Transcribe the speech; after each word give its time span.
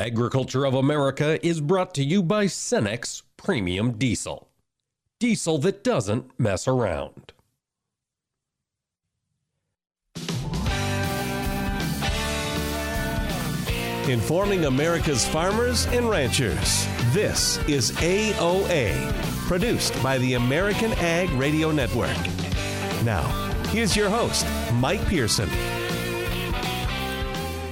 Agriculture 0.00 0.64
of 0.64 0.72
America 0.72 1.38
is 1.46 1.60
brought 1.60 1.92
to 1.92 2.02
you 2.02 2.22
by 2.22 2.46
Cenex 2.46 3.20
Premium 3.36 3.98
Diesel. 3.98 4.48
Diesel 5.18 5.58
that 5.58 5.84
doesn't 5.84 6.40
mess 6.40 6.66
around. 6.66 7.34
Informing 14.08 14.64
America's 14.64 15.28
farmers 15.28 15.84
and 15.88 16.08
ranchers. 16.08 16.86
This 17.12 17.58
is 17.68 17.92
AOA, 17.98 19.12
produced 19.46 20.02
by 20.02 20.16
the 20.16 20.32
American 20.32 20.92
Ag 20.92 21.28
Radio 21.32 21.70
Network. 21.70 22.16
Now, 23.04 23.24
here's 23.68 23.94
your 23.94 24.08
host, 24.08 24.46
Mike 24.72 25.04
Pearson. 25.08 25.50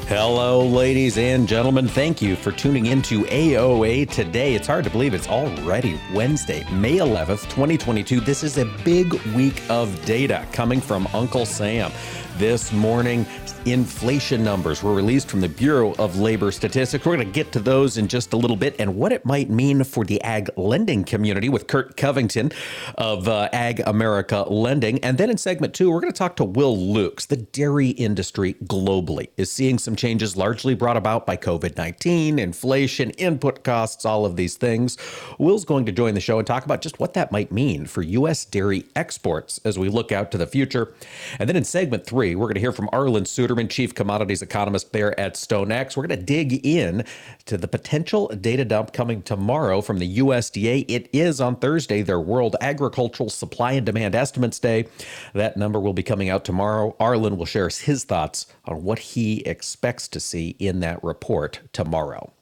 Hello, 0.09 0.67
ladies 0.67 1.19
and 1.19 1.47
gentlemen. 1.47 1.87
Thank 1.87 2.23
you 2.23 2.35
for 2.35 2.51
tuning 2.51 2.87
into 2.87 3.25
AOA 3.25 4.11
today. 4.11 4.55
It's 4.55 4.67
hard 4.67 4.85
to 4.85 4.91
believe 4.91 5.13
it's 5.13 5.29
already 5.29 6.01
Wednesday, 6.15 6.65
May 6.73 6.97
11th, 6.97 7.43
2022. 7.51 8.19
This 8.21 8.43
is 8.43 8.57
a 8.57 8.65
big 8.87 9.13
week 9.35 9.63
of 9.69 10.03
data 10.07 10.47
coming 10.51 10.81
from 10.81 11.07
Uncle 11.13 11.45
Sam. 11.45 11.93
This 12.39 12.73
morning, 12.73 13.27
inflation 13.65 14.45
numbers 14.45 14.81
were 14.83 14.95
released 14.95 15.29
from 15.29 15.41
the 15.41 15.49
Bureau 15.49 15.95
of 15.95 16.21
Labor 16.21 16.53
Statistics. 16.53 17.05
We're 17.05 17.17
going 17.17 17.27
to 17.27 17.33
get 17.33 17.51
to 17.53 17.59
those 17.59 17.99
in 17.99 18.07
just 18.07 18.33
a 18.33 18.37
little 18.37 18.57
bit 18.57 18.77
and 18.79 18.95
what 18.95 19.11
it 19.11 19.25
might 19.25 19.51
mean 19.51 19.83
for 19.83 20.05
the 20.05 20.23
ag 20.23 20.49
lending 20.57 21.03
community 21.03 21.49
with 21.49 21.67
Curt 21.67 21.97
Covington 21.97 22.53
of 22.97 23.27
uh, 23.27 23.49
Ag 23.53 23.81
America 23.81 24.45
Lending. 24.49 25.03
And 25.03 25.19
then 25.19 25.31
in 25.31 25.37
segment 25.37 25.75
two, 25.75 25.91
we're 25.91 26.01
going 26.01 26.13
to 26.13 26.19
talk 26.19 26.37
to 26.37 26.45
Will 26.45 26.79
Loux. 26.79 27.15
The 27.29 27.39
dairy 27.39 27.89
industry 27.89 28.55
globally 28.65 29.31
is 29.37 29.51
seeing 29.51 29.79
some 29.79 29.97
changes 29.97 30.37
largely 30.37 30.75
brought 30.75 30.97
about 30.97 31.27
by 31.27 31.37
COVID 31.37 31.77
19, 31.77 32.39
inflation, 32.39 33.11
input 33.13 33.65
costs, 33.65 34.05
all 34.05 34.25
of 34.25 34.37
these 34.37 34.57
things. 34.57 34.97
Will's 35.39 35.65
going 35.65 35.87
to 35.87 35.93
join 35.93 36.15
the 36.15 36.21
show 36.21 36.39
and 36.39 36.47
talk 36.47 36.65
about 36.65 36.83
just 36.83 37.01
what 37.01 37.15
that 37.15 37.33
might 37.33 37.51
mean 37.51 37.87
for 37.87 38.03
U.S. 38.03 38.45
dairy 38.45 38.85
exports 38.95 39.61
as 39.65 39.77
we 39.77 39.89
look 39.89 40.13
out 40.13 40.31
to 40.31 40.39
the 40.39 40.47
future. 40.47 40.95
And 41.41 41.49
then 41.49 41.57
in 41.57 41.65
segment 41.65 42.07
three, 42.07 42.28
we're 42.35 42.47
going 42.47 42.55
to 42.55 42.61
hear 42.61 42.73
from 42.73 42.89
Arlan 42.89 43.23
Suderman, 43.23 43.71
Chief 43.71 43.95
Commodities 43.95 44.43
Economist 44.43 44.93
there 44.93 45.19
at 45.19 45.35
StoneX. 45.35 45.97
We're 45.97 46.07
going 46.07 46.19
to 46.19 46.25
dig 46.25 46.65
in 46.65 47.05
to 47.47 47.57
the 47.57 47.69
potential 47.69 48.29
data 48.29 48.65
dump 48.65 48.93
coming 48.93 49.23
tomorrow 49.23 49.81
from 49.81 49.99
the 49.99 50.19
USDA. 50.19 50.85
It 50.89 51.09
is 51.13 51.41
on 51.41 51.57
Thursday, 51.57 52.03
their 52.03 52.21
World 52.21 52.57
Agricultural 52.61 53.31
Supply 53.31 53.73
and 53.73 53.87
Demand 53.87 54.15
Estimates 54.15 54.59
Day. 54.59 54.87
That 55.35 55.57
number 55.57 55.81
will 55.81 55.93
be 55.93 56.03
coming 56.03 56.29
out 56.29 56.45
tomorrow. 56.45 56.97
Arlan 57.01 57.37
will 57.37 57.47
share 57.47 57.69
his 57.69 58.05
thoughts 58.05 58.47
on 58.65 58.83
what 58.83 58.99
he 58.99 59.41
expects 59.41 60.09
to 60.09 60.21
see 60.21 60.57
in 60.59 60.81
that 60.81 61.03
report 61.05 61.61
tomorrow. 61.73 62.33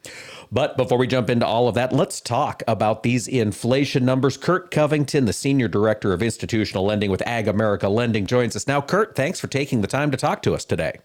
But 0.57 0.79
before 0.79 0.97
we 0.97 1.07
jump 1.07 1.29
into 1.29 1.45
all 1.45 1.69
of 1.69 1.75
that, 1.75 1.93
let's 1.93 2.19
talk 2.19 2.63
about 2.67 3.03
these 3.03 3.29
inflation 3.29 4.07
numbers. 4.07 4.39
Curt 4.39 4.71
Covington, 4.71 5.27
the 5.27 5.35
Senior 5.35 5.69
Director 5.69 6.15
of 6.15 6.23
Institutional 6.23 6.87
Lending 6.87 7.11
with 7.11 7.21
Ag 7.27 7.47
America 7.47 7.91
Lending, 7.91 8.25
joins 8.25 8.57
us 8.57 8.67
now. 8.67 8.81
Curt, 8.81 9.15
thanks 9.15 9.39
for 9.39 9.49
taking 9.49 9.83
the 9.83 9.87
time 9.87 10.11
to 10.13 10.17
talk 10.17 10.41
to 10.41 10.55
us 10.55 10.65
today. 10.65 11.01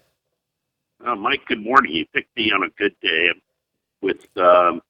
Uh, 1.06 1.16
Mike, 1.16 1.42
good 1.48 1.62
morning. 1.62 1.92
You 1.92 2.06
picked 2.14 2.34
me 2.34 2.50
on 2.50 2.62
a 2.62 2.70
good 2.78 2.94
day 3.02 3.28
with 4.00 4.24
um, 4.38 4.80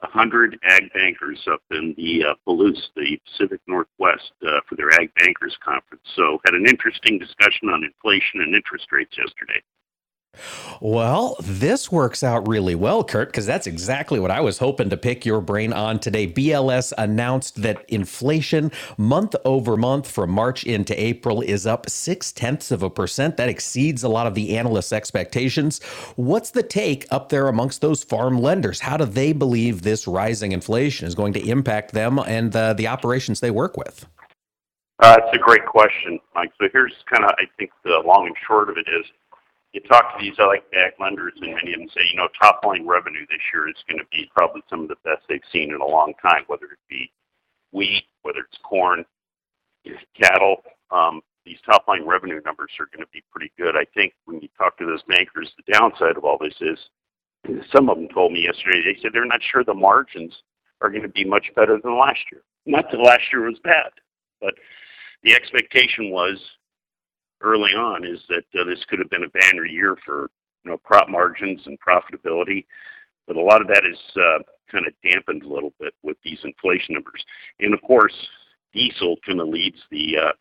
100 0.00 0.58
ag 0.62 0.92
bankers 0.92 1.40
up 1.50 1.62
in 1.70 1.94
the 1.96 2.22
uh, 2.22 2.34
Palouse, 2.46 2.88
the 2.94 3.18
Pacific 3.26 3.62
Northwest, 3.66 4.32
uh, 4.46 4.60
for 4.68 4.76
their 4.76 4.92
Ag 4.92 5.10
Bankers 5.14 5.56
Conference. 5.64 6.02
So, 6.16 6.38
had 6.44 6.52
an 6.52 6.66
interesting 6.66 7.18
discussion 7.18 7.70
on 7.70 7.82
inflation 7.82 8.42
and 8.42 8.54
interest 8.54 8.92
rates 8.92 9.16
yesterday. 9.16 9.62
Well, 10.80 11.36
this 11.40 11.92
works 11.92 12.24
out 12.24 12.48
really 12.48 12.74
well, 12.74 13.04
Curt, 13.04 13.28
because 13.28 13.46
that's 13.46 13.66
exactly 13.66 14.18
what 14.18 14.30
I 14.30 14.40
was 14.40 14.58
hoping 14.58 14.90
to 14.90 14.96
pick 14.96 15.24
your 15.24 15.40
brain 15.40 15.72
on 15.72 16.00
today. 16.00 16.26
BLS 16.26 16.92
announced 16.98 17.62
that 17.62 17.84
inflation 17.88 18.72
month 18.96 19.36
over 19.44 19.76
month 19.76 20.10
from 20.10 20.30
March 20.30 20.64
into 20.64 21.00
April 21.00 21.40
is 21.40 21.66
up 21.66 21.88
six 21.88 22.32
tenths 22.32 22.70
of 22.70 22.82
a 22.82 22.90
percent. 22.90 23.36
That 23.36 23.48
exceeds 23.48 24.02
a 24.02 24.08
lot 24.08 24.26
of 24.26 24.34
the 24.34 24.56
analysts' 24.56 24.92
expectations. 24.92 25.82
What's 26.16 26.50
the 26.50 26.62
take 26.62 27.06
up 27.10 27.28
there 27.28 27.48
amongst 27.48 27.80
those 27.80 28.02
farm 28.02 28.40
lenders? 28.40 28.80
How 28.80 28.96
do 28.96 29.04
they 29.04 29.32
believe 29.32 29.82
this 29.82 30.08
rising 30.08 30.52
inflation 30.52 31.06
is 31.06 31.14
going 31.14 31.34
to 31.34 31.48
impact 31.48 31.92
them 31.92 32.18
and 32.18 32.54
uh, 32.56 32.72
the 32.72 32.88
operations 32.88 33.40
they 33.40 33.50
work 33.50 33.76
with? 33.76 34.06
Uh, 34.98 35.16
it's 35.18 35.36
a 35.36 35.38
great 35.38 35.66
question, 35.66 36.18
Mike. 36.34 36.52
So 36.60 36.68
here's 36.72 36.94
kind 37.12 37.24
of, 37.24 37.30
I 37.38 37.44
think, 37.58 37.70
the 37.84 38.02
long 38.04 38.26
and 38.26 38.36
short 38.46 38.70
of 38.70 38.76
it 38.76 38.86
is 38.88 39.04
you 39.72 39.80
talk 39.82 40.16
to 40.16 40.22
these 40.22 40.38
like 40.38 40.64
ag 40.74 40.92
lenders, 41.00 41.32
and 41.40 41.54
many 41.54 41.72
of 41.72 41.80
them 41.80 41.88
say, 41.94 42.02
you 42.10 42.16
know, 42.16 42.28
top 42.38 42.60
line 42.64 42.86
revenue 42.86 43.26
this 43.30 43.40
year 43.52 43.68
is 43.68 43.76
going 43.88 43.98
to 43.98 44.06
be 44.10 44.30
probably 44.34 44.62
some 44.68 44.82
of 44.82 44.88
the 44.88 44.96
best 45.04 45.22
they've 45.28 45.40
seen 45.52 45.72
in 45.72 45.80
a 45.80 45.86
long 45.86 46.12
time, 46.20 46.44
whether 46.46 46.66
it 46.66 46.78
be 46.88 47.10
wheat, 47.72 48.04
whether 48.22 48.40
it's 48.40 48.58
corn, 48.62 49.04
cattle. 50.20 50.62
Um, 50.90 51.22
these 51.44 51.58
top 51.64 51.88
line 51.88 52.06
revenue 52.06 52.40
numbers 52.44 52.70
are 52.78 52.86
going 52.94 53.04
to 53.04 53.10
be 53.12 53.22
pretty 53.32 53.50
good. 53.58 53.76
I 53.76 53.86
think 53.94 54.12
when 54.26 54.40
you 54.40 54.48
talk 54.58 54.76
to 54.78 54.86
those 54.86 55.02
bankers, 55.08 55.50
the 55.56 55.72
downside 55.72 56.16
of 56.16 56.24
all 56.24 56.38
this 56.38 56.54
is 56.60 56.78
some 57.74 57.88
of 57.88 57.96
them 57.96 58.08
told 58.08 58.32
me 58.32 58.44
yesterday, 58.44 58.82
they 58.84 59.00
said 59.00 59.10
they're 59.12 59.24
not 59.24 59.40
sure 59.42 59.64
the 59.64 59.74
margins 59.74 60.32
are 60.80 60.90
going 60.90 61.02
to 61.02 61.08
be 61.08 61.24
much 61.24 61.50
better 61.56 61.80
than 61.82 61.98
last 61.98 62.20
year. 62.30 62.42
Not 62.66 62.90
that 62.90 62.98
last 62.98 63.22
year 63.32 63.42
was 63.42 63.58
bad, 63.64 63.90
but 64.40 64.54
the 65.24 65.34
expectation 65.34 66.10
was 66.10 66.38
early 67.42 67.72
on 67.72 68.04
is 68.04 68.20
that 68.28 68.44
uh, 68.58 68.64
this 68.64 68.84
could 68.88 68.98
have 68.98 69.10
been 69.10 69.24
a 69.24 69.28
banner 69.28 69.66
year 69.66 69.96
for 70.04 70.30
you 70.64 70.70
know 70.70 70.78
crop 70.78 71.08
margins 71.08 71.60
and 71.66 71.78
profitability, 71.80 72.64
but 73.26 73.36
a 73.36 73.40
lot 73.40 73.60
of 73.60 73.68
that 73.68 73.84
is 73.84 73.98
uh, 74.16 74.42
kind 74.70 74.86
of 74.86 74.92
dampened 75.04 75.42
a 75.42 75.52
little 75.52 75.72
bit 75.78 75.94
with 76.02 76.16
these 76.24 76.38
inflation 76.44 76.94
numbers. 76.94 77.24
And 77.60 77.74
of 77.74 77.82
course, 77.82 78.14
diesel 78.72 79.16
kind 79.26 79.40
of 79.40 79.48
leads 79.48 79.78
the 79.90 80.16
uh, 80.18 80.32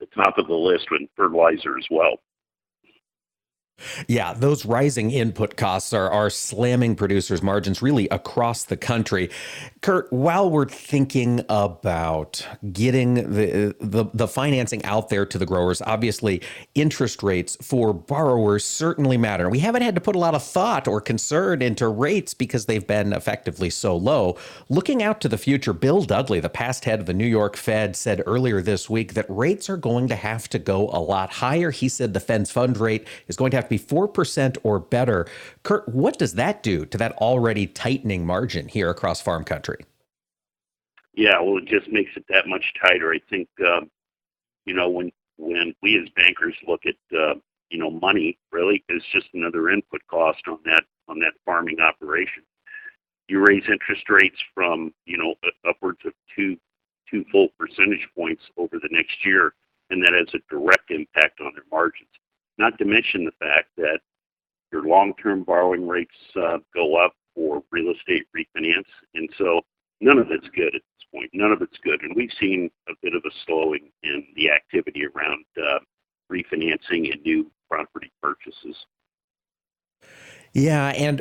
the 0.00 0.06
top 0.06 0.38
of 0.38 0.46
the 0.46 0.54
list 0.54 0.88
with 0.90 1.02
fertilizer 1.16 1.78
as 1.78 1.86
well. 1.90 2.20
Yeah, 4.08 4.32
those 4.32 4.64
rising 4.64 5.10
input 5.10 5.56
costs 5.56 5.92
are, 5.92 6.10
are 6.10 6.30
slamming 6.30 6.96
producers' 6.96 7.42
margins 7.42 7.82
really 7.82 8.08
across 8.08 8.64
the 8.64 8.76
country. 8.76 9.30
Curt, 9.82 10.10
while 10.10 10.50
we're 10.50 10.68
thinking 10.68 11.44
about 11.50 12.46
getting 12.72 13.14
the, 13.14 13.76
the, 13.78 14.06
the 14.14 14.28
financing 14.28 14.82
out 14.84 15.10
there 15.10 15.26
to 15.26 15.38
the 15.38 15.44
growers, 15.44 15.82
obviously 15.82 16.42
interest 16.74 17.22
rates 17.22 17.56
for 17.60 17.92
borrowers 17.92 18.64
certainly 18.64 19.18
matter. 19.18 19.50
We 19.50 19.58
haven't 19.58 19.82
had 19.82 19.94
to 19.94 20.00
put 20.00 20.16
a 20.16 20.18
lot 20.18 20.34
of 20.34 20.42
thought 20.42 20.88
or 20.88 21.00
concern 21.00 21.60
into 21.60 21.86
rates 21.88 22.32
because 22.32 22.64
they've 22.64 22.86
been 22.86 23.12
effectively 23.12 23.68
so 23.68 23.94
low. 23.96 24.38
Looking 24.70 25.02
out 25.02 25.20
to 25.20 25.28
the 25.28 25.38
future, 25.38 25.74
Bill 25.74 26.02
Dudley, 26.02 26.40
the 26.40 26.48
past 26.48 26.86
head 26.86 27.00
of 27.00 27.06
the 27.06 27.14
New 27.14 27.26
York 27.26 27.56
Fed, 27.56 27.94
said 27.94 28.22
earlier 28.26 28.62
this 28.62 28.88
week 28.88 29.12
that 29.14 29.26
rates 29.28 29.68
are 29.68 29.76
going 29.76 30.08
to 30.08 30.16
have 30.16 30.48
to 30.48 30.58
go 30.58 30.88
a 30.88 31.00
lot 31.00 31.30
higher. 31.30 31.70
He 31.70 31.88
said 31.90 32.14
the 32.14 32.20
Fed's 32.20 32.50
fund 32.50 32.78
rate 32.78 33.06
is 33.28 33.36
going 33.36 33.50
to 33.50 33.56
have 33.56 33.65
be 33.68 33.78
4% 33.78 34.58
or 34.62 34.78
better. 34.78 35.26
Curt, 35.62 35.88
what 35.88 36.18
does 36.18 36.34
that 36.34 36.62
do 36.62 36.86
to 36.86 36.98
that 36.98 37.12
already 37.12 37.66
tightening 37.66 38.26
margin 38.26 38.68
here 38.68 38.90
across 38.90 39.20
farm 39.20 39.44
country? 39.44 39.84
Yeah, 41.14 41.40
well, 41.40 41.58
it 41.58 41.64
just 41.64 41.90
makes 41.90 42.10
it 42.16 42.24
that 42.28 42.46
much 42.46 42.74
tighter. 42.80 43.12
I 43.12 43.20
think, 43.30 43.48
uh, 43.64 43.80
you 44.66 44.74
know, 44.74 44.88
when 44.88 45.10
when 45.38 45.74
we 45.82 45.98
as 45.98 46.08
bankers 46.10 46.54
look 46.66 46.82
at, 46.86 46.96
uh, 47.16 47.34
you 47.70 47.78
know, 47.78 47.90
money, 47.90 48.38
really, 48.52 48.84
is 48.88 49.02
just 49.12 49.26
another 49.34 49.70
input 49.70 50.00
cost 50.08 50.42
on 50.46 50.58
that 50.66 50.84
on 51.08 51.18
that 51.20 51.32
farming 51.44 51.80
operation. 51.80 52.42
You 53.28 53.44
raise 53.44 53.64
interest 53.68 54.08
rates 54.08 54.38
from, 54.54 54.92
you 55.04 55.16
know, 55.16 55.34
upwards 55.68 56.00
of 56.04 56.12
two 56.34 56.56
two 57.10 57.24
full 57.32 57.48
percentage 57.58 58.06
points 58.14 58.42
over 58.56 58.78
the 58.78 58.88
next 58.90 59.24
year, 59.24 59.54
and 59.90 60.02
that 60.02 60.12
has 60.12 60.28
a 60.34 60.54
direct 60.54 60.90
impact 60.90 61.40
on 61.40 61.52
their 61.54 61.64
margins. 61.70 62.10
Not 62.58 62.78
to 62.78 62.84
mention 62.84 63.24
the 63.24 63.32
fact 63.32 63.68
that 63.76 64.00
your 64.72 64.84
long-term 64.86 65.44
borrowing 65.44 65.86
rates 65.86 66.14
uh, 66.36 66.58
go 66.74 66.96
up 66.96 67.12
for 67.34 67.62
real 67.70 67.92
estate 67.92 68.26
refinance, 68.36 68.88
and 69.14 69.28
so 69.36 69.60
none 70.00 70.18
of 70.18 70.30
it's 70.30 70.48
good 70.54 70.74
at 70.74 70.82
this 70.82 71.06
point. 71.14 71.30
None 71.34 71.52
of 71.52 71.62
it's 71.62 71.76
good, 71.84 72.02
and 72.02 72.16
we've 72.16 72.32
seen 72.40 72.70
a 72.88 72.92
bit 73.02 73.14
of 73.14 73.22
a 73.26 73.30
slowing 73.46 73.90
in 74.02 74.26
the 74.36 74.50
activity 74.50 75.04
around 75.06 75.44
uh, 75.58 75.78
refinancing 76.32 77.12
and 77.12 77.22
new 77.24 77.50
property 77.70 78.10
purchases. 78.22 78.76
Yeah. 80.56 80.88
And 80.96 81.20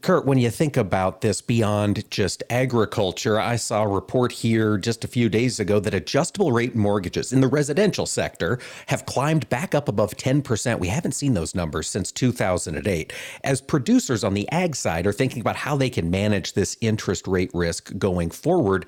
Curt, 0.00 0.26
when 0.26 0.38
you 0.38 0.48
think 0.48 0.76
about 0.76 1.20
this 1.20 1.40
beyond 1.40 2.08
just 2.10 2.44
agriculture, 2.48 3.38
I 3.38 3.56
saw 3.56 3.82
a 3.82 3.88
report 3.88 4.30
here 4.30 4.78
just 4.78 5.04
a 5.04 5.08
few 5.08 5.28
days 5.28 5.58
ago 5.60 5.80
that 5.80 5.92
adjustable 5.92 6.52
rate 6.52 6.74
mortgages 6.74 7.32
in 7.32 7.40
the 7.40 7.48
residential 7.48 8.06
sector 8.06 8.58
have 8.86 9.04
climbed 9.06 9.48
back 9.48 9.74
up 9.74 9.88
above 9.88 10.16
10%. 10.16 10.78
We 10.78 10.88
haven't 10.88 11.12
seen 11.12 11.34
those 11.34 11.54
numbers 11.54 11.88
since 11.88 12.12
2008. 12.12 13.12
As 13.44 13.60
producers 13.60 14.24
on 14.24 14.34
the 14.34 14.48
ag 14.50 14.76
side 14.76 15.06
are 15.06 15.12
thinking 15.12 15.40
about 15.40 15.56
how 15.56 15.76
they 15.76 15.90
can 15.90 16.10
manage 16.10 16.52
this 16.52 16.76
interest 16.80 17.26
rate 17.26 17.50
risk 17.52 17.96
going 17.98 18.30
forward, 18.30 18.86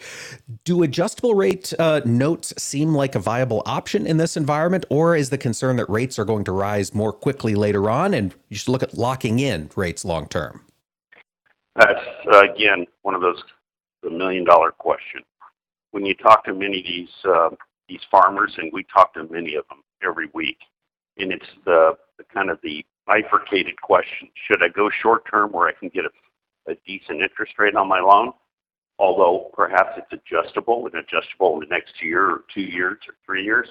do 0.65 0.85
adjustable 0.85 1.35
rate 1.35 1.75
uh, 1.79 2.03
notes 2.05 2.55
seem 2.57 2.95
like 2.95 3.15
a 3.15 3.21
viable 3.21 3.63
option 3.67 4.07
in 4.07 4.17
this 4.17 4.37
environment, 4.37 4.87
or 4.91 5.17
is 5.17 5.31
the 5.31 5.39
concern 5.39 5.77
that 5.77 5.91
rates 5.91 6.19
are 6.19 6.25
going 6.25 6.45
to 6.45 6.53
rise 6.53 6.95
more 6.95 7.13
quickly 7.13 7.55
later 7.55 7.91
on 7.91 8.15
and 8.15 8.35
you 8.49 8.57
should 8.57 8.71
look 8.71 8.83
at 8.83 8.97
locking 8.97 9.39
in 9.41 9.69
rates 9.77 9.88
long 10.05 10.29
term? 10.29 10.63
That's 11.77 12.01
again 12.33 12.87
one 13.03 13.15
of 13.15 13.21
those 13.21 13.43
the 14.03 14.11
million 14.11 14.45
dollar 14.45 14.71
question. 14.71 15.23
When 15.93 16.05
you 16.05 16.15
talk 16.15 16.45
to 16.45 16.55
many 16.55 16.81
of 16.81 16.85
these 16.87 17.09
uh, 17.25 17.51
these 17.89 18.01
farmers, 18.11 18.53
and 18.59 18.71
we 18.73 18.85
talk 18.93 19.15
to 19.15 19.25
many 19.31 19.55
of 19.55 19.67
them 19.69 19.83
every 20.03 20.29
week, 20.35 20.59
and 21.17 21.33
it's 21.33 21.47
the, 21.65 21.97
kind 22.33 22.51
of 22.51 22.59
the 22.63 22.85
bifurcated 23.07 23.81
question: 23.81 24.29
Should 24.47 24.63
I 24.63 24.69
go 24.69 24.91
short 25.03 25.23
term 25.31 25.53
where 25.53 25.69
I 25.69 25.73
can 25.73 25.89
get 25.89 26.05
a, 26.05 26.11
decent 26.87 27.23
interest 27.23 27.55
rate 27.59 27.75
on 27.75 27.89
my 27.89 27.99
loan, 27.99 28.31
although 28.99 29.51
perhaps 29.55 29.97
it's 29.97 30.13
adjustable 30.13 30.85
and 30.85 30.95
adjustable 30.97 31.55
in 31.55 31.61
the 31.61 31.75
next 31.75 31.95
year 32.03 32.31
or 32.31 32.45
two 32.53 32.61
years 32.61 32.99
or 33.09 33.15
three 33.25 33.43
years, 33.43 33.67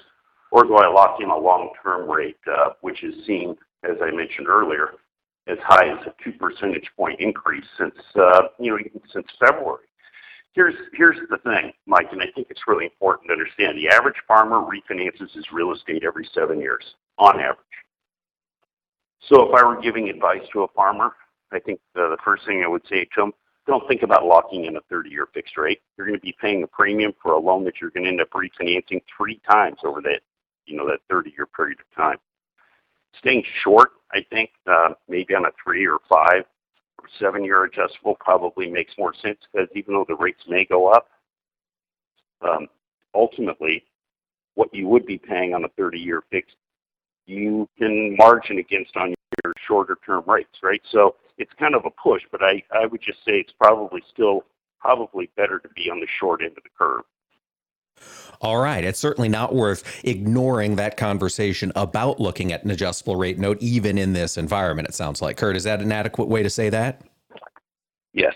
or 0.50 0.64
do 0.64 0.74
I 0.74 0.88
lock 0.88 1.20
in 1.20 1.30
a 1.30 1.38
long 1.38 1.70
term 1.80 2.10
rate, 2.10 2.38
uh, 2.50 2.70
which 2.80 3.04
is 3.04 3.24
seen, 3.24 3.56
as 3.84 3.98
I 4.02 4.10
mentioned 4.10 4.48
earlier, 4.48 4.94
as 5.48 5.58
high 5.64 5.88
as 5.88 6.06
a 6.06 6.14
two 6.22 6.32
percentage 6.38 6.88
point 6.96 7.20
increase 7.20 7.64
since 7.78 7.94
uh, 8.16 8.42
you 8.58 8.70
know 8.70 8.78
since 9.12 9.26
February. 9.40 9.86
Here's 10.52 10.74
here's 10.92 11.16
the 11.30 11.38
thing, 11.38 11.72
Mike, 11.86 12.08
and 12.12 12.22
I 12.22 12.26
think 12.34 12.48
it's 12.50 12.66
really 12.66 12.84
important 12.84 13.28
to 13.28 13.32
understand. 13.32 13.78
The 13.78 13.88
average 13.88 14.16
farmer 14.26 14.58
refinances 14.58 15.32
his 15.34 15.46
real 15.52 15.72
estate 15.72 16.04
every 16.04 16.28
seven 16.34 16.60
years, 16.60 16.84
on 17.18 17.40
average. 17.40 17.58
So 19.28 19.42
if 19.42 19.54
I 19.54 19.66
were 19.66 19.80
giving 19.80 20.08
advice 20.08 20.42
to 20.52 20.62
a 20.62 20.68
farmer, 20.68 21.12
I 21.52 21.58
think 21.58 21.80
the, 21.94 22.08
the 22.10 22.18
first 22.24 22.46
thing 22.46 22.62
I 22.62 22.68
would 22.68 22.82
say 22.88 23.06
to 23.14 23.22
him, 23.22 23.32
don't 23.66 23.86
think 23.86 24.02
about 24.02 24.24
locking 24.24 24.64
in 24.64 24.76
a 24.76 24.80
30-year 24.92 25.28
fixed 25.34 25.56
rate. 25.58 25.80
You're 25.96 26.06
going 26.06 26.18
to 26.18 26.24
be 26.24 26.34
paying 26.40 26.62
a 26.62 26.66
premium 26.66 27.12
for 27.22 27.32
a 27.32 27.38
loan 27.38 27.64
that 27.64 27.74
you're 27.80 27.90
going 27.90 28.04
to 28.04 28.10
end 28.10 28.20
up 28.20 28.30
refinancing 28.30 29.02
three 29.16 29.40
times 29.48 29.78
over 29.84 30.00
that, 30.02 30.20
you 30.66 30.76
know, 30.76 30.86
that 30.86 31.00
30-year 31.12 31.46
period 31.46 31.78
of 31.80 31.96
time. 31.96 32.16
Staying 33.18 33.42
short, 33.62 33.90
I 34.12 34.24
think, 34.30 34.50
uh, 34.66 34.90
maybe 35.08 35.34
on 35.34 35.44
a 35.44 35.50
three 35.62 35.86
or 35.86 35.98
five 36.08 36.44
or 37.00 37.08
seven-year 37.18 37.64
adjustable 37.64 38.16
probably 38.20 38.70
makes 38.70 38.92
more 38.98 39.14
sense 39.14 39.38
because 39.52 39.68
even 39.74 39.94
though 39.94 40.04
the 40.08 40.16
rates 40.16 40.42
may 40.48 40.64
go 40.64 40.88
up, 40.88 41.08
um, 42.42 42.68
ultimately, 43.14 43.84
what 44.54 44.72
you 44.72 44.86
would 44.88 45.06
be 45.06 45.18
paying 45.18 45.54
on 45.54 45.64
a 45.64 45.68
30-year 45.80 46.22
fixed, 46.30 46.56
you 47.26 47.68
can 47.78 48.16
margin 48.16 48.58
against 48.58 48.96
on 48.96 49.14
your 49.44 49.52
shorter-term 49.66 50.24
rates, 50.26 50.58
right? 50.62 50.80
So 50.90 51.16
it's 51.36 51.52
kind 51.58 51.74
of 51.74 51.84
a 51.84 51.90
push, 51.90 52.22
but 52.30 52.42
I, 52.42 52.62
I 52.72 52.86
would 52.86 53.00
just 53.00 53.18
say 53.18 53.32
it's 53.32 53.52
probably 53.58 54.02
still 54.12 54.44
probably 54.80 55.28
better 55.36 55.58
to 55.58 55.68
be 55.70 55.90
on 55.90 56.00
the 56.00 56.06
short 56.20 56.40
end 56.40 56.56
of 56.56 56.62
the 56.62 56.70
curve. 56.76 57.02
All 58.40 58.58
right. 58.58 58.84
It's 58.84 59.00
certainly 59.00 59.28
not 59.28 59.54
worth 59.54 60.04
ignoring 60.04 60.76
that 60.76 60.96
conversation 60.96 61.72
about 61.74 62.20
looking 62.20 62.52
at 62.52 62.64
an 62.64 62.70
adjustable 62.70 63.16
rate 63.16 63.38
note, 63.38 63.58
even 63.60 63.98
in 63.98 64.12
this 64.12 64.36
environment, 64.36 64.88
it 64.88 64.94
sounds 64.94 65.20
like. 65.20 65.36
Curt, 65.36 65.56
is 65.56 65.64
that 65.64 65.80
an 65.80 65.90
adequate 65.90 66.28
way 66.28 66.42
to 66.42 66.50
say 66.50 66.68
that? 66.70 67.02
Yes. 68.12 68.34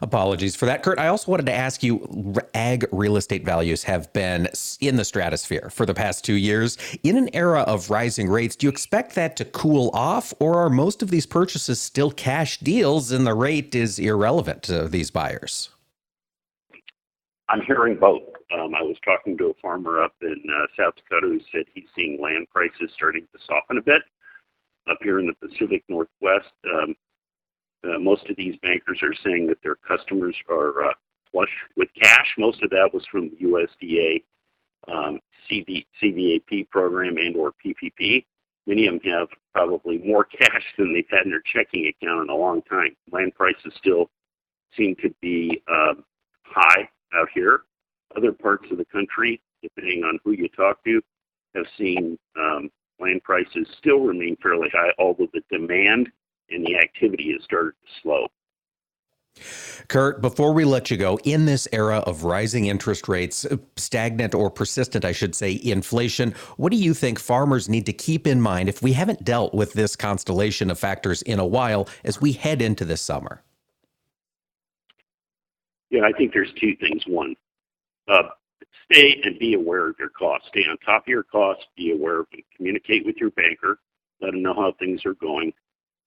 Apologies 0.00 0.56
for 0.56 0.66
that. 0.66 0.82
Curt, 0.82 0.98
I 0.98 1.06
also 1.06 1.30
wanted 1.30 1.46
to 1.46 1.52
ask 1.52 1.84
you 1.84 2.34
ag 2.54 2.86
real 2.90 3.16
estate 3.16 3.44
values 3.44 3.84
have 3.84 4.12
been 4.12 4.48
in 4.80 4.96
the 4.96 5.04
stratosphere 5.04 5.70
for 5.70 5.86
the 5.86 5.94
past 5.94 6.24
two 6.24 6.34
years. 6.34 6.76
In 7.04 7.16
an 7.16 7.30
era 7.32 7.60
of 7.60 7.90
rising 7.90 8.28
rates, 8.28 8.56
do 8.56 8.66
you 8.66 8.70
expect 8.70 9.14
that 9.14 9.36
to 9.36 9.44
cool 9.44 9.90
off, 9.94 10.34
or 10.40 10.56
are 10.56 10.70
most 10.70 11.02
of 11.02 11.10
these 11.10 11.26
purchases 11.26 11.80
still 11.80 12.10
cash 12.10 12.58
deals 12.58 13.12
and 13.12 13.24
the 13.24 13.34
rate 13.34 13.76
is 13.76 14.00
irrelevant 14.00 14.64
to 14.64 14.88
these 14.88 15.12
buyers? 15.12 15.68
I'm 17.48 17.62
hearing 17.62 17.98
both. 17.98 18.22
Um, 18.52 18.74
I 18.74 18.82
was 18.82 18.96
talking 19.04 19.36
to 19.38 19.46
a 19.46 19.54
farmer 19.60 20.02
up 20.02 20.14
in 20.22 20.42
uh, 20.48 20.66
South 20.78 20.94
Dakota 20.96 21.26
who 21.26 21.40
said 21.50 21.64
he's 21.74 21.88
seeing 21.94 22.20
land 22.20 22.46
prices 22.50 22.90
starting 22.94 23.26
to 23.32 23.38
soften 23.46 23.78
a 23.78 23.82
bit. 23.82 24.02
Up 24.90 24.98
here 25.02 25.20
in 25.20 25.26
the 25.26 25.48
Pacific 25.48 25.84
Northwest, 25.88 26.52
um, 26.72 26.94
uh, 27.84 27.98
most 27.98 28.28
of 28.28 28.36
these 28.36 28.56
bankers 28.62 29.00
are 29.02 29.14
saying 29.24 29.46
that 29.48 29.58
their 29.62 29.76
customers 29.76 30.36
are 30.48 30.84
uh, 30.84 30.94
flush 31.30 31.50
with 31.76 31.88
cash. 32.00 32.34
Most 32.38 32.62
of 32.62 32.70
that 32.70 32.90
was 32.92 33.04
from 33.10 33.30
the 33.30 33.46
USDA 33.46 34.22
um, 34.88 35.20
CV, 35.50 35.86
CFAP 36.02 36.68
program 36.70 37.16
and 37.16 37.36
or 37.36 37.52
PPP. 37.64 38.24
Many 38.66 38.86
of 38.86 39.02
them 39.02 39.12
have 39.12 39.28
probably 39.52 39.98
more 39.98 40.24
cash 40.40 40.64
than 40.78 40.92
they've 40.92 41.04
had 41.10 41.24
in 41.24 41.30
their 41.30 41.42
checking 41.52 41.86
account 41.86 42.22
in 42.22 42.30
a 42.30 42.36
long 42.36 42.62
time. 42.62 42.96
Land 43.10 43.34
prices 43.34 43.72
still 43.76 44.10
seem 44.76 44.94
to 45.02 45.12
be 45.20 45.62
uh, 45.68 45.94
high 46.44 46.88
out 47.14 47.28
here. 47.34 47.62
Other 48.16 48.32
parts 48.32 48.66
of 48.70 48.78
the 48.78 48.84
country, 48.86 49.40
depending 49.62 50.04
on 50.04 50.18
who 50.24 50.32
you 50.32 50.48
talk 50.48 50.84
to, 50.84 51.00
have 51.54 51.66
seen 51.78 52.18
um, 52.38 52.70
land 52.98 53.22
prices 53.22 53.66
still 53.78 54.00
remain 54.00 54.36
fairly 54.42 54.68
high, 54.72 54.92
although 54.98 55.28
the 55.32 55.42
demand 55.50 56.10
and 56.50 56.64
the 56.64 56.76
activity 56.76 57.32
has 57.32 57.42
started 57.44 57.72
to 57.72 58.00
slow. 58.02 58.26
Curt, 59.88 60.20
before 60.20 60.52
we 60.52 60.64
let 60.64 60.90
you 60.90 60.96
go, 60.96 61.18
in 61.24 61.46
this 61.46 61.66
era 61.72 61.98
of 61.98 62.24
rising 62.24 62.66
interest 62.66 63.08
rates, 63.08 63.46
stagnant 63.76 64.34
or 64.34 64.50
persistent, 64.50 65.04
I 65.04 65.12
should 65.12 65.34
say, 65.34 65.58
inflation, 65.62 66.34
what 66.56 66.70
do 66.70 66.76
you 66.76 66.92
think 66.92 67.18
farmers 67.18 67.68
need 67.68 67.86
to 67.86 67.92
keep 67.92 68.26
in 68.26 68.40
mind 68.40 68.68
if 68.68 68.82
we 68.82 68.92
haven't 68.92 69.24
dealt 69.24 69.54
with 69.54 69.72
this 69.72 69.96
constellation 69.96 70.70
of 70.70 70.78
factors 70.78 71.22
in 71.22 71.38
a 71.38 71.46
while 71.46 71.88
as 72.04 72.20
we 72.20 72.32
head 72.32 72.60
into 72.60 72.84
this 72.84 73.00
summer? 73.00 73.42
Yeah, 75.92 76.04
I 76.04 76.12
think 76.12 76.32
there's 76.32 76.52
two 76.58 76.74
things. 76.80 77.02
One, 77.06 77.36
uh, 78.08 78.22
stay 78.90 79.20
and 79.24 79.38
be 79.38 79.52
aware 79.52 79.88
of 79.90 79.96
your 79.98 80.08
costs. 80.08 80.48
Stay 80.48 80.64
on 80.68 80.78
top 80.78 81.02
of 81.02 81.08
your 81.08 81.22
costs. 81.22 81.64
Be 81.76 81.92
aware 81.92 82.20
of 82.20 82.26
them. 82.32 82.40
Communicate 82.56 83.04
with 83.04 83.16
your 83.18 83.30
banker. 83.32 83.78
Let 84.22 84.32
them 84.32 84.42
know 84.42 84.54
how 84.54 84.72
things 84.78 85.04
are 85.04 85.14
going. 85.14 85.52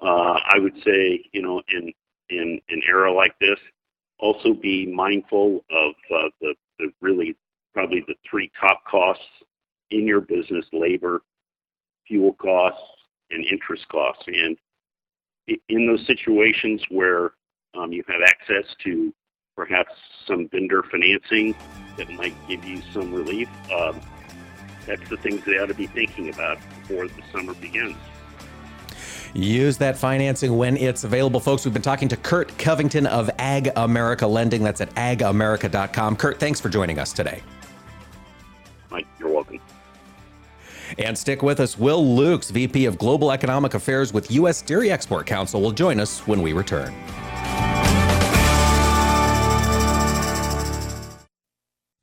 Uh, 0.01 0.39
I 0.43 0.57
would 0.57 0.73
say, 0.83 1.23
you 1.31 1.43
know, 1.43 1.61
in 1.69 1.93
in 2.29 2.59
an 2.69 2.81
era 2.87 3.13
like 3.13 3.37
this, 3.39 3.59
also 4.17 4.55
be 4.55 4.87
mindful 4.87 5.63
of 5.69 5.93
uh, 6.11 6.29
the 6.41 6.55
the 6.79 6.91
really 6.99 7.35
probably 7.75 8.03
the 8.07 8.15
three 8.27 8.51
top 8.59 8.83
costs 8.89 9.23
in 9.91 10.07
your 10.07 10.21
business: 10.21 10.65
labor, 10.73 11.21
fuel 12.07 12.33
costs, 12.33 12.81
and 13.29 13.45
interest 13.45 13.87
costs. 13.89 14.23
And 14.25 14.57
in 15.69 15.85
those 15.85 16.05
situations 16.07 16.81
where 16.89 17.33
um, 17.75 17.91
you 17.91 18.03
have 18.07 18.21
access 18.25 18.65
to 18.83 19.13
perhaps 19.55 19.93
some 20.27 20.47
vendor 20.49 20.83
financing 20.83 21.55
that 21.97 22.09
might 22.11 22.35
give 22.47 22.65
you 22.65 22.81
some 22.93 23.13
relief. 23.13 23.49
Um, 23.71 24.01
that's 24.85 25.07
the 25.09 25.17
things 25.17 25.43
they 25.45 25.57
ought 25.57 25.67
to 25.67 25.73
be 25.73 25.87
thinking 25.87 26.29
about 26.29 26.57
before 26.81 27.07
the 27.07 27.21
summer 27.31 27.53
begins. 27.55 27.97
Use 29.33 29.77
that 29.79 29.97
financing 29.97 30.57
when 30.57 30.77
it's 30.77 31.03
available, 31.03 31.41
folks. 31.41 31.65
We've 31.65 31.73
been 31.73 31.81
talking 31.81 32.07
to 32.07 32.15
Curt 32.15 32.57
Covington 32.57 33.05
of 33.05 33.29
Ag 33.37 33.69
America 33.75 34.25
Lending. 34.25 34.63
That's 34.63 34.79
at 34.79 34.93
agamerica.com. 34.95 36.15
Curt, 36.15 36.39
thanks 36.39 36.61
for 36.61 36.69
joining 36.69 36.99
us 36.99 37.11
today. 37.11 37.43
Mike, 38.89 39.07
you're 39.19 39.29
welcome. 39.29 39.59
And 40.97 41.17
stick 41.17 41.43
with 41.43 41.59
us. 41.59 41.77
Will 41.77 42.15
Loux, 42.15 42.37
VP 42.37 42.85
of 42.85 42.97
Global 42.97 43.31
Economic 43.31 43.73
Affairs 43.73 44.13
with 44.13 44.31
U.S. 44.31 44.61
Dairy 44.61 44.89
Export 44.89 45.25
Council, 45.25 45.61
will 45.61 45.71
join 45.71 45.99
us 45.99 46.19
when 46.27 46.41
we 46.41 46.53
return. 46.53 46.93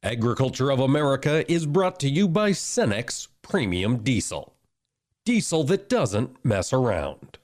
Agriculture 0.04 0.72
of 0.72 0.80
America 0.80 1.48
is 1.48 1.64
brought 1.64 2.00
to 2.00 2.08
you 2.08 2.26
by 2.26 2.50
Cenex 2.50 3.28
Premium 3.40 3.98
Diesel. 3.98 4.52
Diesel 5.24 5.62
that 5.62 5.88
doesn't 5.88 6.44
mess 6.44 6.72
around. 6.72 7.38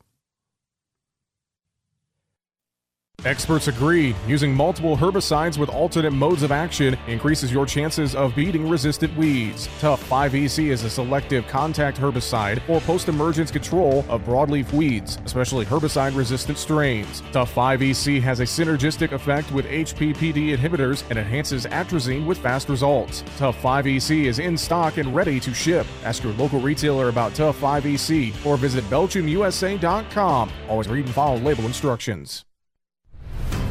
Experts 3.25 3.67
agree 3.67 4.15
using 4.29 4.55
multiple 4.55 4.97
herbicides 4.97 5.59
with 5.59 5.69
alternate 5.71 6.13
modes 6.13 6.45
of 6.45 6.53
action 6.53 6.97
increases 7.09 7.53
your 7.53 7.67
chances 7.67 8.15
of 8.15 8.33
beating 8.37 8.69
resistant 8.69 9.15
weeds. 9.17 9.69
Tough 9.81 10.09
5EC 10.09 10.69
is 10.69 10.85
a 10.85 10.91
selective 10.91 11.45
contact 11.49 11.99
herbicide 11.99 12.63
for 12.63 12.81
post 12.83 13.09
emergence 13.09 13.51
control 13.51 14.05
of 14.09 14.23
broadleaf 14.23 14.73
weeds, 14.73 15.19
especially 15.25 15.67
herbicide 15.67 16.17
resistant 16.17 16.59
strains. 16.59 17.25
Tough 17.33 17.53
5EC 17.53 18.23
has 18.23 18.39
a 18.39 18.45
synergistic 18.45 19.11
effect 19.11 19.51
with 19.51 19.67
HPPD 19.67 20.57
inhibitors 20.57 21.03
and 21.11 21.19
enhances 21.19 21.67
atrazine 21.67 22.25
with 22.25 22.39
fast 22.39 22.69
results. 22.69 23.25
Tough 23.37 23.61
5EC 23.61 24.27
is 24.27 24.39
in 24.39 24.57
stock 24.57 24.97
and 24.97 25.13
ready 25.13 25.41
to 25.41 25.53
ship. 25.53 25.89
Ask 26.05 26.23
your 26.23 26.35
local 26.35 26.61
retailer 26.61 27.09
about 27.09 27.35
Tough 27.35 27.61
5EC 27.61 28.47
or 28.47 28.57
visit 28.57 28.85
BelchimUSA.com. 28.85 30.53
Always 30.69 30.89
read 30.89 31.07
and 31.07 31.15
follow 31.15 31.39
label 31.39 31.65
instructions. 31.65 32.45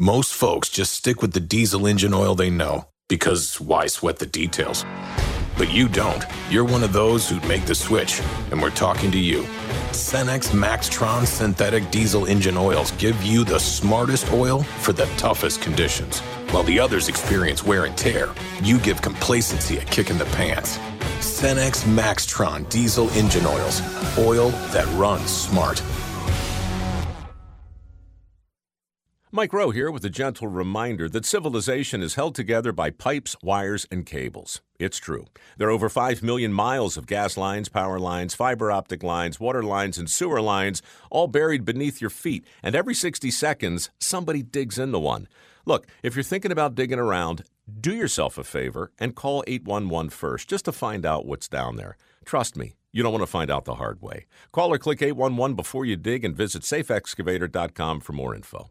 Most 0.00 0.34
folks 0.34 0.70
just 0.70 0.90
stick 0.90 1.22
with 1.22 1.34
the 1.34 1.40
diesel 1.40 1.86
engine 1.86 2.12
oil 2.12 2.34
they 2.34 2.50
know 2.50 2.88
because 3.08 3.60
why 3.60 3.86
sweat 3.86 4.18
the 4.18 4.26
details? 4.26 4.84
But 5.56 5.72
you 5.72 5.86
don't. 5.86 6.24
You're 6.50 6.64
one 6.64 6.82
of 6.82 6.92
those 6.92 7.28
who'd 7.28 7.46
make 7.46 7.64
the 7.64 7.76
switch, 7.76 8.20
and 8.50 8.60
we're 8.60 8.70
talking 8.70 9.12
to 9.12 9.18
you. 9.18 9.44
Cenex 9.92 10.50
Maxtron 10.50 11.24
synthetic 11.24 11.88
diesel 11.92 12.26
engine 12.26 12.56
oils 12.56 12.90
give 12.92 13.22
you 13.22 13.44
the 13.44 13.60
smartest 13.60 14.32
oil 14.32 14.64
for 14.64 14.92
the 14.92 15.06
toughest 15.16 15.62
conditions. 15.62 16.18
While 16.50 16.64
the 16.64 16.80
others 16.80 17.08
experience 17.08 17.62
wear 17.62 17.84
and 17.84 17.96
tear, 17.96 18.34
you 18.64 18.80
give 18.80 19.00
complacency 19.00 19.76
a 19.76 19.84
kick 19.84 20.10
in 20.10 20.18
the 20.18 20.24
pants. 20.24 20.76
Cenex 21.20 21.84
Maxtron 21.84 22.68
diesel 22.68 23.08
engine 23.10 23.46
oils. 23.46 23.80
Oil 24.18 24.48
that 24.72 24.92
runs 24.96 25.30
smart. 25.30 25.80
Mike 29.36 29.52
Rowe 29.52 29.72
here 29.72 29.90
with 29.90 30.04
a 30.04 30.10
gentle 30.10 30.46
reminder 30.46 31.08
that 31.08 31.26
civilization 31.26 32.04
is 32.04 32.14
held 32.14 32.36
together 32.36 32.70
by 32.70 32.88
pipes, 32.88 33.34
wires, 33.42 33.84
and 33.90 34.06
cables. 34.06 34.62
It's 34.78 34.98
true. 34.98 35.26
There 35.58 35.66
are 35.66 35.72
over 35.72 35.88
5 35.88 36.22
million 36.22 36.52
miles 36.52 36.96
of 36.96 37.08
gas 37.08 37.36
lines, 37.36 37.68
power 37.68 37.98
lines, 37.98 38.36
fiber 38.36 38.70
optic 38.70 39.02
lines, 39.02 39.40
water 39.40 39.64
lines, 39.64 39.98
and 39.98 40.08
sewer 40.08 40.40
lines, 40.40 40.82
all 41.10 41.26
buried 41.26 41.64
beneath 41.64 42.00
your 42.00 42.10
feet. 42.10 42.46
And 42.62 42.76
every 42.76 42.94
60 42.94 43.28
seconds, 43.32 43.90
somebody 43.98 44.44
digs 44.44 44.78
into 44.78 45.00
one. 45.00 45.26
Look, 45.66 45.88
if 46.04 46.14
you're 46.14 46.22
thinking 46.22 46.52
about 46.52 46.76
digging 46.76 47.00
around, 47.00 47.42
do 47.80 47.92
yourself 47.92 48.38
a 48.38 48.44
favor 48.44 48.92
and 49.00 49.16
call 49.16 49.42
811 49.48 50.10
first 50.10 50.48
just 50.48 50.66
to 50.66 50.72
find 50.72 51.04
out 51.04 51.26
what's 51.26 51.48
down 51.48 51.74
there. 51.74 51.96
Trust 52.24 52.56
me, 52.56 52.76
you 52.92 53.02
don't 53.02 53.10
want 53.10 53.22
to 53.22 53.26
find 53.26 53.50
out 53.50 53.64
the 53.64 53.74
hard 53.74 54.00
way. 54.00 54.26
Call 54.52 54.72
or 54.72 54.78
click 54.78 55.02
811 55.02 55.56
before 55.56 55.84
you 55.84 55.96
dig 55.96 56.24
and 56.24 56.36
visit 56.36 56.62
safeexcavator.com 56.62 57.98
for 57.98 58.12
more 58.12 58.36
info. 58.36 58.70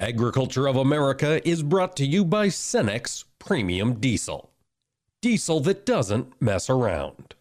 Agriculture 0.00 0.66
of 0.66 0.74
America 0.74 1.46
is 1.48 1.62
brought 1.62 1.96
to 1.96 2.04
you 2.04 2.24
by 2.24 2.48
Cenex 2.48 3.24
Premium 3.38 3.94
Diesel. 4.00 4.50
Diesel 5.22 5.60
that 5.60 5.86
doesn't 5.86 6.32
mess 6.42 6.68
around. 6.68 7.36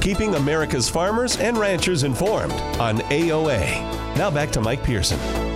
Keeping 0.00 0.34
America's 0.34 0.88
farmers 0.88 1.36
and 1.36 1.58
ranchers 1.58 2.04
informed 2.04 2.54
on 2.80 2.98
AOA. 3.10 4.16
Now 4.16 4.30
back 4.30 4.50
to 4.52 4.60
Mike 4.62 4.82
Pearson. 4.82 5.51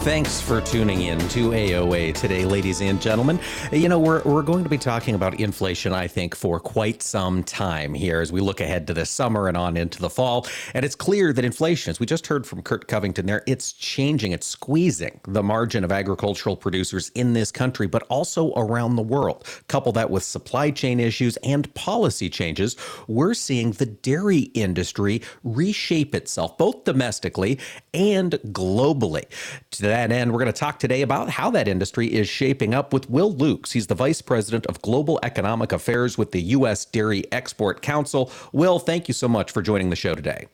Thanks 0.00 0.40
for 0.40 0.62
tuning 0.62 1.02
in 1.02 1.18
to 1.28 1.50
AOA 1.50 2.14
today, 2.14 2.46
ladies 2.46 2.80
and 2.80 3.02
gentlemen. 3.02 3.38
You 3.70 3.86
know, 3.90 3.98
we're, 3.98 4.22
we're 4.22 4.40
going 4.40 4.64
to 4.64 4.70
be 4.70 4.78
talking 4.78 5.14
about 5.14 5.38
inflation, 5.38 5.92
I 5.92 6.08
think, 6.08 6.34
for 6.34 6.58
quite 6.58 7.02
some 7.02 7.44
time 7.44 7.92
here 7.92 8.22
as 8.22 8.32
we 8.32 8.40
look 8.40 8.62
ahead 8.62 8.86
to 8.86 8.94
the 8.94 9.04
summer 9.04 9.46
and 9.46 9.58
on 9.58 9.76
into 9.76 10.00
the 10.00 10.08
fall. 10.08 10.46
And 10.72 10.86
it's 10.86 10.94
clear 10.94 11.34
that 11.34 11.44
inflation, 11.44 11.90
as 11.90 12.00
we 12.00 12.06
just 12.06 12.26
heard 12.28 12.46
from 12.46 12.62
Curt 12.62 12.88
Covington 12.88 13.26
there, 13.26 13.42
it's 13.46 13.74
changing, 13.74 14.32
it's 14.32 14.46
squeezing 14.46 15.20
the 15.28 15.42
margin 15.42 15.84
of 15.84 15.92
agricultural 15.92 16.56
producers 16.56 17.10
in 17.10 17.34
this 17.34 17.52
country, 17.52 17.86
but 17.86 18.02
also 18.04 18.54
around 18.54 18.96
the 18.96 19.02
world. 19.02 19.46
Couple 19.68 19.92
that 19.92 20.08
with 20.08 20.22
supply 20.22 20.70
chain 20.70 20.98
issues 20.98 21.36
and 21.44 21.72
policy 21.74 22.30
changes, 22.30 22.74
we're 23.06 23.34
seeing 23.34 23.72
the 23.72 23.84
dairy 23.84 24.50
industry 24.54 25.20
reshape 25.44 26.14
itself, 26.14 26.56
both 26.56 26.84
domestically 26.84 27.58
and 27.92 28.32
globally. 28.46 29.24
To 29.72 29.89
that 29.90 30.12
end, 30.12 30.32
we're 30.32 30.38
going 30.38 30.52
to 30.52 30.58
talk 30.58 30.78
today 30.78 31.02
about 31.02 31.30
how 31.30 31.50
that 31.50 31.66
industry 31.66 32.06
is 32.12 32.28
shaping 32.28 32.74
up 32.74 32.92
with 32.92 33.10
Will 33.10 33.32
Loux. 33.32 33.60
He's 33.68 33.88
the 33.88 33.94
Vice 33.94 34.22
President 34.22 34.64
of 34.66 34.80
Global 34.82 35.18
Economic 35.22 35.72
Affairs 35.72 36.16
with 36.16 36.30
the 36.30 36.40
U.S. 36.40 36.84
Dairy 36.84 37.24
Export 37.32 37.82
Council. 37.82 38.30
Will, 38.52 38.78
thank 38.78 39.08
you 39.08 39.14
so 39.14 39.28
much 39.28 39.50
for 39.50 39.62
joining 39.62 39.90
the 39.90 39.96
show 39.96 40.14
today. 40.14 40.46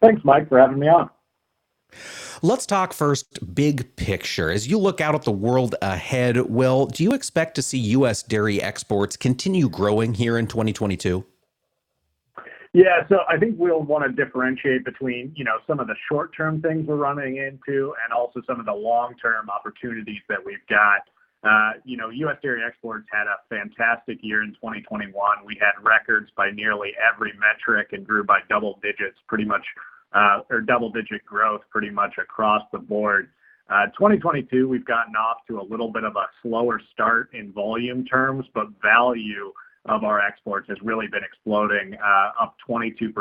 Thanks, 0.00 0.24
Mike, 0.24 0.48
for 0.48 0.58
having 0.58 0.78
me 0.78 0.88
on. 0.88 1.10
Let's 2.42 2.64
talk 2.64 2.92
first 2.92 3.54
big 3.54 3.94
picture. 3.96 4.50
As 4.50 4.68
you 4.68 4.78
look 4.78 5.00
out 5.00 5.14
at 5.14 5.22
the 5.22 5.32
world 5.32 5.74
ahead, 5.82 6.36
Will, 6.36 6.86
do 6.86 7.02
you 7.02 7.12
expect 7.12 7.54
to 7.56 7.62
see 7.62 7.78
U.S. 7.78 8.22
dairy 8.22 8.62
exports 8.62 9.16
continue 9.16 9.68
growing 9.68 10.14
here 10.14 10.38
in 10.38 10.46
2022? 10.46 11.24
Yeah, 12.74 13.06
so 13.10 13.18
I 13.28 13.36
think 13.36 13.56
we'll 13.58 13.82
want 13.82 14.04
to 14.04 14.24
differentiate 14.24 14.84
between, 14.84 15.32
you 15.36 15.44
know, 15.44 15.58
some 15.66 15.78
of 15.78 15.88
the 15.88 15.94
short-term 16.08 16.62
things 16.62 16.86
we're 16.86 16.96
running 16.96 17.36
into 17.36 17.92
and 18.02 18.12
also 18.16 18.40
some 18.46 18.58
of 18.58 18.64
the 18.64 18.72
long-term 18.72 19.50
opportunities 19.50 20.22
that 20.30 20.38
we've 20.44 20.66
got. 20.70 21.02
Uh, 21.44 21.72
you 21.84 21.98
know, 21.98 22.08
U.S. 22.08 22.36
dairy 22.42 22.62
exports 22.66 23.06
had 23.12 23.26
a 23.26 23.36
fantastic 23.50 24.18
year 24.22 24.42
in 24.42 24.50
2021. 24.54 25.12
We 25.44 25.58
had 25.60 25.72
records 25.84 26.30
by 26.34 26.50
nearly 26.50 26.92
every 26.96 27.32
metric 27.34 27.88
and 27.92 28.06
grew 28.06 28.24
by 28.24 28.38
double 28.48 28.78
digits 28.82 29.18
pretty 29.28 29.44
much, 29.44 29.64
uh, 30.14 30.40
or 30.48 30.62
double-digit 30.62 31.26
growth 31.26 31.62
pretty 31.70 31.90
much 31.90 32.14
across 32.16 32.62
the 32.72 32.78
board. 32.78 33.28
Uh, 33.68 33.86
2022, 33.98 34.66
we've 34.66 34.86
gotten 34.86 35.14
off 35.14 35.38
to 35.48 35.60
a 35.60 35.64
little 35.64 35.92
bit 35.92 36.04
of 36.04 36.16
a 36.16 36.24
slower 36.42 36.80
start 36.92 37.30
in 37.34 37.52
volume 37.52 38.06
terms, 38.06 38.46
but 38.54 38.68
value 38.82 39.52
of 39.86 40.04
our 40.04 40.20
exports 40.20 40.68
has 40.68 40.78
really 40.82 41.08
been 41.08 41.24
exploding, 41.24 41.94
uh, 41.94 42.30
up 42.40 42.54
22% 42.68 43.12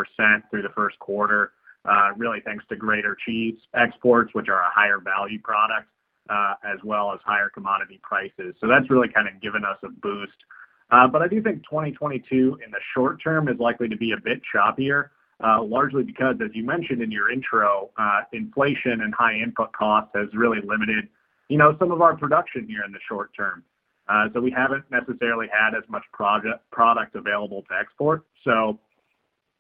through 0.50 0.62
the 0.62 0.70
first 0.76 0.98
quarter, 1.00 1.54
uh, 1.86 2.10
really 2.16 2.40
thanks 2.42 2.64
to 2.70 2.76
greater 2.76 3.18
cheese 3.26 3.56
exports, 3.74 4.34
which 4.34 4.48
are 4.48 4.62
a 4.62 4.70
higher 4.70 5.00
value 5.00 5.40
product, 5.42 5.88
uh, 6.30 6.54
as 6.64 6.78
well 6.84 7.12
as 7.12 7.20
higher 7.26 7.50
commodity 7.50 8.00
prices. 8.04 8.56
So 8.60 8.68
that's 8.68 8.90
really 8.92 9.08
kind 9.08 9.28
of 9.28 9.42
given 9.42 9.66
us 9.66 9.78
a 9.84 9.90
boost. 9.90 10.38
But 10.90 11.22
I 11.22 11.28
do 11.28 11.42
think 11.42 11.64
2022 11.64 12.60
in 12.64 12.72
the 12.72 12.80
short 12.94 13.22
term 13.24 13.48
is 13.48 13.58
likely 13.60 13.88
to 13.88 13.98
be 13.98 14.12
a 14.12 14.18
bit 14.18 14.42
choppier, 14.54 15.10
largely 15.42 16.04
because, 16.04 16.36
as 16.44 16.52
you 16.54 16.64
mentioned 16.64 17.02
in 17.02 17.10
your 17.12 17.32
intro, 17.32 17.90
inflation 18.34 19.02
and 19.02 19.16
high 19.16 19.36
input 19.36 19.72
costs 19.72 20.12
has 20.14 20.28
really 20.34 20.60
limited, 20.62 21.08
you 21.48 21.58
know, 21.58 21.76
some 21.80 21.92
of 21.92 22.02
our 22.02 22.16
production 22.16 22.68
here 22.68 22.84
in 22.86 22.92
the 22.92 23.00
short 23.08 23.32
term. 23.36 23.64
Uh, 24.08 24.28
so 24.34 24.42
we 24.42 24.52
haven't 24.52 24.84
necessarily 24.92 25.48
had 25.52 25.76
as 25.78 25.84
much 25.90 26.04
product 26.12 27.16
available 27.16 27.64
to 27.64 27.76
export. 27.80 28.24
So, 28.44 28.80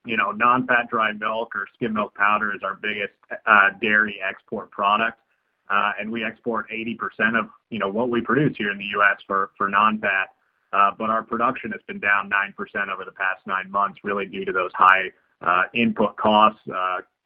you 0.05 0.17
know, 0.17 0.31
non-fat 0.31 0.89
dry 0.89 1.13
milk 1.13 1.55
or 1.55 1.67
skim 1.75 1.93
milk 1.93 2.13
powder 2.15 2.53
is 2.53 2.62
our 2.63 2.75
biggest 2.75 3.13
uh, 3.45 3.69
dairy 3.81 4.19
export 4.27 4.71
product. 4.71 5.19
Uh, 5.69 5.93
and 6.00 6.12
we 6.12 6.24
export 6.24 6.69
80% 6.69 7.39
of, 7.39 7.48
you 7.69 7.79
know, 7.79 7.88
what 7.88 8.10
we 8.10 8.19
produce 8.19 8.57
here 8.57 8.71
in 8.71 8.77
the 8.77 8.88
U.S. 8.98 9.17
for 9.25 9.51
non-fat. 9.62 10.29
But 10.71 11.10
our 11.10 11.24
production 11.24 11.71
has 11.71 11.81
been 11.88 12.00
down 12.00 12.29
9% 12.29 12.89
over 12.91 13.05
the 13.05 13.12
past 13.12 13.45
nine 13.48 13.71
months, 13.71 14.00
really 14.03 14.25
due 14.25 14.43
to 14.43 14.51
those 14.51 14.71
high 14.74 15.12
input 15.74 16.17
costs 16.17 16.62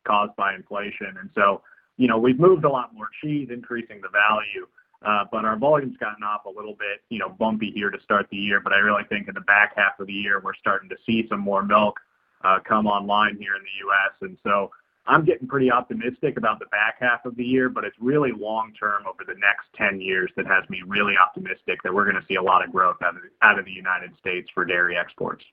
caused 0.06 0.36
by 0.36 0.54
inflation. 0.54 1.18
And 1.20 1.30
so, 1.34 1.62
you 1.98 2.08
know, 2.08 2.18
we've 2.18 2.40
moved 2.40 2.66
a 2.66 2.70
lot 2.70 2.94
more 2.94 3.10
cheese, 3.22 3.50
increasing 3.52 4.02
the 4.02 4.10
value. 4.10 4.68
Uh, 5.02 5.24
but 5.32 5.46
our 5.46 5.58
volume's 5.58 5.98
gotten 5.98 6.24
off 6.24 6.46
a 6.46 6.50
little 6.50 6.76
bit, 6.76 7.02
you 7.10 7.20
know, 7.20 7.30
bumpy 7.30 7.72
here 7.72 7.90
to 7.90 8.02
start 8.02 8.28
the 8.32 8.38
year. 8.38 8.60
But 8.60 8.74
I 8.74 8.78
really 8.78 9.04
think 9.10 9.28
in 9.28 9.34
the 9.34 9.42
back 9.42 9.74
half 9.76 10.00
of 10.00 10.08
the 10.08 10.14
year, 10.14 10.42
we're 10.44 10.56
starting 10.56 10.90
to 10.90 10.96
see 11.06 11.28
some 11.30 11.40
more 11.40 11.64
milk 11.64 12.00
uh, 12.44 12.60
come 12.68 12.88
online 12.88 13.38
here 13.38 13.56
in 13.56 13.62
the 13.62 13.86
U.S. 13.86 14.14
And 14.22 14.38
so, 14.44 14.72
I'm 15.08 15.24
getting 15.24 15.48
pretty 15.48 15.72
optimistic 15.72 16.38
about 16.38 16.60
the 16.60 16.66
back 16.68 16.96
half 17.00 17.26
of 17.26 17.36
the 17.36 17.44
year, 17.44 17.70
but 17.70 17.84
it's 17.84 17.96
really 18.00 18.32
long 18.32 18.74
term 18.74 19.04
over 19.08 19.24
the 19.24 19.40
next 19.40 19.68
10 19.78 20.02
years 20.02 20.32
that 20.36 20.48
has 20.48 20.68
me 20.70 20.82
really 20.86 21.14
optimistic 21.16 21.84
that 21.84 21.94
we're 21.94 22.06
going 22.06 22.20
to 22.20 22.26
see 22.28 22.36
a 22.36 22.42
lot 22.42 22.64
of 22.64 22.72
growth 22.72 22.98
out 23.42 23.60
of 23.60 23.66
the 23.66 23.72
United 23.72 24.12
States 24.20 24.50
for 24.54 24.66
dairy 24.66 24.98
exports. 24.98 25.46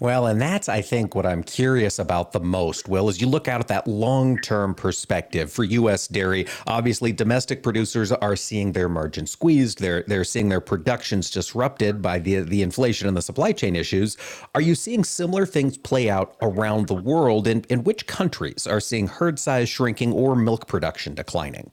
Well, 0.00 0.26
and 0.26 0.40
that's, 0.40 0.68
I 0.68 0.82
think, 0.82 1.14
what 1.14 1.26
I'm 1.26 1.42
curious 1.42 1.98
about 1.98 2.32
the 2.32 2.40
most, 2.40 2.88
Will, 2.88 3.08
is 3.08 3.20
you 3.20 3.26
look 3.26 3.48
out 3.48 3.60
at 3.60 3.68
that 3.68 3.86
long 3.86 4.38
term 4.38 4.74
perspective 4.74 5.52
for 5.52 5.64
U.S. 5.64 6.08
dairy. 6.08 6.46
Obviously, 6.66 7.12
domestic 7.12 7.62
producers 7.62 8.12
are 8.12 8.36
seeing 8.36 8.72
their 8.72 8.88
margin 8.88 9.26
squeezed. 9.26 9.80
They're, 9.80 10.04
they're 10.06 10.24
seeing 10.24 10.48
their 10.48 10.60
productions 10.60 11.30
disrupted 11.30 12.02
by 12.02 12.18
the, 12.18 12.40
the 12.40 12.62
inflation 12.62 13.08
and 13.08 13.16
the 13.16 13.22
supply 13.22 13.52
chain 13.52 13.76
issues. 13.76 14.16
Are 14.54 14.60
you 14.60 14.74
seeing 14.74 15.04
similar 15.04 15.46
things 15.46 15.78
play 15.78 16.08
out 16.10 16.36
around 16.42 16.88
the 16.88 16.94
world? 16.94 17.46
And, 17.46 17.66
and 17.70 17.86
which 17.86 18.06
countries 18.06 18.66
are 18.66 18.80
seeing 18.80 19.06
herd 19.06 19.38
size 19.38 19.68
shrinking 19.68 20.12
or 20.12 20.34
milk 20.36 20.66
production 20.66 21.14
declining? 21.14 21.72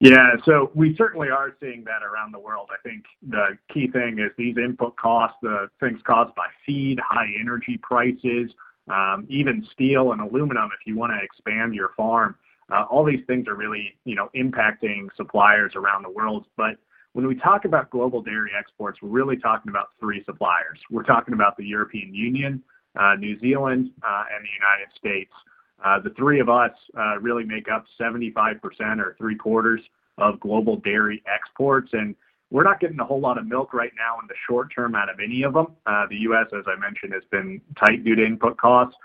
Yeah, 0.00 0.36
so 0.44 0.70
we 0.74 0.94
certainly 0.96 1.28
are 1.28 1.56
seeing 1.60 1.82
that 1.84 2.02
around 2.04 2.32
the 2.32 2.38
world. 2.38 2.68
I 2.70 2.88
think 2.88 3.04
the 3.28 3.58
key 3.72 3.88
thing 3.88 4.18
is 4.18 4.30
these 4.38 4.56
input 4.56 4.96
costs, 4.96 5.38
the 5.42 5.68
things 5.80 6.00
caused 6.06 6.34
by 6.34 6.46
feed, 6.64 7.00
high 7.00 7.28
energy 7.40 7.78
prices, 7.82 8.50
um, 8.88 9.26
even 9.28 9.66
steel 9.72 10.12
and 10.12 10.20
aluminum, 10.20 10.70
if 10.78 10.86
you 10.86 10.96
want 10.96 11.12
to 11.12 11.24
expand 11.24 11.74
your 11.74 11.90
farm. 11.96 12.36
Uh, 12.72 12.84
all 12.90 13.04
these 13.04 13.24
things 13.26 13.46
are 13.48 13.54
really, 13.54 13.96
you 14.04 14.14
know, 14.14 14.28
impacting 14.36 15.08
suppliers 15.16 15.72
around 15.74 16.04
the 16.04 16.10
world. 16.10 16.46
But 16.56 16.76
when 17.12 17.26
we 17.26 17.34
talk 17.34 17.64
about 17.64 17.90
global 17.90 18.22
dairy 18.22 18.50
exports, 18.56 19.00
we're 19.02 19.08
really 19.08 19.36
talking 19.36 19.70
about 19.70 19.88
three 19.98 20.22
suppliers. 20.24 20.78
We're 20.90 21.04
talking 21.04 21.34
about 21.34 21.56
the 21.56 21.64
European 21.64 22.14
Union, 22.14 22.62
uh, 22.98 23.14
New 23.14 23.38
Zealand, 23.40 23.90
uh, 24.02 24.24
and 24.34 24.44
the 24.44 24.50
United 24.52 24.96
States. 24.96 25.32
Uh, 25.84 26.00
the 26.00 26.10
three 26.10 26.40
of 26.40 26.48
us 26.48 26.70
uh, 26.98 27.18
really 27.20 27.44
make 27.44 27.68
up 27.70 27.84
75% 28.00 28.60
or 28.98 29.14
three 29.18 29.36
quarters 29.36 29.80
of 30.18 30.40
global 30.40 30.76
dairy 30.76 31.22
exports. 31.32 31.90
And 31.92 32.14
we're 32.50 32.64
not 32.64 32.80
getting 32.80 32.98
a 33.00 33.04
whole 33.04 33.20
lot 33.20 33.38
of 33.38 33.46
milk 33.46 33.74
right 33.74 33.92
now 33.96 34.18
in 34.20 34.26
the 34.26 34.34
short 34.48 34.72
term 34.74 34.94
out 34.94 35.10
of 35.10 35.20
any 35.20 35.42
of 35.42 35.52
them. 35.52 35.66
Uh, 35.86 36.06
the 36.08 36.16
U.S., 36.18 36.46
as 36.56 36.64
I 36.66 36.78
mentioned, 36.78 37.12
has 37.12 37.24
been 37.30 37.60
tight 37.78 38.04
due 38.04 38.14
to 38.14 38.24
input 38.24 38.56
costs. 38.56 38.96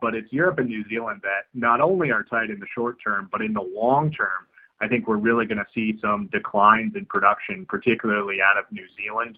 But 0.00 0.14
it's 0.14 0.32
Europe 0.32 0.58
and 0.58 0.68
New 0.68 0.88
Zealand 0.88 1.20
that 1.22 1.46
not 1.54 1.80
only 1.80 2.10
are 2.10 2.22
tight 2.22 2.50
in 2.50 2.58
the 2.58 2.66
short 2.74 2.96
term, 3.04 3.28
but 3.30 3.42
in 3.42 3.52
the 3.52 3.60
long 3.62 4.10
term, 4.10 4.46
I 4.80 4.88
think 4.88 5.06
we're 5.06 5.16
really 5.16 5.44
going 5.44 5.58
to 5.58 5.66
see 5.74 5.98
some 6.00 6.28
declines 6.32 6.94
in 6.96 7.04
production, 7.04 7.66
particularly 7.66 8.38
out 8.40 8.56
of 8.56 8.64
New 8.70 8.86
Zealand, 8.96 9.36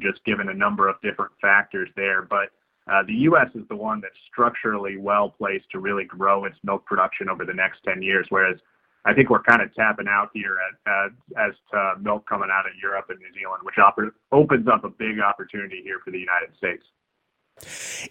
just 0.00 0.24
given 0.24 0.48
a 0.48 0.54
number 0.54 0.88
of 0.88 0.96
different 1.02 1.32
factors 1.40 1.88
there. 1.94 2.22
But 2.22 2.50
Uh, 2.90 3.02
the 3.06 3.14
U.S. 3.30 3.48
is 3.54 3.62
the 3.68 3.76
one 3.76 4.00
that's 4.00 4.14
structurally 4.30 4.96
well-placed 4.96 5.70
to 5.70 5.78
really 5.78 6.04
grow 6.04 6.44
its 6.44 6.56
milk 6.64 6.84
production 6.84 7.28
over 7.28 7.44
the 7.44 7.54
next 7.54 7.78
10 7.84 8.02
years, 8.02 8.26
whereas 8.30 8.56
I 9.04 9.14
think 9.14 9.30
we're 9.30 9.42
kind 9.42 9.62
of 9.62 9.74
tapping 9.74 10.06
out 10.08 10.30
here 10.32 10.58
as 11.36 11.52
to 11.72 11.94
milk 12.00 12.28
coming 12.28 12.50
out 12.52 12.66
of 12.66 12.72
Europe 12.80 13.06
and 13.08 13.18
New 13.18 13.32
Zealand, 13.38 13.62
which 13.62 13.76
opens 14.32 14.68
up 14.68 14.84
a 14.84 14.90
big 14.90 15.20
opportunity 15.20 15.80
here 15.82 16.00
for 16.04 16.10
the 16.10 16.18
United 16.18 16.56
States. 16.56 16.84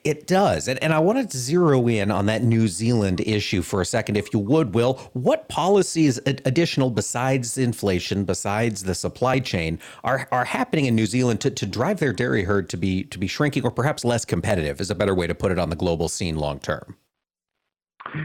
It 0.04 0.28
does. 0.28 0.68
And, 0.68 0.82
and 0.84 0.94
I 0.94 1.00
wanted 1.00 1.30
to 1.32 1.38
zero 1.38 1.88
in 1.88 2.12
on 2.12 2.26
that 2.28 2.44
New 2.44 2.68
Zealand 2.68 3.22
issue 3.22 3.62
for 3.62 3.82
a 3.82 3.86
second, 3.86 4.18
if 4.18 4.34
you 4.34 4.40
would, 4.40 4.74
Will. 4.74 4.94
What 5.14 5.50
policies 5.50 6.20
additional 6.26 6.90
besides 6.90 7.58
inflation, 7.58 8.24
besides 8.24 8.84
the 8.84 8.96
supply 8.96 9.40
chain, 9.40 9.80
are, 10.04 10.28
are 10.32 10.46
happening 10.46 10.86
in 10.86 10.96
New 10.96 11.06
Zealand 11.06 11.42
to, 11.42 11.52
to 11.52 11.66
drive 11.66 12.00
their 12.00 12.14
dairy 12.14 12.44
herd 12.44 12.70
to 12.70 12.78
be 12.78 13.04
to 13.06 13.18
be 13.18 13.28
shrinking 13.28 13.64
or 13.64 13.72
perhaps 13.72 14.06
less 14.06 14.26
competitive 14.26 14.80
is 14.80 14.90
a 14.90 14.96
better 14.96 15.16
way 15.16 15.28
to 15.28 15.36
put 15.36 15.52
it 15.52 15.60
on 15.60 15.70
the 15.70 15.76
global 15.76 16.08
scene 16.08 16.38
long 16.38 16.60
term? 16.60 16.96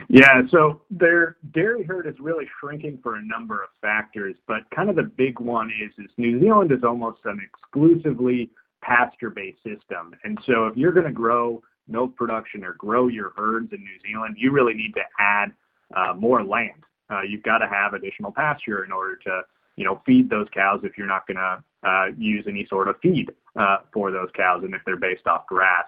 Yeah, 0.09 0.43
so 0.51 0.81
their 0.91 1.37
dairy 1.53 1.85
herd 1.85 2.07
is 2.07 2.15
really 2.19 2.47
shrinking 2.61 2.99
for 3.03 3.17
a 3.17 3.25
number 3.25 3.63
of 3.63 3.69
factors, 3.81 4.35
but 4.49 4.69
kind 4.75 4.91
of 4.91 4.97
the 4.97 5.05
big 5.05 5.39
one 5.39 5.71
is 5.71 5.93
is 6.03 6.11
New 6.17 6.41
Zealand 6.41 6.73
is 6.73 6.83
almost 6.83 7.21
an 7.25 7.41
exclusively 7.45 8.51
pasture-based 8.87 9.59
system. 9.63 10.15
And 10.25 10.39
so 10.47 10.67
if 10.67 10.77
you're 10.77 10.93
going 10.93 11.07
to 11.07 11.13
grow 11.13 11.63
milk 11.89 12.15
production 12.17 12.65
or 12.65 12.75
grow 12.75 13.09
your 13.09 13.33
herds 13.37 13.73
in 13.73 13.81
New 13.81 13.99
Zealand, 14.09 14.37
you 14.39 14.53
really 14.53 14.75
need 14.75 14.95
to 14.95 15.03
add 15.19 15.53
uh, 15.95 16.15
more 16.15 16.45
land. 16.45 16.85
Uh, 17.11 17.23
you've 17.23 17.43
got 17.43 17.59
to 17.59 17.69
have 17.69 17.95
additional 17.95 18.33
pasture 18.33 18.85
in 18.85 18.93
order 18.93 19.17
to, 19.17 19.43
you 19.77 19.85
know, 19.85 20.03
feed 20.07 20.29
those 20.29 20.47
cows 20.53 20.81
if 20.83 20.99
you're 20.99 21.07
not 21.07 21.27
going 21.27 21.37
to 21.37 21.63
uh, 21.89 22.07
use 22.19 22.45
any 22.49 22.67
sort 22.69 22.89
of 22.89 22.97
feed 23.01 23.31
uh, 23.57 23.79
for 23.93 24.11
those 24.11 24.29
cows 24.37 24.63
and 24.65 24.75
if 24.75 24.81
they're 24.85 24.97
based 24.97 25.27
off 25.27 25.47
grass. 25.47 25.87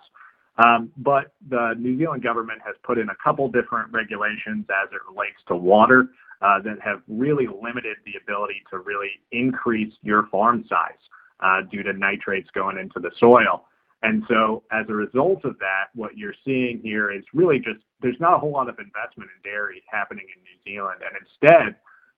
Um, 0.58 0.90
but 0.96 1.32
the 1.48 1.74
New 1.78 1.96
Zealand 1.98 2.22
government 2.22 2.60
has 2.64 2.74
put 2.82 2.98
in 2.98 3.08
a 3.10 3.16
couple 3.22 3.48
different 3.48 3.92
regulations 3.92 4.66
as 4.70 4.88
it 4.92 5.00
relates 5.08 5.38
to 5.48 5.54
water 5.54 6.08
uh, 6.42 6.60
that 6.62 6.80
have 6.82 7.02
really 7.08 7.46
limited 7.46 7.96
the 8.04 8.14
ability 8.20 8.62
to 8.70 8.78
really 8.78 9.10
increase 9.30 9.92
your 10.02 10.26
farm 10.30 10.64
size 10.68 10.98
uh, 11.40 11.62
due 11.70 11.82
to 11.82 11.92
nitrates 11.92 12.48
going 12.54 12.78
into 12.78 13.00
the 13.00 13.10
soil. 13.18 13.64
And 14.02 14.22
so 14.28 14.62
as 14.70 14.86
a 14.88 14.92
result 14.92 15.44
of 15.44 15.58
that, 15.58 15.86
what 15.94 16.16
you're 16.16 16.34
seeing 16.44 16.80
here 16.82 17.10
is 17.10 17.24
really 17.34 17.58
just 17.58 17.80
there's 18.00 18.20
not 18.20 18.34
a 18.34 18.38
whole 18.38 18.52
lot 18.52 18.68
of 18.68 18.78
investment 18.78 19.30
in 19.34 19.50
dairy 19.50 19.82
happening 19.90 20.26
in 20.36 20.42
New 20.42 20.72
Zealand. 20.72 21.00
And 21.04 21.18
instead, 21.20 21.76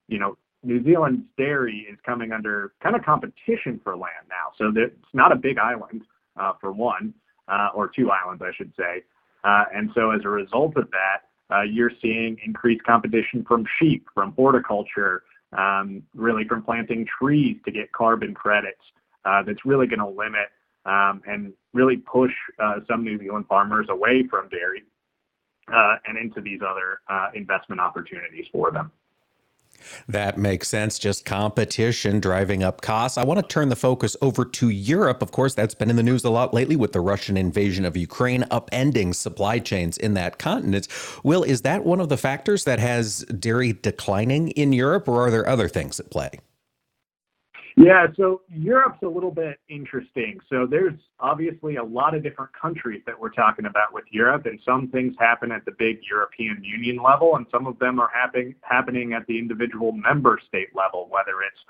you 0.09 0.19
know, 0.19 0.37
New 0.63 0.85
Zealand's 0.85 1.23
dairy 1.39 1.87
is 1.91 1.99
coming 2.05 2.33
under 2.33 2.73
kind 2.83 2.95
of 2.95 3.03
competition 3.03 3.81
for 3.83 3.97
land 3.97 4.29
now. 4.29 4.53
So 4.59 4.73
it's 4.77 5.15
not 5.15 5.33
a 5.33 5.37
big 5.37 5.57
island, 5.59 6.03
uh, 6.39 6.53
for 6.61 6.71
one, 6.71 7.15
uh, 7.49 7.69
or 7.75 7.89
two 7.89 8.11
islands, 8.11 8.43
I 8.43 8.53
should 8.55 8.73
say. 8.77 9.03
Uh, 9.43 9.65
and 9.75 9.91
so 9.95 10.11
as 10.11 10.21
a 10.25 10.29
result 10.29 10.77
of 10.77 10.91
that, 10.91 11.55
uh, 11.55 11.63
you're 11.63 11.93
seeing 12.03 12.37
increased 12.45 12.85
competition 12.85 13.45
from 13.49 13.65
sheep, 13.79 14.07
from 14.15 14.33
horticulture, 14.33 15.23
um, 15.57 16.03
really 16.15 16.47
from 16.47 16.63
planting 16.63 17.07
trees 17.19 17.57
to 17.65 17.73
get 17.73 17.91
carbon 17.93 18.35
credits. 18.35 18.83
Uh, 19.25 19.43
that's 19.43 19.65
really 19.65 19.87
going 19.87 19.99
to 19.99 20.09
limit 20.09 20.49
um, 20.87 21.23
and 21.27 21.53
really 21.75 21.99
push 21.99 22.33
uh, 22.59 22.77
some 22.89 23.05
New 23.05 23.19
Zealand 23.19 23.47
farmers 23.49 23.87
away 23.91 24.27
from 24.27 24.49
dairy 24.49 24.83
uh, 25.73 25.97
and 26.07 26.17
into 26.17 26.41
these 26.41 26.61
other 26.67 27.01
investment 27.35 27.81
opportunities 27.81 28.47
for 28.53 28.71
them. 28.71 28.91
That 30.09 30.39
makes 30.39 30.69
sense. 30.69 30.99
Just 30.99 31.25
competition 31.25 32.21
driving 32.21 32.63
up 32.63 32.81
costs. 32.81 33.19
I 33.19 33.25
want 33.25 33.41
to 33.41 33.47
turn 33.47 33.69
the 33.69 33.77
focus 33.77 34.17
over 34.21 34.45
to 34.45 34.69
Europe. 34.69 35.23
Of 35.23 35.33
course, 35.33 35.55
that's 35.55 35.75
been 35.75 35.91
in 35.91 35.97
the 35.97 36.03
news 36.03 36.25
a 36.25 36.31
lot 36.31 36.53
lately 36.53 36.77
with 36.77 36.93
the 36.93 37.01
Russian 37.01 37.37
invasion 37.37 37.85
of 37.85 37.97
Ukraine 37.97 38.43
upending 38.51 39.15
supply 39.15 39.59
chains 39.59 39.97
in 39.97 40.15
that 40.15 40.39
continent. 40.39 40.89
Will, 41.23 41.43
is 41.43 41.63
that 41.63 41.85
one 41.85 42.01
of 42.01 42.09
the 42.09 42.17
factors 42.17 42.65
that 42.65 42.79
has 42.79 43.25
dairy 43.39 43.73
declining 43.73 44.49
in 44.51 44.73
Europe, 44.73 45.09
or 45.09 45.27
are 45.27 45.31
there 45.31 45.49
other 45.49 45.69
things 45.69 45.99
at 46.01 46.11
play? 46.11 46.31
Yeah, 47.77 48.07
so 48.17 48.43
Europe's 48.49 49.03
a 49.03 49.09
little 49.09 49.31
bit 49.31 49.59
interesting. 49.69 50.41
So 50.49 50.67
there's 50.67 50.99
obviously 51.21 51.77
a 51.77 51.85
lot 51.85 52.15
of 52.15 52.23
different 52.23 52.51
countries 52.53 53.03
that 53.07 53.19
we're 53.19 53.31
talking 53.31 53.67
about 53.67 53.93
with 53.93 54.05
Europe, 54.11 54.47
and 54.47 54.59
some 54.65 54.89
things 54.89 55.15
happen 55.19 55.53
at 55.53 55.65
the 55.65 55.73
big 55.79 56.01
European 56.09 56.63
Union 56.65 57.03
level, 57.03 57.37
and 57.37 57.47
some 57.51 57.67
of 57.67 57.79
them 57.79 58.01
are 58.01 58.11
happening 58.13 58.55
happening 58.63 59.13
at 59.13 59.27
the 59.27 59.39
individual 59.39 59.93
member 59.93 60.39
state 60.47 60.75
level, 60.75 61.09
whether 61.11 61.43
it's 61.43 61.61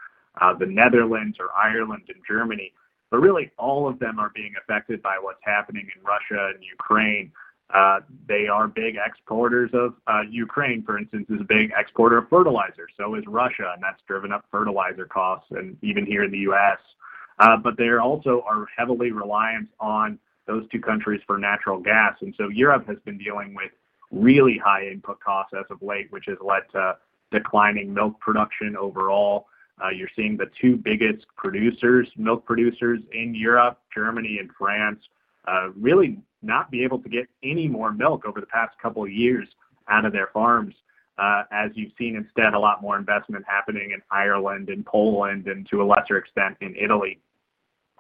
uh, 0.41 0.55
the 0.55 0.67
Netherlands 0.67 1.37
or 1.39 1.51
Ireland 1.57 2.05
and 2.09 2.23
Germany. 2.27 2.73
But 3.11 3.19
really, 3.19 3.51
all 3.59 3.89
of 3.89 3.99
them 3.99 4.19
are 4.19 4.31
being 4.35 4.55
affected 4.61 5.03
by 5.03 5.19
what's 5.21 5.43
happening 5.43 5.89
in 5.95 6.03
Russia 6.03 6.53
and 6.55 6.65
Ukraine. 6.65 7.33
Uh, 7.73 8.01
they 8.27 8.49
are 8.49 8.67
big 8.67 8.97
exporters 8.97 9.71
of 9.73 9.95
uh, 10.09 10.23
Ukraine, 10.29 10.83
for 10.83 10.99
instance, 10.99 11.27
is 11.31 11.41
a 11.41 11.45
big 11.45 11.73
exporter 11.77 12.19
of 12.19 12.29
fertilizer. 12.29 12.89
So 12.97 13.15
is 13.15 13.25
Russia, 13.27 13.73
and 13.75 13.83
that's 13.83 14.03
driven 14.09 14.33
up 14.33 14.45
fertilizer 14.51 15.07
costs, 15.07 15.47
and 15.51 15.77
even 15.83 16.05
here 16.05 16.25
in 16.25 16.33
the 16.33 16.39
U.S. 16.39 16.79
Uh, 17.39 17.57
but 17.57 17.77
they 17.77 17.91
also 17.93 18.43
are 18.49 18.67
heavily 18.77 19.13
reliant 19.13 19.69
on 19.79 20.19
those 20.47 20.69
two 20.71 20.81
countries 20.81 21.21
for 21.27 21.39
natural 21.39 21.79
gas, 21.79 22.17
and 22.23 22.35
so 22.37 22.49
Europe 22.49 22.87
has 22.89 22.99
been 23.05 23.19
dealing 23.19 23.55
with 23.55 23.71
really 24.11 24.59
high 24.59 24.89
input 24.89 25.21
costs 25.21 25.55
as 25.57 25.65
of 25.71 25.81
late, 25.81 26.11
which 26.11 26.25
has 26.27 26.39
led 26.41 26.63
to 26.73 26.97
declining 27.31 27.95
milk 27.95 28.19
production 28.19 28.77
overall. 28.77 29.47
Uh, 29.83 29.91
you're 29.91 30.11
seeing 30.17 30.37
the 30.37 30.51
two 30.61 30.77
biggest 30.77 31.25
producers, 31.37 32.09
milk 32.17 32.45
producers 32.45 32.99
in 33.13 33.35
Europe, 33.35 33.79
Germany 33.95 34.39
and 34.41 34.51
France, 34.59 35.01
uh, 35.47 35.71
really 35.77 36.19
not 36.43 36.71
be 36.71 36.85
able 36.85 36.99
to 37.01 37.09
get 37.09 37.27
any 37.43 37.69
more 37.69 37.93
milk 37.93 38.25
over 38.27 38.41
the 38.41 38.47
past 38.47 38.77
couple 38.81 39.03
of 39.03 39.11
years 39.11 39.49
out 39.89 40.05
of 40.05 40.13
their 40.13 40.29
farms. 40.33 40.75
Uh, 41.19 41.43
as 41.53 41.71
you've 41.75 41.93
seen 41.99 42.17
instead 42.17 42.55
a 42.55 42.59
lot 42.59 42.81
more 42.81 42.97
investment 42.97 43.45
happening 43.47 43.91
in 43.91 44.01
Ireland 44.11 44.71
and 44.71 44.87
Poland 44.87 45.49
and 45.49 45.69
to 45.69 45.83
a 45.83 45.85
lesser 45.85 46.17
extent 46.17 46.57
in 46.63 46.75
Italy. 46.77 47.19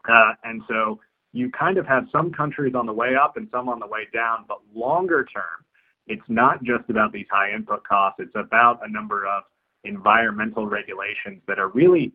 Uh, 0.09 0.33
and 0.44 0.62
so 0.66 1.00
you 1.33 1.50
kind 1.50 1.76
of 1.76 1.87
have 1.87 2.07
some 2.11 2.33
countries 2.33 2.74
on 2.74 2.87
the 2.87 2.92
way 2.92 3.14
up 3.22 3.37
and 3.37 3.46
some 3.53 3.68
on 3.68 3.79
the 3.79 3.87
way 3.87 4.09
down, 4.12 4.46
but 4.48 4.59
longer 4.74 5.24
term, 5.24 5.64
it's 6.07 6.22
not 6.29 6.62
just 6.64 6.88
about 6.88 7.12
these 7.12 7.26
high 7.31 7.53
input 7.55 7.85
costs. 7.85 8.20
It's 8.20 8.35
about 8.35 8.81
a 8.83 8.90
number 8.90 9.26
of 9.26 9.42
environmental 9.85 10.66
regulations 10.66 11.42
that 11.46 11.59
are 11.59 11.68
really 11.68 12.12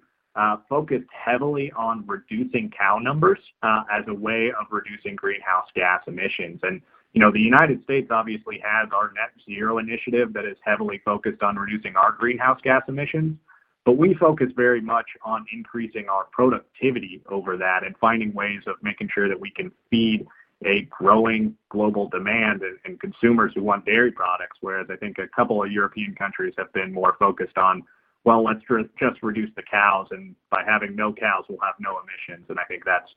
focused 0.68 1.10
heavily 1.12 1.72
on 1.74 2.04
reducing 2.08 2.72
cow 2.78 2.98
numbers 2.98 3.40
uh, 3.64 3.84
as 3.92 4.04
a 4.08 4.14
way 4.14 4.52
of 4.60 4.68
reducing 4.70 5.16
greenhouse 5.16 5.68
gas 5.76 6.02
emissions. 6.08 6.60
And 6.64 6.82
you 7.14 7.22
know, 7.22 7.32
the 7.32 7.40
United 7.40 7.82
States 7.86 8.12
obviously 8.12 8.62
has 8.64 8.90
our 8.94 9.14
net 9.16 9.32
zero 9.46 9.78
initiative 9.78 10.34
that 10.34 10.44
is 10.44 10.58
heavily 10.62 11.02
focused 11.06 11.42
on 11.42 11.56
reducing 11.56 11.96
our 11.96 12.12
greenhouse 12.12 12.60
gas 12.62 12.84
emissions, 12.90 13.38
but 13.86 13.94
we 13.94 14.14
focus 14.16 14.52
very 14.54 14.82
much 14.82 15.06
on 15.24 15.46
increasing 15.54 16.10
our 16.10 16.26
productivity 16.34 17.22
over 17.30 17.56
that 17.56 17.86
and 17.86 17.96
finding 18.00 18.34
ways 18.34 18.62
of 18.68 18.76
making 18.82 19.10
sure 19.14 19.30
that 19.30 19.40
we 19.40 19.50
can 19.50 19.72
feed 19.90 20.28
a 20.66 20.82
growing 20.84 21.56
global 21.70 22.10
demand 22.10 22.64
and, 22.64 22.78
and 22.84 23.00
consumers 23.00 23.54
who 23.56 23.64
want 23.64 23.86
dairy 23.86 24.12
products, 24.12 24.58
whereas 24.60 24.88
I 24.90 24.98
think 24.98 25.18
a 25.18 25.28
couple 25.28 25.64
of 25.64 25.72
European 25.72 26.16
countries 26.16 26.54
have 26.58 26.72
been 26.74 26.92
more 26.92 27.16
focused 27.18 27.58
on, 27.58 27.84
well, 28.26 28.44
let's 28.44 28.60
just 29.00 29.22
reduce 29.22 29.52
the 29.56 29.62
cows, 29.62 30.08
and 30.12 30.36
by 30.50 30.64
having 30.66 30.96
no 30.96 31.14
cows, 31.14 31.46
we'll 31.48 31.60
have 31.62 31.76
no 31.80 32.00
emissions. 32.00 32.46
And 32.50 32.60
I 32.60 32.64
think 32.64 32.84
that's 32.84 33.10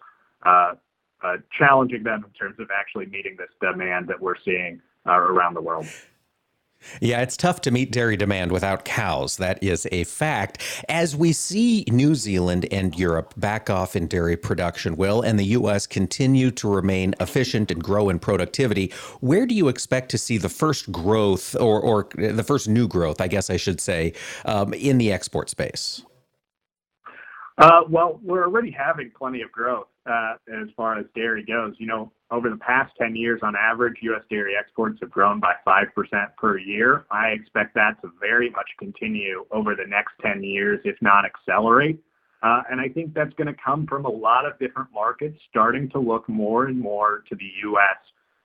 uh, 0.44 0.74
uh, 1.22 1.36
challenging 1.58 2.02
them 2.02 2.24
in 2.24 2.32
terms 2.32 2.56
of 2.60 2.68
actually 2.70 3.06
meeting 3.06 3.36
this 3.38 3.48
demand 3.60 4.06
that 4.08 4.20
we're 4.20 4.36
seeing 4.44 4.80
uh, 5.06 5.12
around 5.12 5.54
the 5.54 5.62
world. 5.62 5.86
Yeah, 7.00 7.22
it's 7.22 7.36
tough 7.36 7.60
to 7.62 7.70
meet 7.70 7.92
dairy 7.92 8.16
demand 8.16 8.52
without 8.52 8.84
cows. 8.84 9.36
That 9.36 9.62
is 9.62 9.86
a 9.92 10.04
fact. 10.04 10.62
As 10.88 11.16
we 11.16 11.32
see 11.32 11.84
New 11.88 12.14
Zealand 12.14 12.66
and 12.70 12.96
Europe 12.98 13.34
back 13.36 13.68
off 13.68 13.96
in 13.96 14.06
dairy 14.06 14.36
production, 14.36 14.96
Will, 14.96 15.20
and 15.20 15.38
the 15.38 15.44
U.S. 15.46 15.86
continue 15.86 16.50
to 16.52 16.68
remain 16.68 17.14
efficient 17.20 17.70
and 17.70 17.82
grow 17.82 18.08
in 18.08 18.18
productivity, 18.18 18.92
where 19.20 19.46
do 19.46 19.54
you 19.54 19.68
expect 19.68 20.10
to 20.10 20.18
see 20.18 20.38
the 20.38 20.48
first 20.48 20.90
growth 20.90 21.54
or, 21.56 21.80
or 21.80 22.08
the 22.14 22.44
first 22.44 22.68
new 22.68 22.88
growth, 22.88 23.20
I 23.20 23.28
guess 23.28 23.50
I 23.50 23.56
should 23.56 23.80
say, 23.80 24.12
um, 24.44 24.72
in 24.72 24.98
the 24.98 25.12
export 25.12 25.50
space? 25.50 26.02
Uh, 27.58 27.80
well, 27.90 28.20
we're 28.22 28.44
already 28.44 28.70
having 28.70 29.10
plenty 29.18 29.42
of 29.42 29.50
growth 29.50 29.88
uh, 30.06 30.34
as 30.62 30.68
far 30.76 30.96
as 30.96 31.06
dairy 31.16 31.44
goes. 31.44 31.74
You 31.78 31.88
know, 31.88 32.12
over 32.30 32.48
the 32.50 32.56
past 32.56 32.92
10 33.00 33.16
years, 33.16 33.40
on 33.42 33.54
average, 33.56 33.96
U.S. 34.02 34.22
dairy 34.30 34.52
exports 34.58 34.98
have 35.00 35.10
grown 35.10 35.40
by 35.40 35.54
5% 35.66 35.86
per 36.36 36.58
year. 36.58 37.04
I 37.10 37.28
expect 37.28 37.74
that 37.74 38.00
to 38.02 38.12
very 38.20 38.48
much 38.50 38.68
continue 38.78 39.44
over 39.50 39.74
the 39.74 39.86
next 39.88 40.12
10 40.22 40.44
years, 40.44 40.78
if 40.84 40.96
not 41.02 41.24
accelerate. 41.24 41.98
Uh, 42.44 42.62
and 42.70 42.80
I 42.80 42.88
think 42.88 43.12
that's 43.12 43.34
going 43.34 43.48
to 43.48 43.60
come 43.62 43.88
from 43.88 44.04
a 44.04 44.10
lot 44.10 44.46
of 44.46 44.56
different 44.60 44.90
markets 44.94 45.36
starting 45.50 45.90
to 45.90 45.98
look 45.98 46.28
more 46.28 46.66
and 46.66 46.78
more 46.78 47.24
to 47.28 47.34
the 47.34 47.50
U.S. 47.64 47.98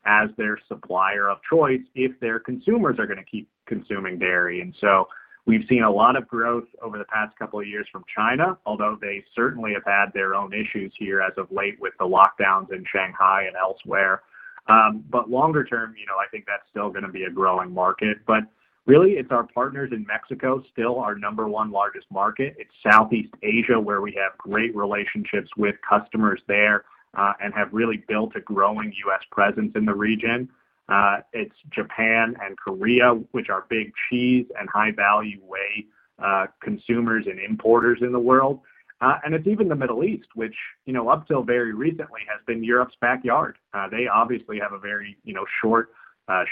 as 0.06 0.30
their 0.38 0.58
supplier 0.68 1.30
of 1.30 1.38
choice 1.48 1.82
if 1.94 2.20
their 2.20 2.40
consumers 2.40 2.96
are 2.98 3.06
going 3.06 3.20
to 3.20 3.30
keep 3.30 3.48
consuming 3.68 4.18
dairy. 4.18 4.62
And 4.62 4.74
so 4.82 5.08
We've 5.46 5.66
seen 5.68 5.84
a 5.84 5.92
lot 5.92 6.16
of 6.16 6.28
growth 6.28 6.68
over 6.82 6.98
the 6.98 7.04
past 7.06 7.38
couple 7.38 7.60
of 7.60 7.68
years 7.68 7.86
from 7.92 8.06
China, 8.16 8.58
although 8.66 8.98
they 9.00 9.26
certainly 9.36 9.74
have 9.74 9.84
had 9.86 10.14
their 10.14 10.36
own 10.36 10.54
issues 10.54 10.94
here 10.98 11.22
as 11.22 11.34
of 11.38 11.52
late 11.52 11.80
with 11.82 11.94
the 12.00 12.06
lockdowns 12.06 12.72
in 12.72 12.86
Shanghai 12.90 13.44
and 13.48 13.56
elsewhere. 13.58 14.22
Um, 14.68 15.04
but 15.10 15.30
longer 15.30 15.66
term, 15.66 15.96
you 16.00 16.06
know, 16.06 16.16
I 16.16 16.30
think 16.32 16.46
that's 16.46 16.64
still 16.70 16.90
going 16.90 17.04
to 17.04 17.12
be 17.12 17.24
a 17.24 17.30
growing 17.30 17.74
market. 17.74 18.20
But 18.26 18.44
really, 18.86 19.14
it's 19.14 19.32
our 19.32 19.44
partners 19.44 19.92
in 19.92 20.06
Mexico, 20.08 20.64
still 20.72 21.00
our 21.00 21.16
number 21.16 21.50
one 21.50 21.72
largest 21.72 22.08
market. 22.10 22.56
It's 22.58 22.72
Southeast 22.90 23.34
Asia, 23.44 23.78
where 23.78 24.00
we 24.00 24.14
have 24.14 24.38
great 24.38 24.74
relationships 24.74 25.50
with 25.58 25.76
customers 25.88 26.42
there 26.48 26.86
uh, 27.18 27.34
and 27.42 27.54
have 27.54 27.68
really 27.74 27.98
built 28.08 28.36
a 28.38 28.40
growing 28.40 28.94
U.S. 29.06 29.22
presence 29.30 29.74
in 29.76 29.86
the 29.86 29.94
region. 29.94 30.50
Uh, 30.90 31.18
it's 31.32 31.56
Japan 31.70 32.36
and 32.44 32.58
Korea, 32.58 33.14
which 33.32 33.50
are 33.50 33.66
big 33.70 33.94
cheese 34.10 34.46
and 34.60 34.70
high-value 34.70 35.40
whey 35.42 35.86
uh, 36.22 36.48
consumers 36.62 37.26
and 37.26 37.40
importers 37.40 38.00
in 38.02 38.12
the 38.12 38.20
world. 38.20 38.60
Uh, 39.02 39.18
and 39.26 39.34
it's 39.34 39.48
even 39.48 39.68
the 39.68 39.76
Middle 39.76 40.04
East, 40.04 40.28
which, 40.36 40.56
you 40.86 40.94
know, 40.94 41.10
up 41.10 41.28
till 41.28 41.44
very 41.44 41.74
recently 41.74 42.22
has 42.30 42.40
been 42.46 42.64
Europe's 42.64 42.96
backyard. 43.02 43.58
They 43.92 44.08
obviously 44.08 44.60
have 44.60 44.72
a 44.72 44.80
very, 44.80 45.18
you 45.24 45.34
know, 45.34 45.46
short 45.62 45.90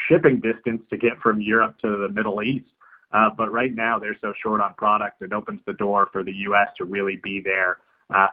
shipping 0.10 0.42
distance 0.42 0.82
to 0.90 0.98
get 0.98 1.20
from 1.22 1.40
Europe 1.40 1.78
to 1.82 1.98
the 1.98 2.10
Middle 2.10 2.44
East. 2.44 2.66
But 3.12 3.52
right 3.54 3.74
now, 3.74 4.00
they're 4.00 4.18
so 4.20 4.34
short 4.42 4.60
on 4.60 4.74
product, 4.74 5.22
it 5.22 5.32
opens 5.32 5.62
the 5.66 5.74
door 5.74 6.10
for 6.12 6.24
the 6.24 6.34
U.S. 6.48 6.68
to 6.78 6.86
really 6.86 7.22
be 7.24 7.42
there 7.42 7.78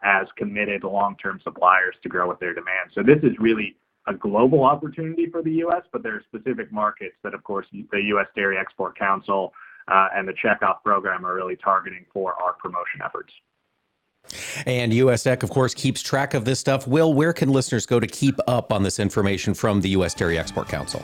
as 0.02 0.26
committed 0.36 0.82
long-term 0.82 1.40
suppliers 1.44 1.94
to 2.02 2.08
grow 2.08 2.28
with 2.28 2.40
their 2.40 2.54
demand. 2.54 2.90
So 2.94 3.04
this 3.04 3.18
is 3.22 3.38
really 3.38 3.76
a 4.08 4.14
global 4.14 4.64
opportunity 4.64 5.26
for 5.30 5.42
the 5.42 5.52
U.S., 5.52 5.82
but 5.92 6.02
there 6.02 6.14
are 6.14 6.22
specific 6.26 6.72
markets 6.72 7.14
that, 7.22 7.34
of 7.34 7.44
course, 7.44 7.66
the 7.72 8.00
U.S. 8.00 8.26
Dairy 8.34 8.56
Export 8.58 8.98
Council 8.98 9.52
uh, 9.88 10.08
and 10.14 10.26
the 10.26 10.32
checkoff 10.32 10.82
program 10.82 11.24
are 11.24 11.34
really 11.34 11.56
targeting 11.56 12.04
for 12.12 12.34
our 12.34 12.54
promotion 12.54 13.00
efforts. 13.04 13.32
And 14.66 14.92
USDEC, 14.92 15.42
of 15.42 15.50
course, 15.50 15.74
keeps 15.74 16.02
track 16.02 16.34
of 16.34 16.44
this 16.44 16.60
stuff. 16.60 16.86
Will, 16.86 17.14
where 17.14 17.32
can 17.32 17.50
listeners 17.50 17.86
go 17.86 17.98
to 17.98 18.06
keep 18.06 18.38
up 18.46 18.72
on 18.72 18.82
this 18.82 18.98
information 18.98 19.54
from 19.54 19.80
the 19.80 19.90
U.S. 19.90 20.14
Dairy 20.14 20.38
Export 20.38 20.68
Council? 20.68 21.02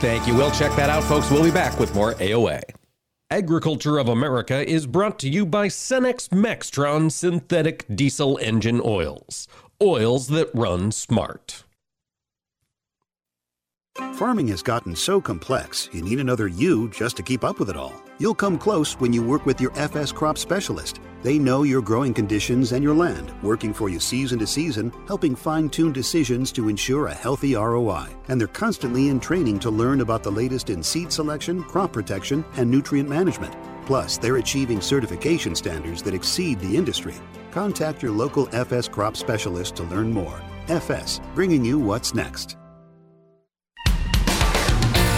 Thank 0.00 0.26
you. 0.26 0.34
We'll 0.34 0.50
check 0.50 0.74
that 0.76 0.90
out, 0.90 1.04
folks. 1.04 1.30
We'll 1.30 1.44
be 1.44 1.50
back 1.50 1.78
with 1.78 1.94
more 1.94 2.14
AOA. 2.14 2.62
Agriculture 3.32 3.96
of 3.96 4.08
America 4.08 4.68
is 4.68 4.88
brought 4.88 5.16
to 5.20 5.28
you 5.28 5.46
by 5.46 5.68
Cenex 5.68 6.30
Maxtron 6.30 7.12
synthetic 7.12 7.84
diesel 7.94 8.36
engine 8.38 8.80
oils. 8.84 9.46
Oils 9.80 10.26
that 10.26 10.50
run 10.52 10.90
smart. 10.90 11.62
Farming 14.14 14.48
has 14.48 14.64
gotten 14.64 14.96
so 14.96 15.20
complex, 15.20 15.88
you 15.92 16.02
need 16.02 16.18
another 16.18 16.48
you 16.48 16.88
just 16.90 17.16
to 17.18 17.22
keep 17.22 17.44
up 17.44 17.60
with 17.60 17.70
it 17.70 17.76
all. 17.76 18.02
You'll 18.18 18.34
come 18.34 18.58
close 18.58 18.94
when 18.94 19.12
you 19.12 19.22
work 19.22 19.46
with 19.46 19.60
your 19.60 19.70
FS 19.78 20.10
crop 20.10 20.36
specialist. 20.36 20.98
They 21.22 21.38
know 21.38 21.64
your 21.64 21.82
growing 21.82 22.14
conditions 22.14 22.72
and 22.72 22.82
your 22.82 22.94
land, 22.94 23.32
working 23.42 23.74
for 23.74 23.90
you 23.90 24.00
season 24.00 24.38
to 24.38 24.46
season, 24.46 24.90
helping 25.06 25.36
fine 25.36 25.68
tune 25.68 25.92
decisions 25.92 26.50
to 26.52 26.68
ensure 26.70 27.08
a 27.08 27.14
healthy 27.14 27.54
ROI. 27.54 28.06
And 28.28 28.40
they're 28.40 28.48
constantly 28.48 29.08
in 29.08 29.20
training 29.20 29.58
to 29.60 29.70
learn 29.70 30.00
about 30.00 30.22
the 30.22 30.32
latest 30.32 30.70
in 30.70 30.82
seed 30.82 31.12
selection, 31.12 31.62
crop 31.62 31.92
protection, 31.92 32.44
and 32.56 32.70
nutrient 32.70 33.08
management. 33.08 33.54
Plus, 33.84 34.16
they're 34.16 34.36
achieving 34.36 34.80
certification 34.80 35.54
standards 35.54 36.02
that 36.04 36.14
exceed 36.14 36.58
the 36.60 36.76
industry. 36.76 37.14
Contact 37.50 38.02
your 38.02 38.12
local 38.12 38.48
FS 38.54 38.88
crop 38.88 39.16
specialist 39.16 39.76
to 39.76 39.82
learn 39.84 40.12
more. 40.12 40.40
FS, 40.68 41.20
bringing 41.34 41.64
you 41.64 41.78
what's 41.78 42.14
next. 42.14 42.56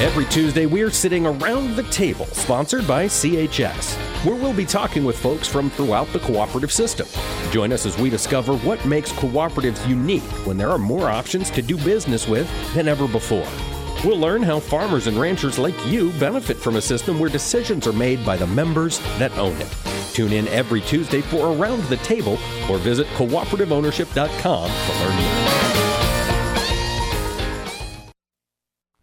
Every 0.02 0.24
Tuesday, 0.24 0.66
we're 0.66 0.90
sitting 0.90 1.26
around 1.26 1.76
the 1.76 1.84
table, 1.84 2.26
sponsored 2.26 2.88
by 2.88 3.06
CHS, 3.06 3.96
where 4.24 4.36
we'll 4.36 4.54
be 4.54 4.64
talking 4.64 5.04
with 5.04 5.18
folks 5.18 5.48
from 5.48 5.70
throughout 5.70 6.06
the 6.12 6.20
cooperative 6.20 6.72
system. 6.72 7.06
Join 7.50 7.72
us 7.72 7.86
as 7.86 7.98
we 7.98 8.08
discover 8.08 8.56
what 8.58 8.84
makes 8.86 9.12
cooperatives 9.12 9.86
unique 9.88 10.22
when 10.46 10.56
there 10.56 10.70
are 10.70 10.78
more 10.78 11.08
options 11.10 11.50
to 11.50 11.62
do 11.62 11.76
business 11.78 12.28
with 12.28 12.48
than 12.74 12.88
ever 12.88 13.08
before. 13.08 13.48
We'll 14.04 14.18
learn 14.18 14.42
how 14.42 14.60
farmers 14.60 15.06
and 15.06 15.16
ranchers 15.16 15.58
like 15.58 15.74
you 15.86 16.10
benefit 16.12 16.56
from 16.56 16.76
a 16.76 16.82
system 16.82 17.18
where 17.18 17.30
decisions 17.30 17.86
are 17.86 17.92
made 17.92 18.24
by 18.24 18.36
the 18.36 18.46
members 18.46 18.98
that 19.18 19.36
own 19.38 19.56
it. 19.60 19.76
Tune 20.12 20.32
in 20.32 20.48
every 20.48 20.80
Tuesday 20.82 21.20
for 21.20 21.56
Around 21.56 21.82
the 21.84 21.96
Table 21.98 22.38
or 22.68 22.78
visit 22.78 23.06
cooperativeownership.com 23.08 24.70
to 24.70 24.92
learn 25.00 25.16
more. 25.16 25.82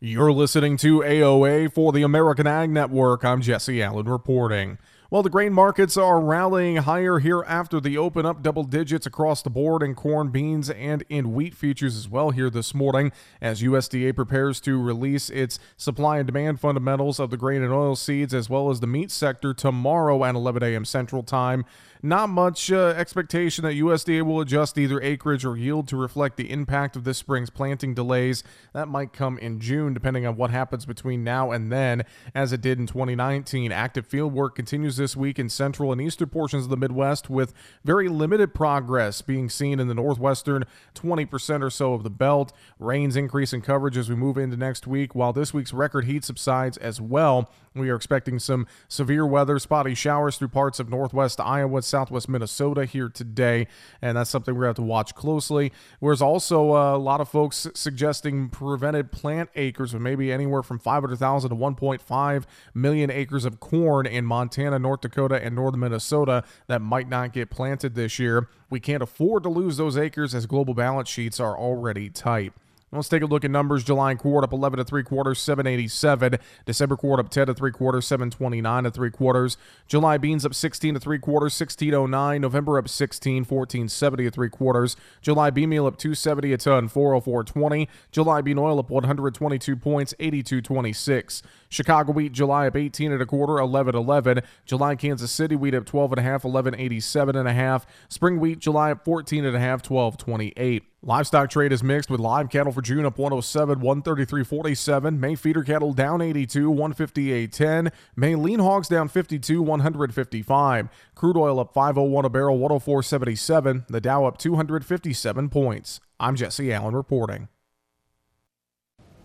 You're 0.02 0.32
listening 0.32 0.78
to 0.78 1.00
AOA 1.00 1.74
for 1.74 1.92
the 1.92 2.04
American 2.04 2.48
Ag 2.48 2.70
Network. 2.70 3.26
I'm 3.26 3.42
Jesse 3.42 3.84
Allen 3.84 4.08
reporting. 4.08 4.78
Well, 5.12 5.24
the 5.24 5.30
grain 5.32 5.54
markets 5.54 5.98
are 5.98 6.22
rallying 6.22 6.76
higher 6.76 7.18
here 7.18 7.44
after 7.48 7.80
the 7.80 7.98
open 7.98 8.28
up 8.28 8.44
double 8.44 8.64
digits 8.64 9.08
across 9.08 9.42
the 9.42 9.50
board 9.50 9.82
in 9.82 9.96
corn, 9.96 10.28
beans, 10.30 10.70
and 10.70 11.04
in 11.10 11.34
wheat 11.34 11.56
futures 11.56 11.98
as 11.98 12.08
well 12.08 12.30
here 12.30 12.52
this 12.52 12.76
morning 12.76 13.12
as 13.42 13.64
USDA 13.64 14.16
prepares 14.16 14.62
to 14.62 14.80
release 14.80 15.32
its 15.32 15.58
supply 15.78 16.20
and 16.20 16.28
demand 16.28 16.60
fundamentals 16.60 17.20
of 17.20 17.32
the 17.32 17.38
grain 17.38 17.64
and 17.64 17.74
oil 17.74 17.96
seeds 17.96 18.36
as 18.36 18.52
well 18.52 18.70
as 18.70 18.82
the 18.82 18.88
meat 18.88 19.10
sector 19.10 19.52
tomorrow 19.52 20.24
at 20.24 20.36
11 20.36 20.62
a.m. 20.62 20.86
Central 20.86 21.24
Time. 21.24 21.66
Not 22.02 22.30
much 22.30 22.72
uh, 22.72 22.94
expectation 22.96 23.66
that 23.66 23.74
USDA 23.74 24.22
will 24.22 24.40
adjust 24.40 24.78
either 24.78 25.02
acreage 25.02 25.44
or 25.44 25.58
yield 25.58 25.88
to 25.90 25.98
reflect 25.98 26.38
the 26.38 26.50
impact 26.50 26.96
of 26.96 27.04
this 27.04 27.18
spring's 27.18 27.50
planting 27.50 27.94
delays. 27.94 28.44
That 28.74 28.88
might 28.88 29.12
come 29.12 29.38
in 29.38 29.60
June, 29.60 29.94
depending 29.94 30.26
on 30.26 30.38
what 30.38 30.50
happens 30.50 30.86
between 30.86 31.26
now 31.26 31.52
and 31.52 31.72
then, 31.72 32.04
as 32.34 32.54
it 32.54 32.62
did 32.62 32.80
in 32.80 32.88
2019. 32.88 33.74
Active 33.74 34.08
field 34.08 34.34
work 34.34 34.56
continues 34.56 34.96
this 34.96 35.18
week 35.18 35.38
in 35.38 35.50
central 35.50 35.92
and 35.92 36.00
eastern 36.00 36.30
portions 36.30 36.64
of 36.64 36.70
the 36.70 36.78
Midwest, 36.78 37.30
with 37.30 37.54
very 37.84 38.08
limited 38.08 38.54
progress 38.54 39.22
being 39.22 39.50
seen 39.50 39.80
in 39.80 39.90
the 39.90 39.94
northwestern 39.94 40.64
20% 40.96 41.64
or 41.64 41.70
so 41.70 41.94
of 41.94 42.04
the 42.04 42.10
belt. 42.10 42.54
Rains 42.80 43.18
increase 43.18 43.52
in 43.52 43.62
coverage 43.62 43.98
as 43.98 44.10
we 44.10 44.16
move 44.16 44.38
into 44.38 44.56
next 44.56 44.88
week, 44.88 45.14
while 45.14 45.34
this 45.34 45.54
week's 45.54 45.74
record 45.74 46.06
heat 46.06 46.24
subsides 46.24 46.78
as 46.78 47.02
well. 47.02 47.52
We 47.76 47.90
are 47.90 47.96
expecting 47.96 48.40
some 48.40 48.68
severe 48.88 49.26
weather, 49.26 49.60
spotty 49.60 49.94
showers 49.94 50.38
through 50.38 50.50
parts 50.50 50.80
of 50.80 50.90
northwest 50.90 51.40
Iowa, 51.40 51.82
southwest 51.90 52.30
Minnesota 52.30 52.86
here 52.86 53.10
today, 53.10 53.68
and 54.02 54.18
that's 54.18 54.30
something 54.30 54.54
we're 54.54 54.62
going 54.62 54.76
to 54.76 54.82
have 54.82 54.88
to 54.88 54.90
watch 54.90 55.16
closely. 55.16 55.72
There's 56.02 56.22
also 56.22 56.76
uh, 56.76 56.96
a 56.96 56.98
lot 56.98 57.22
of 57.22 57.30
folks 57.30 57.68
suggesting 57.74 58.50
prevented 58.50 59.12
plant 59.12 59.50
acres 59.56 59.94
of 59.94 60.02
maybe 60.02 60.32
anywhere 60.32 60.64
from 60.64 60.80
500,000 60.80 61.50
to 61.50 61.56
1.5 61.56 62.44
million 62.74 63.12
acres 63.12 63.46
of 63.46 63.60
corn 63.60 64.06
in 64.06 64.26
Montana, 64.26 64.80
North 64.80 65.02
Dakota, 65.02 65.44
and 65.44 65.56
northern 65.56 65.82
Minnesota 65.82 66.44
that 66.68 66.82
might 66.82 67.10
not 67.10 67.34
get 67.34 67.50
planted 67.50 67.96
this 67.96 68.20
year. 68.20 68.48
We 68.70 68.80
can't 68.80 69.04
afford 69.04 69.44
to 69.44 69.50
lose 69.50 69.78
those 69.78 69.98
acres 69.98 70.36
as 70.36 70.46
global 70.46 70.74
balance 70.74 71.10
sheets 71.10 71.40
are 71.40 71.58
already 71.58 72.10
tight. 72.10 72.54
Let's 72.92 73.08
take 73.08 73.22
a 73.22 73.28
look 73.28 73.46
at 73.46 73.52
numbers. 73.52 73.84
July 73.84 74.16
quart 74.16 74.44
up 74.44 74.52
11 74.52 74.78
to 74.80 74.84
3 74.84 75.04
quarters, 75.04 75.40
787. 75.40 76.40
December 76.66 76.98
quart 76.98 77.20
up 77.20 77.30
10 77.30 77.48
to 77.48 77.54
3 77.54 77.72
quarters, 77.72 78.08
729 78.08 78.84
to 78.86 78.92
3 78.92 79.12
quarters. 79.12 79.58
July 79.88 80.18
beans 80.18 80.44
up 80.44 80.56
16 80.56 80.96
to 80.96 81.00
3 81.00 81.20
quarters, 81.20 81.60
1609. 81.60 82.42
November 82.42 82.80
up 82.80 82.90
16, 82.90 83.46
1470 83.46 84.24
to 84.24 84.32
3 84.32 84.50
quarters. 84.50 84.96
July 85.22 85.52
bean 85.52 85.70
meal 85.70 85.86
up 85.86 85.98
270 85.98 86.54
a 86.54 86.58
ton, 86.58 86.90
404.20. 86.90 87.88
July 88.12 88.42
bean 88.42 88.58
oil 88.58 88.80
up 88.80 88.90
122 88.90 89.76
points, 89.76 90.16
82.26. 90.20 91.44
Chicago 91.70 92.12
wheat 92.12 92.32
July 92.32 92.68
up 92.68 92.76
18 92.76 93.12
and 93.12 93.22
a 93.22 93.26
quarter, 93.26 93.54
11.11. 93.54 94.44
July 94.66 94.96
Kansas 94.96 95.32
City 95.32 95.56
wheat 95.56 95.76
up 95.76 95.86
12 95.86 96.14
and 96.14 96.20
a 96.20 96.24
half, 96.24 96.44
11.87 96.44 97.40
and 97.40 97.48
a 97.48 97.54
half. 97.54 97.86
Spring 98.10 98.40
wheat 98.40 98.60
July 98.60 98.92
up 98.92 99.06
14 99.06 99.46
and 99.46 99.56
a 99.56 99.60
half, 99.60 99.84
12.28. 99.84 100.82
Livestock 101.02 101.50
trade 101.50 101.72
is 101.72 101.82
mixed 101.82 102.10
with 102.10 102.20
live 102.20 102.50
cattle 102.50 102.74
for 102.74 102.82
June 102.82 103.06
up 103.06 103.18
107, 103.18 103.80
133.47. 103.80 105.18
May 105.18 105.36
feeder 105.36 105.64
cattle 105.64 105.94
down 105.94 106.22
82, 106.22 106.72
158.10. 106.72 107.92
May 108.16 108.36
lean 108.36 108.60
hogs 108.60 108.90
down 108.90 109.08
52, 109.08 109.62
155. 109.62 110.90
Crude 111.16 111.38
oil 111.38 111.60
up 111.60 111.74
501 111.74 112.26
a 112.26 112.30
barrel, 112.30 112.60
104.77. 112.60 113.88
The 113.88 114.02
Dow 114.02 114.26
up 114.26 114.38
257 114.38 115.50
points. 115.50 116.02
I'm 116.20 116.36
Jesse 116.36 116.74
Allen 116.74 116.96
reporting. 116.96 117.48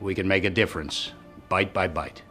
we 0.00 0.14
can 0.14 0.28
make 0.28 0.44
a 0.44 0.50
difference, 0.50 1.12
bite 1.48 1.72
by 1.72 1.88
bite. 1.88 2.22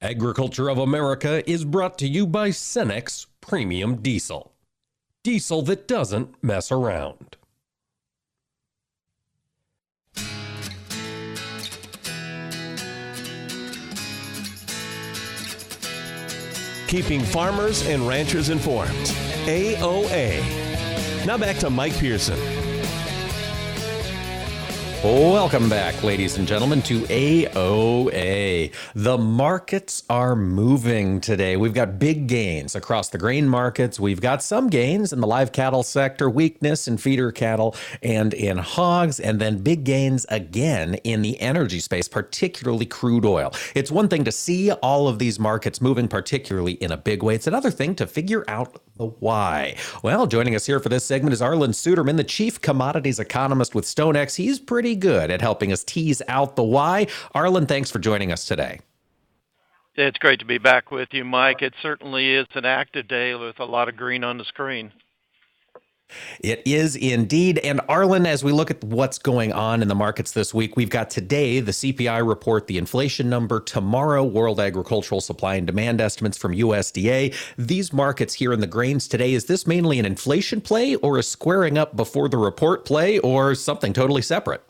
Agriculture 0.00 0.68
of 0.68 0.78
America 0.78 1.48
is 1.50 1.64
brought 1.64 1.98
to 1.98 2.06
you 2.06 2.26
by 2.26 2.50
Cenex 2.50 3.26
Premium 3.40 3.96
Diesel. 3.96 4.52
Diesel 5.24 5.62
that 5.62 5.88
doesn't 5.88 6.42
mess 6.42 6.70
around. 6.70 7.38
keeping 16.88 17.20
farmers 17.20 17.86
and 17.86 18.08
ranchers 18.08 18.48
informed. 18.48 18.90
AOA. 19.44 20.42
Now 21.26 21.36
back 21.36 21.56
to 21.58 21.70
Mike 21.70 21.96
Pearson. 21.98 22.57
Welcome 25.04 25.68
back, 25.68 26.02
ladies 26.02 26.38
and 26.38 26.48
gentlemen, 26.48 26.82
to 26.82 27.02
AOA. 27.02 28.72
The 28.96 29.16
markets 29.16 30.02
are 30.10 30.34
moving 30.34 31.20
today. 31.20 31.56
We've 31.56 31.72
got 31.72 32.00
big 32.00 32.26
gains 32.26 32.74
across 32.74 33.08
the 33.08 33.16
grain 33.16 33.48
markets. 33.48 34.00
We've 34.00 34.20
got 34.20 34.42
some 34.42 34.68
gains 34.68 35.12
in 35.12 35.20
the 35.20 35.26
live 35.28 35.52
cattle 35.52 35.84
sector, 35.84 36.28
weakness 36.28 36.88
in 36.88 36.98
feeder 36.98 37.30
cattle 37.30 37.76
and 38.02 38.34
in 38.34 38.58
hogs, 38.58 39.20
and 39.20 39.38
then 39.38 39.58
big 39.58 39.84
gains 39.84 40.26
again 40.30 40.94
in 41.04 41.22
the 41.22 41.40
energy 41.40 41.78
space, 41.78 42.08
particularly 42.08 42.84
crude 42.84 43.24
oil. 43.24 43.54
It's 43.76 43.92
one 43.92 44.08
thing 44.08 44.24
to 44.24 44.32
see 44.32 44.72
all 44.72 45.06
of 45.06 45.20
these 45.20 45.38
markets 45.38 45.80
moving, 45.80 46.08
particularly 46.08 46.72
in 46.72 46.90
a 46.90 46.96
big 46.96 47.22
way. 47.22 47.36
It's 47.36 47.46
another 47.46 47.70
thing 47.70 47.94
to 47.94 48.06
figure 48.08 48.44
out 48.48 48.80
the 48.96 49.06
why. 49.06 49.76
Well, 50.02 50.26
joining 50.26 50.56
us 50.56 50.66
here 50.66 50.80
for 50.80 50.88
this 50.88 51.04
segment 51.04 51.32
is 51.32 51.40
Arlan 51.40 51.68
Suderman, 51.68 52.16
the 52.16 52.24
chief 52.24 52.60
commodities 52.60 53.20
economist 53.20 53.76
with 53.76 53.84
StoneX. 53.84 54.34
He's 54.34 54.58
pretty 54.58 54.87
good 54.96 55.30
at 55.30 55.40
helping 55.40 55.72
us 55.72 55.84
tease 55.84 56.22
out 56.28 56.56
the 56.56 56.62
why. 56.62 57.06
Arlan, 57.34 57.66
thanks 57.68 57.90
for 57.90 57.98
joining 57.98 58.32
us 58.32 58.44
today. 58.44 58.80
It's 59.94 60.18
great 60.18 60.38
to 60.38 60.44
be 60.44 60.58
back 60.58 60.92
with 60.92 61.08
you, 61.12 61.24
Mike. 61.24 61.60
It 61.60 61.74
certainly 61.82 62.34
is 62.34 62.46
an 62.54 62.64
active 62.64 63.08
day 63.08 63.34
with 63.34 63.58
a 63.58 63.64
lot 63.64 63.88
of 63.88 63.96
green 63.96 64.22
on 64.22 64.38
the 64.38 64.44
screen. 64.44 64.92
It 66.40 66.62
is 66.64 66.96
indeed. 66.96 67.58
And 67.58 67.80
Arlan, 67.80 68.26
as 68.26 68.42
we 68.42 68.52
look 68.52 68.70
at 68.70 68.82
what's 68.82 69.18
going 69.18 69.52
on 69.52 69.82
in 69.82 69.88
the 69.88 69.94
markets 69.94 70.32
this 70.32 70.54
week, 70.54 70.76
we've 70.76 70.88
got 70.88 71.10
today 71.10 71.60
the 71.60 71.72
CPI 71.72 72.26
report, 72.26 72.66
the 72.66 72.78
inflation 72.78 73.28
number, 73.28 73.60
tomorrow, 73.60 74.24
World 74.24 74.60
Agricultural 74.60 75.20
Supply 75.20 75.56
and 75.56 75.66
Demand 75.66 76.00
estimates 76.00 76.38
from 76.38 76.54
USDA. 76.54 77.34
These 77.56 77.92
markets 77.92 78.34
here 78.34 78.52
in 78.52 78.60
the 78.60 78.66
grains 78.66 79.08
today, 79.08 79.34
is 79.34 79.46
this 79.46 79.66
mainly 79.66 79.98
an 79.98 80.06
inflation 80.06 80.60
play 80.60 80.94
or 80.96 81.18
a 81.18 81.22
squaring 81.22 81.76
up 81.76 81.96
before 81.96 82.28
the 82.28 82.38
report 82.38 82.84
play 82.84 83.18
or 83.18 83.54
something 83.54 83.92
totally 83.92 84.22
separate? 84.22 84.62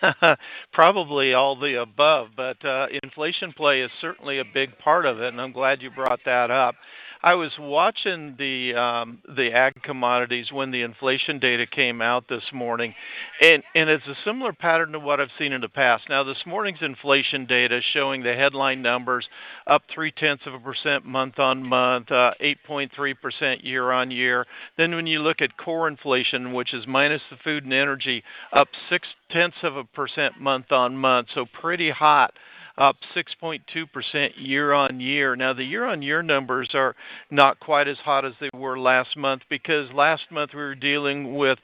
Probably 0.72 1.34
all 1.34 1.56
the 1.58 1.80
above, 1.80 2.28
but 2.36 2.62
uh, 2.64 2.86
inflation 3.02 3.52
play 3.52 3.80
is 3.82 3.90
certainly 4.00 4.38
a 4.38 4.44
big 4.44 4.78
part 4.78 5.06
of 5.06 5.20
it, 5.20 5.28
and 5.28 5.40
I'm 5.40 5.52
glad 5.52 5.82
you 5.82 5.90
brought 5.90 6.20
that 6.24 6.50
up. 6.50 6.74
I 7.22 7.34
was 7.34 7.52
watching 7.58 8.34
the 8.38 8.74
um, 8.74 9.18
the 9.36 9.52
ag 9.52 9.82
commodities 9.82 10.50
when 10.50 10.70
the 10.70 10.80
inflation 10.80 11.38
data 11.38 11.66
came 11.66 12.00
out 12.00 12.28
this 12.28 12.44
morning, 12.50 12.94
and 13.42 13.62
and 13.74 13.90
it's 13.90 14.06
a 14.06 14.16
similar 14.24 14.54
pattern 14.54 14.92
to 14.92 14.98
what 14.98 15.20
I've 15.20 15.30
seen 15.38 15.52
in 15.52 15.60
the 15.60 15.68
past. 15.68 16.04
Now, 16.08 16.22
this 16.24 16.42
morning's 16.46 16.80
inflation 16.80 17.44
data 17.44 17.82
showing 17.92 18.22
the 18.22 18.34
headline 18.34 18.80
numbers 18.80 19.28
up 19.66 19.82
three 19.92 20.12
tenths 20.12 20.46
of 20.46 20.54
a 20.54 20.60
percent 20.60 21.04
month 21.04 21.38
on 21.38 21.62
month, 21.62 22.10
uh, 22.10 22.32
8.3 22.40 23.14
percent 23.20 23.64
year 23.64 23.92
on 23.92 24.10
year. 24.10 24.46
Then 24.78 24.94
when 24.94 25.06
you 25.06 25.20
look 25.20 25.42
at 25.42 25.58
core 25.58 25.88
inflation, 25.88 26.54
which 26.54 26.72
is 26.72 26.86
minus 26.86 27.22
the 27.30 27.36
food 27.44 27.64
and 27.64 27.74
energy, 27.74 28.24
up 28.54 28.68
six 28.88 29.06
tenths 29.30 29.58
of 29.62 29.76
a 29.76 29.84
percent 29.84 30.40
month 30.40 30.72
on 30.72 30.96
month, 30.96 31.28
so 31.34 31.44
pretty 31.60 31.90
hot 31.90 32.32
up 32.78 32.96
6.2% 33.14 34.30
year 34.36 34.72
on 34.72 35.00
year. 35.00 35.36
Now, 35.36 35.52
the 35.52 35.64
year 35.64 35.84
on 35.84 36.02
year 36.02 36.22
numbers 36.22 36.70
are 36.74 36.94
not 37.30 37.60
quite 37.60 37.88
as 37.88 37.98
hot 37.98 38.24
as 38.24 38.34
they 38.40 38.50
were 38.54 38.78
last 38.78 39.16
month 39.16 39.42
because 39.48 39.92
last 39.92 40.30
month 40.30 40.52
we 40.54 40.60
were 40.60 40.74
dealing 40.74 41.36
with 41.36 41.58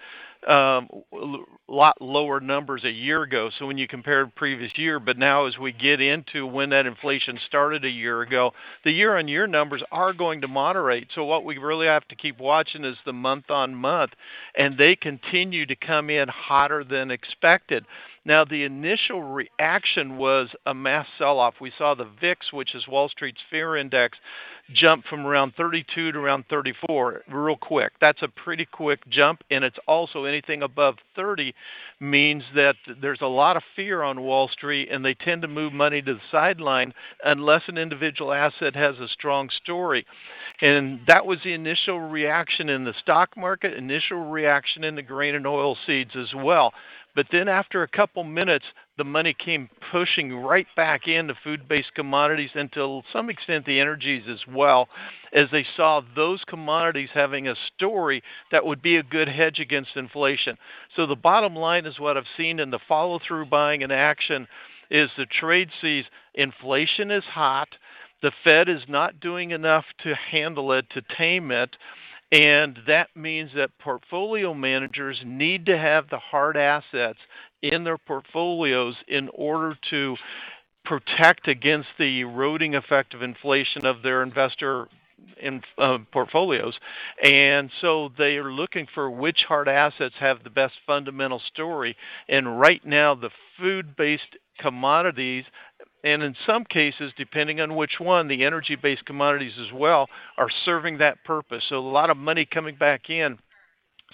um, 0.47 0.89
a 1.13 1.37
lot 1.69 2.01
lower 2.01 2.41
numbers 2.41 2.85
a 2.85 2.91
year 2.91 3.23
ago. 3.23 3.51
So 3.59 3.67
when 3.67 3.79
you 3.79 3.89
compare 3.89 4.27
previous 4.27 4.71
year, 4.77 5.01
but 5.01 5.19
now 5.19 5.47
as 5.47 5.59
we 5.59 5.73
get 5.73 6.01
into 6.01 6.47
when 6.47 6.71
that 6.71 6.87
inflation 6.87 7.39
started 7.47 7.85
a 7.85 7.91
year 7.91 8.23
ago, 8.23 8.53
the 8.85 8.93
year-on-year 8.93 9.49
numbers 9.49 9.83
are 9.91 10.13
going 10.13 10.43
to 10.43 10.49
moderate. 10.49 11.09
So 11.15 11.25
what 11.25 11.45
we 11.45 11.59
really 11.59 11.87
have 11.87 12.07
to 12.09 12.15
keep 12.15 12.39
watching 12.39 12.85
is 12.85 12.97
the 13.05 13.13
month-on-month, 13.13 14.13
and 14.57 14.79
they 14.79 14.95
continue 14.95 15.67
to 15.67 15.75
come 15.75 16.11
in 16.11 16.29
hotter 16.29 16.85
than 16.85 17.11
expected. 17.11 17.85
Now, 18.27 18.45
the 18.45 18.65
initial 18.65 19.23
reaction 19.23 20.17
was 20.17 20.49
a 20.67 20.75
mass 20.75 21.07
sell 21.17 21.39
off. 21.39 21.55
We 21.61 21.73
saw 21.79 21.95
the 21.95 22.09
VIX, 22.21 22.53
which 22.53 22.75
is 22.75 22.89
Wall 22.89 23.09
Street's 23.09 23.41
fear 23.49 23.77
index, 23.77 24.19
jump 24.73 25.05
from 25.07 25.25
around 25.25 25.55
32 25.57 26.11
to 26.11 26.19
around 26.19 26.45
34 26.51 27.23
real 27.31 27.57
quick. 27.57 27.93
That's 28.01 28.23
a 28.23 28.29
pretty 28.29 28.65
quick 28.65 29.09
jump, 29.09 29.45
and 29.49 29.63
it's 29.63 29.79
also 29.87 30.25
anything 30.25 30.65
above 30.65 30.97
30 31.15 31.55
means 32.01 32.43
that 32.57 32.75
there's 33.01 33.21
a 33.21 33.29
lot 33.29 33.57
of 33.57 33.63
fear 33.77 34.03
on 34.03 34.21
Wall 34.21 34.49
Street, 34.49 34.89
and 34.91 35.05
they 35.05 35.15
tend 35.15 35.43
to 35.43 35.49
move 35.49 35.73
money 35.73 36.03
to 36.03 36.15
the 36.15 36.21
sideline 36.33 36.95
unless 37.25 37.63
an 37.69 37.79
individual 37.79 38.33
asset 38.33 38.75
has 38.75 38.99
a 38.99 39.07
strong 39.07 39.51
story. 39.51 40.05
And 40.61 40.99
that 41.07 41.27
was 41.27 41.39
the 41.45 41.53
initial 41.53 42.01
reaction 42.01 42.71
in 42.71 42.83
the 42.83 42.95
stock 43.01 43.37
market, 43.37 43.75
initial 43.75 44.19
reaction 44.19 44.83
in 44.83 44.97
the 44.97 45.03
grain 45.03 45.37
and 45.37 45.47
oil 45.47 45.77
seeds 45.87 46.17
as 46.17 46.35
well. 46.35 46.75
But 47.17 47.29
then 47.33 47.49
after 47.49 47.83
a 47.83 47.89
couple 47.89 48.25
minutes, 48.25 48.67
the 48.99 49.05
money 49.05 49.33
came 49.33 49.71
pushing 49.91 50.37
right 50.37 50.67
back 50.77 51.09
into 51.09 51.35
food-based 51.43 51.95
commodities 51.95 52.51
and 52.55 52.71
to 52.73 53.01
some 53.11 53.31
extent 53.31 53.65
the 53.65 53.81
energies 53.81 54.25
as 54.29 54.47
well, 54.47 54.91
as 55.33 55.49
they 55.51 55.65
saw 55.77 56.03
those 56.15 56.45
commodities 56.47 57.09
having 57.15 57.49
a 57.49 57.57
story 57.75 58.23
that 58.53 58.67
would 58.67 58.83
be 58.83 58.97
a 58.97 59.03
good 59.03 59.29
hedge 59.29 59.61
against 59.61 59.97
inflation. 59.97 60.59
So 60.95 61.07
the 61.07 61.17
bottom 61.17 61.57
line 61.57 61.87
is 61.87 61.99
what 61.99 62.19
I've 62.19 62.25
seen 62.37 62.61
in 62.61 62.71
the 62.71 62.81
follow-through 62.87 63.47
buying 63.47 63.83
and 63.83 63.93
action 63.93 64.47
is 64.91 65.09
the 65.17 65.25
trade 65.25 65.71
sees 65.81 66.05
inflation 66.35 67.11
is 67.11 67.25
hot. 67.25 67.69
The 68.21 68.33
Fed 68.45 68.69
is 68.69 68.83
not 68.89 69.21
doing 69.21 69.53
enough 69.53 69.87
to 70.03 70.15
handle 70.15 70.71
it, 70.73 70.91
to 70.91 71.03
tame 71.17 71.51
it 71.51 71.77
and 72.33 72.79
that 72.87 73.09
means 73.15 73.51
that 73.55 73.79
portfolio 73.79 74.53
managers 74.53 75.21
need 75.25 75.67
to 75.67 75.79
have 75.79 76.09
the 76.09 76.19
hard 76.19 76.57
assets 76.57 77.19
in 77.63 77.85
their 77.85 77.99
portfolios 77.99 78.97
in 79.07 79.29
order 79.33 79.77
to 79.91 80.17
protect 80.85 81.49
against 81.49 81.89
the 81.99 82.21
eroding 82.21 82.75
effect 82.75 83.15
of 83.15 83.23
inflation 83.23 83.85
of 83.85 84.03
their 84.03 84.23
investor 84.23 84.89
in 85.41 85.63
uh, 85.79 85.99
portfolios. 86.13 86.79
And 87.23 87.71
so 87.81 88.11
they 88.17 88.37
are 88.37 88.53
looking 88.53 88.87
for 88.95 89.11
which 89.11 89.45
hard 89.49 89.69
assets 89.69 90.15
have 90.19 90.45
the 90.45 90.51
best 90.51 90.75
fundamental 90.87 91.41
story. 91.53 91.97
And 92.29 92.59
right 92.59 92.85
now, 92.85 93.15
the 93.15 93.31
food 93.59 93.97
based 93.97 94.37
commodities 94.59 95.45
and 96.07 96.23
in 96.23 96.37
some 96.47 96.65
cases, 96.65 97.13
depending 97.17 97.61
on 97.61 97.75
which 97.75 97.99
one, 97.99 98.29
the 98.29 98.45
energy-based 98.45 99.05
commodities 99.05 99.55
as 99.59 99.73
well 99.73 100.09
are 100.39 100.49
serving 100.65 100.99
that 100.99 101.25
purpose. 101.25 101.65
So 101.69 101.79
a 101.79 101.81
lot 101.81 102.11
of 102.11 102.17
money 102.17 102.47
coming 102.47 102.77
back 102.77 103.11
in. 103.11 103.39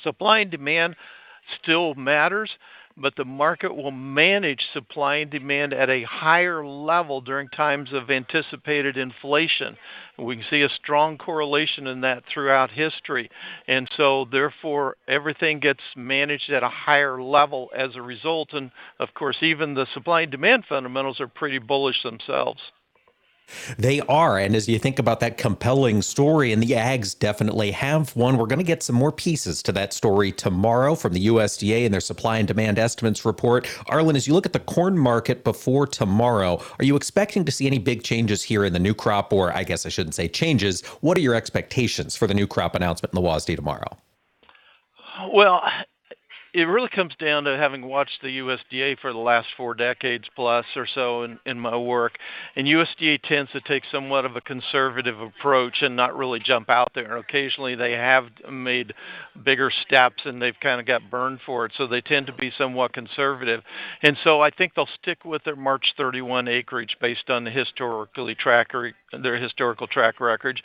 Supply 0.02 0.38
and 0.38 0.50
demand 0.50 0.96
still 1.62 1.94
matters, 1.94 2.50
but 2.96 3.16
the 3.16 3.24
market 3.24 3.74
will 3.74 3.90
manage 3.90 4.66
supply 4.72 5.16
and 5.16 5.30
demand 5.30 5.72
at 5.72 5.90
a 5.90 6.02
higher 6.02 6.64
level 6.66 7.20
during 7.20 7.48
times 7.48 7.92
of 7.92 8.10
anticipated 8.10 8.96
inflation. 8.96 9.76
We 10.18 10.36
can 10.36 10.44
see 10.50 10.62
a 10.62 10.68
strong 10.68 11.18
correlation 11.18 11.86
in 11.86 12.02
that 12.02 12.24
throughout 12.32 12.70
history. 12.70 13.30
And 13.66 13.88
so, 13.96 14.26
therefore, 14.30 14.96
everything 15.08 15.60
gets 15.60 15.82
managed 15.96 16.50
at 16.50 16.62
a 16.62 16.68
higher 16.68 17.22
level 17.22 17.70
as 17.74 17.96
a 17.96 18.02
result. 18.02 18.52
And 18.52 18.70
of 18.98 19.14
course, 19.14 19.36
even 19.40 19.74
the 19.74 19.86
supply 19.94 20.22
and 20.22 20.30
demand 20.30 20.64
fundamentals 20.68 21.20
are 21.20 21.28
pretty 21.28 21.58
bullish 21.58 22.02
themselves. 22.02 22.60
They 23.78 24.00
are. 24.02 24.38
And 24.38 24.54
as 24.54 24.68
you 24.68 24.78
think 24.78 24.98
about 24.98 25.20
that 25.20 25.38
compelling 25.38 26.02
story, 26.02 26.52
and 26.52 26.62
the 26.62 26.72
Ags 26.72 27.18
definitely 27.18 27.70
have 27.72 28.14
one, 28.16 28.36
we're 28.36 28.46
going 28.46 28.58
to 28.58 28.64
get 28.64 28.82
some 28.82 28.96
more 28.96 29.12
pieces 29.12 29.62
to 29.64 29.72
that 29.72 29.92
story 29.92 30.32
tomorrow 30.32 30.94
from 30.94 31.12
the 31.12 31.26
USDA 31.26 31.84
and 31.84 31.92
their 31.92 32.00
supply 32.00 32.38
and 32.38 32.48
demand 32.48 32.78
estimates 32.78 33.24
report. 33.24 33.66
Arlan, 33.88 34.16
as 34.16 34.26
you 34.26 34.34
look 34.34 34.46
at 34.46 34.52
the 34.52 34.60
corn 34.60 34.98
market 34.98 35.44
before 35.44 35.86
tomorrow, 35.86 36.62
are 36.78 36.84
you 36.84 36.96
expecting 36.96 37.44
to 37.44 37.52
see 37.52 37.66
any 37.66 37.78
big 37.78 38.02
changes 38.02 38.42
here 38.42 38.64
in 38.64 38.72
the 38.72 38.78
new 38.78 38.94
crop? 38.94 39.32
Or 39.32 39.54
I 39.54 39.64
guess 39.64 39.86
I 39.86 39.88
shouldn't 39.88 40.14
say 40.14 40.28
changes. 40.28 40.82
What 41.00 41.16
are 41.16 41.20
your 41.20 41.34
expectations 41.34 42.16
for 42.16 42.26
the 42.26 42.34
new 42.34 42.46
crop 42.46 42.74
announcement 42.74 43.14
in 43.14 43.22
the 43.22 43.28
WASDE 43.28 43.56
tomorrow? 43.56 43.96
Well, 45.32 45.62
it 46.54 46.64
really 46.64 46.88
comes 46.88 47.14
down 47.18 47.44
to 47.44 47.56
having 47.56 47.86
watched 47.86 48.20
the 48.20 48.38
USDA 48.38 48.98
for 48.98 49.12
the 49.12 49.18
last 49.18 49.48
four 49.56 49.72
decades 49.72 50.24
plus 50.36 50.66
or 50.76 50.86
so 50.86 51.22
in, 51.22 51.38
in 51.46 51.58
my 51.58 51.76
work. 51.76 52.18
And 52.56 52.66
USDA 52.66 53.22
tends 53.22 53.50
to 53.52 53.60
take 53.62 53.84
somewhat 53.90 54.26
of 54.26 54.36
a 54.36 54.42
conservative 54.42 55.18
approach 55.18 55.80
and 55.80 55.96
not 55.96 56.16
really 56.16 56.40
jump 56.40 56.68
out 56.68 56.92
there. 56.94 57.16
Occasionally 57.16 57.74
they 57.74 57.92
have 57.92 58.26
made 58.50 58.92
bigger 59.44 59.70
steps 59.86 60.22
and 60.26 60.42
they've 60.42 60.58
kind 60.60 60.78
of 60.78 60.86
got 60.86 61.10
burned 61.10 61.40
for 61.46 61.64
it. 61.64 61.72
So 61.78 61.86
they 61.86 62.02
tend 62.02 62.26
to 62.26 62.34
be 62.34 62.52
somewhat 62.58 62.92
conservative. 62.92 63.62
And 64.02 64.18
so 64.22 64.42
I 64.42 64.50
think 64.50 64.74
they'll 64.74 64.86
stick 65.00 65.24
with 65.24 65.42
their 65.44 65.56
March 65.56 65.94
31 65.96 66.48
acreage 66.48 66.98
based 67.00 67.30
on 67.30 67.44
the 67.44 67.50
historically 67.50 68.34
track 68.34 68.74
their 69.20 69.36
historical 69.36 69.86
track 69.86 70.20
record 70.20 70.60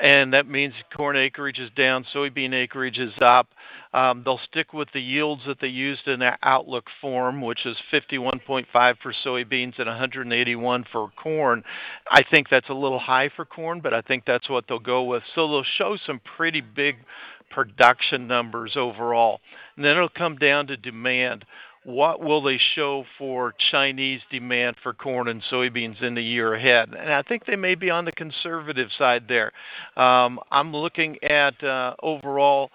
and 0.00 0.32
that 0.32 0.48
means 0.48 0.74
corn 0.96 1.16
acreage 1.16 1.58
is 1.58 1.70
down, 1.76 2.04
soybean 2.12 2.52
acreage 2.52 2.98
is 2.98 3.12
up. 3.20 3.48
Um, 3.92 4.22
they'll 4.24 4.40
stick 4.50 4.72
with 4.72 4.88
the 4.92 5.00
yields 5.00 5.42
that 5.46 5.60
they 5.60 5.68
used 5.68 6.08
in 6.08 6.18
their 6.18 6.36
outlook 6.42 6.86
forum, 7.00 7.40
which 7.40 7.64
is 7.64 7.76
51.5 7.92 8.66
for 8.72 9.14
soybeans 9.24 9.78
and 9.78 9.86
181 9.86 10.84
for 10.90 11.10
corn. 11.16 11.62
I 12.10 12.24
think 12.28 12.48
that's 12.50 12.68
a 12.70 12.74
little 12.74 12.98
high 12.98 13.30
for 13.36 13.44
corn, 13.44 13.80
but 13.80 13.94
I 13.94 14.00
think 14.00 14.24
that's 14.26 14.48
what 14.48 14.64
they'll 14.68 14.80
go 14.80 15.04
with. 15.04 15.22
So 15.36 15.46
they'll 15.46 15.64
show 15.78 15.96
some 16.04 16.20
pretty 16.36 16.60
big 16.60 16.96
production 17.50 18.26
numbers 18.26 18.72
overall. 18.74 19.40
And 19.76 19.84
then 19.84 19.96
it'll 19.96 20.08
come 20.08 20.36
down 20.36 20.66
to 20.66 20.76
demand 20.76 21.44
what 21.84 22.20
will 22.20 22.42
they 22.42 22.58
show 22.74 23.04
for 23.18 23.54
Chinese 23.70 24.20
demand 24.30 24.76
for 24.82 24.92
corn 24.94 25.28
and 25.28 25.42
soybeans 25.50 26.02
in 26.02 26.14
the 26.14 26.22
year 26.22 26.54
ahead? 26.54 26.88
And 26.98 27.12
I 27.12 27.22
think 27.22 27.44
they 27.44 27.56
may 27.56 27.74
be 27.74 27.90
on 27.90 28.04
the 28.04 28.12
conservative 28.12 28.88
side 28.98 29.24
there. 29.28 29.52
Um, 29.96 30.40
I'm 30.50 30.74
looking 30.74 31.22
at 31.22 31.62
uh, 31.62 31.94
overall 32.02 32.70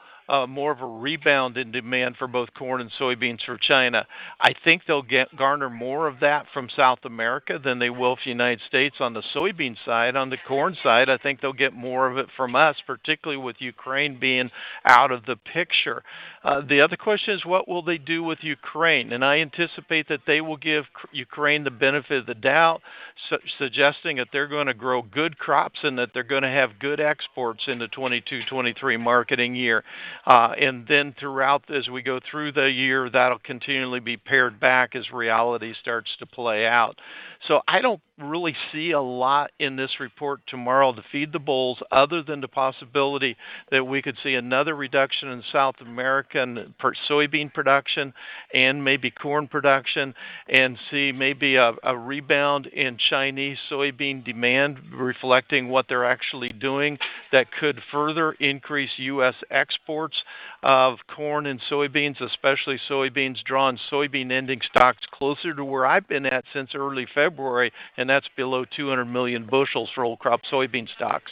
more 0.48 0.72
of 0.72 0.82
a 0.82 0.86
rebound 0.86 1.58
in 1.58 1.72
demand 1.72 2.16
for 2.18 2.28
both 2.28 2.54
corn 2.54 2.82
and 2.82 2.92
soybeans 3.00 3.44
for 3.44 3.58
China. 3.58 4.06
I 4.40 4.54
think 4.64 4.84
they'll 4.86 5.02
get 5.02 5.36
garner 5.36 5.70
more 5.70 6.08
of 6.08 6.20
that 6.20 6.46
from 6.54 6.70
South 6.76 7.00
America 7.04 7.60
than 7.64 7.80
they 7.80 7.90
will 7.90 8.16
from 8.16 8.24
the 8.26 8.30
United 8.30 8.62
States 8.68 8.98
on 9.00 9.14
the 9.14 9.24
soybean 9.36 9.76
side. 9.86 10.16
On 10.16 10.30
the 10.30 10.38
corn 10.48 10.78
side, 10.84 11.10
I 11.10 11.18
think 11.18 11.42
they'll 11.42 11.54
get 11.54 11.74
more 11.74 12.10
of 12.10 12.18
it 12.18 12.28
from 12.38 12.56
us, 12.56 12.76
particularly 12.86 13.42
with 13.42 13.56
Ukraine 13.60 14.20
being 14.20 14.52
out 14.86 15.12
of 15.12 15.26
the 15.26 15.36
picture. 15.36 16.04
Uh, 16.44 16.62
the 16.62 16.82
other 16.82 16.96
question 16.96 17.34
is 17.34 17.44
what 17.44 17.68
will 17.68 17.82
they 17.82 17.98
do 17.98 18.24
with 18.24 18.40
Ukraine? 18.42 19.12
And 19.12 19.26
I 19.26 19.40
anticipate 19.40 20.08
that 20.10 20.22
they 20.26 20.42
will 20.42 20.58
give 20.58 20.86
Ukraine 21.12 21.64
the 21.64 21.72
benefit 21.72 22.20
of 22.20 22.26
the 22.28 22.36
doubt, 22.36 22.82
su- 23.30 23.40
suggesting 23.58 24.18
that 24.18 24.30
they're 24.32 24.48
going 24.48 24.68
to 24.68 24.74
grow 24.74 25.02
good 25.02 25.38
crops 25.38 25.80
and 25.84 25.98
that 25.98 26.12
they're 26.14 26.24
going 26.24 26.44
to 26.44 26.50
have 26.50 26.80
good 26.80 27.00
exports 27.00 27.64
in 27.68 27.80
the 27.80 27.88
22-23 27.88 29.00
marketing 29.00 29.56
year. 29.56 29.84
Uh, 30.26 30.54
and 30.60 30.88
then 30.88 31.16
throughout 31.20 31.64
as 31.70 31.90
we 31.90 32.02
go 32.02 32.20
through 32.20 32.52
the 32.52 32.70
year, 32.70 33.10
that'll 33.10 33.40
continually 33.40 34.00
be 34.00 34.18
pared 34.18 34.60
back 34.60 34.96
as 34.96 35.12
reality 35.12 35.74
starts 35.80 36.10
to 36.20 36.26
play 36.26 36.68
out. 36.68 37.00
So 37.48 37.62
I 37.68 37.82
don't 37.82 38.02
really 38.20 38.56
see 38.72 38.92
a 38.92 39.02
lot 39.02 39.52
in 39.60 39.76
this 39.76 40.00
report 40.00 40.42
tomorrow 40.48 40.94
to 40.94 41.04
feed 41.12 41.32
the 41.32 41.40
bulls 41.40 41.80
other 41.92 42.22
than 42.22 42.42
the 42.42 42.48
possibility 42.48 43.38
that 43.72 43.86
we 43.86 44.02
could 44.02 44.18
see 44.24 44.36
another 44.36 44.76
reduction 44.76 45.30
in 45.30 45.44
South 45.52 45.76
American 45.82 46.74
soybean 47.10 47.54
production 47.54 48.14
and 48.54 48.84
maybe 48.84 49.12
corn 49.12 49.48
production 49.48 50.14
and 50.48 50.78
see 50.92 51.12
maybe 51.12 51.56
a, 51.56 51.74
a 51.84 51.98
rebound 51.98 52.68
in 52.68 52.98
Chinese 53.10 53.58
soybean 53.70 54.24
demand 54.24 54.78
reflecting 54.94 55.70
what 55.70 55.86
they're 55.88 56.06
actually 56.06 56.50
doing 56.50 56.98
that 57.32 57.52
could 57.52 57.82
further 57.92 58.34
increase 58.34 58.92
U.S. 58.98 59.36
exports 59.50 60.16
of 60.64 60.98
corn 61.16 61.46
and 61.46 61.62
soybeans, 61.70 62.20
especially 62.22 62.80
soybeans, 62.90 63.44
drawing 63.44 63.80
soybean 63.92 64.32
ending 64.32 64.62
stocks 64.70 65.04
closer 65.12 65.54
to 65.54 65.64
where 65.64 65.86
I've 65.86 66.08
been 66.08 66.26
at 66.26 66.44
since 66.54 66.76
early 66.76 67.08
February, 67.14 67.72
and 67.98 68.09
that's 68.10 68.28
below 68.36 68.66
200 68.66 69.06
million 69.06 69.46
bushels 69.46 69.90
for 69.94 70.04
old 70.04 70.20
crop 70.20 70.42
soybean 70.52 70.88
stocks. 70.90 71.32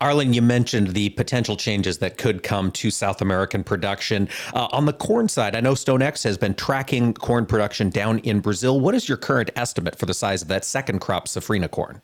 Arlan, 0.00 0.32
you 0.32 0.40
mentioned 0.40 0.88
the 0.88 1.10
potential 1.10 1.54
changes 1.56 1.98
that 1.98 2.16
could 2.16 2.42
come 2.42 2.70
to 2.72 2.90
South 2.90 3.20
American 3.20 3.62
production. 3.62 4.28
Uh, 4.54 4.68
on 4.72 4.86
the 4.86 4.92
corn 4.92 5.28
side, 5.28 5.54
I 5.54 5.60
know 5.60 5.74
StoneX 5.74 6.24
has 6.24 6.38
been 6.38 6.54
tracking 6.54 7.12
corn 7.12 7.44
production 7.44 7.90
down 7.90 8.20
in 8.20 8.40
Brazil. 8.40 8.80
What 8.80 8.94
is 8.94 9.06
your 9.06 9.18
current 9.18 9.50
estimate 9.54 9.98
for 9.98 10.06
the 10.06 10.14
size 10.14 10.40
of 10.40 10.48
that 10.48 10.64
second 10.64 11.00
crop, 11.00 11.28
safrinha 11.28 11.70
corn? 11.70 12.00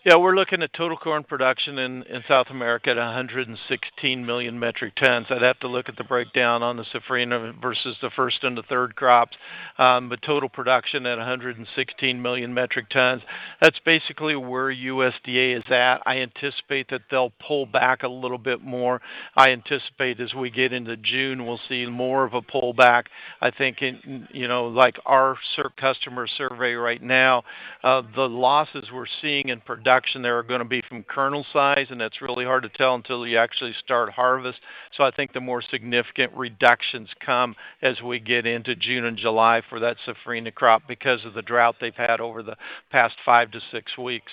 Yeah, 0.02 0.16
we're 0.16 0.34
looking 0.34 0.62
at 0.62 0.72
total 0.72 0.96
corn 0.96 1.24
production 1.24 1.78
in, 1.78 2.04
South 2.26 2.46
America 2.48 2.88
at 2.88 2.96
116 2.96 4.24
million 4.24 4.58
metric 4.58 4.94
tons. 4.96 5.26
I'd 5.28 5.42
have 5.42 5.60
to 5.60 5.68
look 5.68 5.90
at 5.90 5.96
the 5.98 6.04
breakdown 6.04 6.62
on 6.62 6.78
the 6.78 6.84
safrinha 6.84 7.60
versus 7.60 7.96
the 8.00 8.08
first 8.16 8.42
and 8.42 8.56
the 8.56 8.62
third 8.62 8.96
crops, 8.96 9.36
um, 9.76 10.08
but 10.08 10.22
total 10.22 10.48
production 10.48 11.04
at 11.04 11.18
116 11.18 12.22
million 12.22 12.54
metric 12.54 12.88
tons. 12.88 13.20
That's 13.60 13.78
basically 13.84 14.36
where 14.36 14.72
USDA 14.72 15.58
is 15.58 15.70
at. 15.70 15.98
I 16.06 16.20
anticipate 16.20 16.88
that 16.88 17.02
they'll 17.10 17.32
pull 17.46 17.66
back 17.66 18.02
a 18.02 18.08
little 18.08 18.38
bit 18.38 18.62
more. 18.62 19.02
I 19.36 19.50
anticipate 19.50 20.18
as 20.18 20.32
we 20.32 20.50
get 20.50 20.72
into 20.72 20.96
June, 20.96 21.44
we'll 21.44 21.60
see 21.68 21.84
more 21.84 22.24
of 22.24 22.32
a 22.32 22.40
pullback. 22.40 23.04
I 23.42 23.50
think, 23.50 23.82
in, 23.82 24.26
you 24.32 24.48
know, 24.48 24.68
like 24.68 24.98
our 25.04 25.36
customer 25.78 26.26
survey 26.26 26.72
right 26.72 27.02
now, 27.02 27.42
uh, 27.82 28.00
the 28.16 28.28
losses 28.28 28.88
we're 28.90 29.04
seeing 29.20 29.50
in 29.50 29.60
production 29.60 29.89
production 29.90 30.22
there 30.22 30.38
are 30.38 30.44
going 30.44 30.60
to 30.60 30.64
be 30.64 30.84
from 30.88 31.02
kernel 31.02 31.44
size, 31.52 31.88
and 31.90 32.00
that's 32.00 32.22
really 32.22 32.44
hard 32.44 32.62
to 32.62 32.68
tell 32.68 32.94
until 32.94 33.26
you 33.26 33.36
actually 33.36 33.74
start 33.84 34.08
harvest. 34.08 34.60
So 34.96 35.02
I 35.02 35.10
think 35.10 35.32
the 35.32 35.40
more 35.40 35.60
significant 35.60 36.32
reductions 36.32 37.08
come 37.26 37.56
as 37.82 38.00
we 38.00 38.20
get 38.20 38.46
into 38.46 38.76
June 38.76 39.04
and 39.04 39.16
July 39.16 39.62
for 39.68 39.80
that 39.80 39.96
safrinha 40.06 40.54
crop 40.54 40.82
because 40.86 41.24
of 41.24 41.34
the 41.34 41.42
drought 41.42 41.74
they've 41.80 41.92
had 41.92 42.20
over 42.20 42.40
the 42.44 42.54
past 42.92 43.16
five 43.26 43.50
to 43.50 43.60
six 43.72 43.98
weeks. 43.98 44.30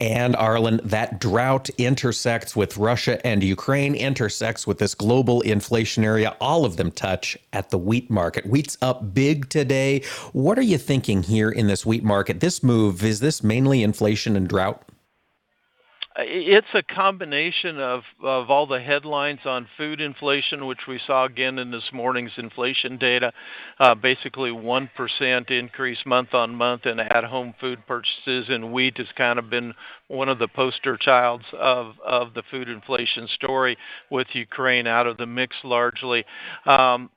And 0.00 0.34
Arlan, 0.34 0.82
that 0.84 1.20
drought 1.20 1.70
intersects 1.78 2.54
with 2.54 2.76
Russia 2.76 3.24
and 3.26 3.42
Ukraine, 3.42 3.94
intersects 3.94 4.66
with 4.66 4.78
this 4.78 4.94
global 4.94 5.40
inflation 5.42 6.04
area. 6.04 6.36
All 6.40 6.64
of 6.64 6.76
them 6.76 6.90
touch 6.90 7.36
at 7.52 7.70
the 7.70 7.78
wheat 7.78 8.10
market. 8.10 8.46
Wheat's 8.46 8.76
up 8.82 9.14
big 9.14 9.48
today. 9.48 10.02
What 10.32 10.58
are 10.58 10.62
you 10.62 10.78
thinking 10.78 11.22
here 11.22 11.50
in 11.50 11.66
this 11.66 11.84
wheat 11.84 12.04
market? 12.04 12.40
This 12.40 12.62
move, 12.62 13.02
is 13.04 13.20
this 13.20 13.42
mainly 13.42 13.82
inflation 13.82 14.36
and 14.36 14.48
drought? 14.48 14.82
It's 16.20 16.66
a 16.74 16.82
combination 16.82 17.78
of, 17.78 18.02
of 18.20 18.50
all 18.50 18.66
the 18.66 18.80
headlines 18.80 19.38
on 19.44 19.68
food 19.76 20.00
inflation, 20.00 20.66
which 20.66 20.88
we 20.88 21.00
saw 21.06 21.26
again 21.26 21.60
in 21.60 21.70
this 21.70 21.90
morning's 21.92 22.32
inflation 22.36 22.98
data, 22.98 23.32
uh, 23.78 23.94
basically 23.94 24.50
1% 24.50 25.50
increase 25.50 25.98
month 26.04 26.34
on 26.34 26.56
month 26.56 26.86
in 26.86 26.98
at 26.98 27.22
home 27.22 27.54
food 27.60 27.86
purchases, 27.86 28.46
and 28.48 28.72
wheat 28.72 28.98
has 28.98 29.06
kind 29.16 29.38
of 29.38 29.48
been 29.48 29.74
one 30.08 30.28
of 30.28 30.38
the 30.38 30.48
poster 30.48 30.96
childs 30.96 31.44
of, 31.52 31.94
of 32.04 32.34
the 32.34 32.42
food 32.50 32.68
inflation 32.68 33.28
story 33.28 33.76
with 34.10 34.26
Ukraine 34.32 34.86
out 34.86 35.06
of 35.06 35.16
the 35.16 35.26
mix 35.26 35.54
largely. 35.62 36.24
Um, 36.66 37.10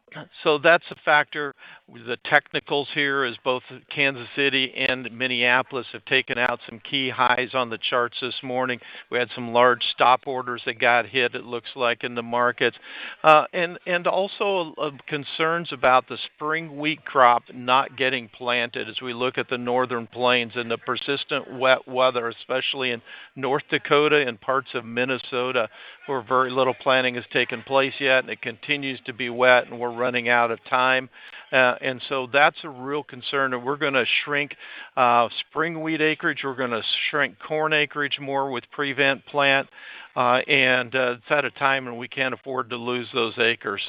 so 0.44 0.58
that's 0.58 0.84
a 0.92 0.96
factor. 1.06 1.56
The 1.88 2.18
technicals 2.26 2.90
here 2.94 3.24
is 3.26 3.36
both 3.44 3.64
Kansas 3.90 4.28
City 4.36 4.74
and 4.76 5.10
Minneapolis 5.12 5.88
have 5.94 6.04
taken 6.06 6.38
out 6.38 6.60
some 6.70 6.80
key 6.80 7.10
highs 7.10 7.50
on 7.54 7.70
the 7.70 7.78
charts 7.78 8.18
this 8.22 8.36
morning. 8.44 8.80
We 9.10 9.18
had 9.18 9.30
some 9.36 9.54
large 9.54 9.84
stop 9.94 10.22
orders 10.26 10.62
that 10.66 10.80
got 10.80 11.06
hit. 11.06 11.36
It 11.36 11.46
looks 11.46 11.70
like 11.76 12.04
in 12.04 12.16
the 12.16 12.24
markets, 12.24 12.78
uh, 13.24 13.46
and 13.54 13.80
and 13.86 14.08
also 14.08 14.74
uh, 14.78 14.92
concerns 15.08 15.72
about 15.72 16.08
the 16.08 16.18
spring 16.36 16.78
wheat 16.78 17.06
crop 17.06 17.44
not 17.54 17.98
getting 17.98 18.30
planted 18.30 18.90
as 18.90 19.02
we 19.02 19.14
look 19.14 19.38
at 19.38 19.50
the 19.50 19.58
northern 19.58 20.08
plains 20.08 20.54
and 20.56 20.70
the 20.70 20.78
persistent 20.78 21.60
wet 21.60 21.88
weather, 21.88 22.28
especially 22.28 22.81
in 22.90 23.04
North 23.36 23.64
Dakota 23.70 24.28
and 24.28 24.42
parts 24.42 24.70
of 24.74 24.84
Minnesota, 24.84 25.70
where 26.08 26.22
very 26.22 26.50
little 26.50 26.74
planting 26.74 27.14
has 27.16 27.24
taken 27.32 27.62
place 27.62 27.94
yet, 28.00 28.24
and 28.24 28.30
it 28.32 28.42
continues 28.42 29.00
to 29.06 29.14
be 29.14 29.30
wet, 29.30 29.68
and 29.68 29.80
we're 29.80 29.94
running 29.94 30.28
out 30.28 30.50
of 30.50 30.60
time. 30.66 31.08
Uh, 31.52 31.76
and 31.82 32.02
so 32.10 32.28
that's 32.32 32.58
a 32.64 32.70
real 32.70 33.04
concern. 33.04 33.54
And 33.54 33.64
we're 33.64 33.78
going 33.78 33.94
to 33.94 34.06
shrink 34.24 34.56
uh, 34.98 35.30
spring 35.48 35.82
wheat 35.82 36.02
acreage. 36.02 36.42
We're 36.44 36.56
going 36.56 36.72
to 36.72 36.84
shrink 37.10 37.38
corn 37.40 37.74
acreage 37.74 38.20
more 38.20 38.50
with 38.52 38.64
prevent 38.72 39.26
plant. 39.28 39.70
Uh, 40.16 40.40
and 40.48 40.96
uh, 40.96 41.16
it's 41.18 41.24
at 41.30 41.46
a 41.46 41.52
time 41.52 41.86
when 41.86 41.98
we 41.98 42.08
can't 42.08 42.34
afford 42.34 42.70
to 42.70 42.78
lose 42.78 43.08
those 43.14 43.38
acres. 43.38 43.82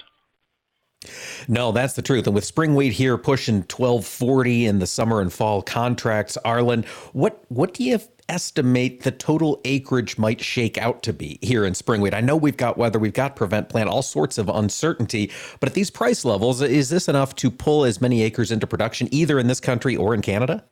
No, 1.48 1.72
that's 1.72 1.94
the 1.94 2.03
truth. 2.03 2.26
And 2.26 2.34
with 2.34 2.44
spring 2.44 2.74
wheat 2.74 2.92
here 2.92 3.18
pushing 3.18 3.57
1240 3.57 4.66
in 4.66 4.78
the 4.78 4.86
summer 4.86 5.20
and 5.20 5.32
fall 5.32 5.62
contracts, 5.62 6.38
Arlan, 6.44 6.84
what 7.12 7.44
what 7.48 7.74
do 7.74 7.84
you 7.84 7.98
estimate 8.28 9.03
the 9.03 9.11
total 9.11 9.61
acreage 9.64 10.16
might 10.16 10.40
shake 10.40 10.78
out 10.78 11.03
to 11.03 11.12
be 11.12 11.38
here 11.42 11.64
in 11.64 11.74
spring 11.74 12.00
wheat? 12.00 12.14
I 12.14 12.20
know 12.20 12.36
we've 12.36 12.57
got 12.57 12.78
weather, 12.78 12.98
we've 12.98 13.12
got 13.12 13.36
prevent 13.36 13.68
plant, 13.68 13.88
all 13.88 14.03
sorts 14.03 14.38
of 14.38 14.48
uncertainty, 14.48 15.30
but 15.61 15.68
at 15.68 15.74
these 15.74 15.90
price 15.90 16.24
levels, 16.24 16.62
is 16.62 16.88
this 16.88 17.09
enough 17.09 17.34
to 17.36 17.50
pull 17.50 17.84
as 17.84 18.00
many 18.00 18.22
acres 18.22 18.53
into 18.53 18.66
production 18.66 19.09
either 19.11 19.38
in 19.38 19.48
this 19.48 19.61
country 19.61 19.96
or 19.96 20.14
in 20.14 20.22
Canada? 20.22 20.64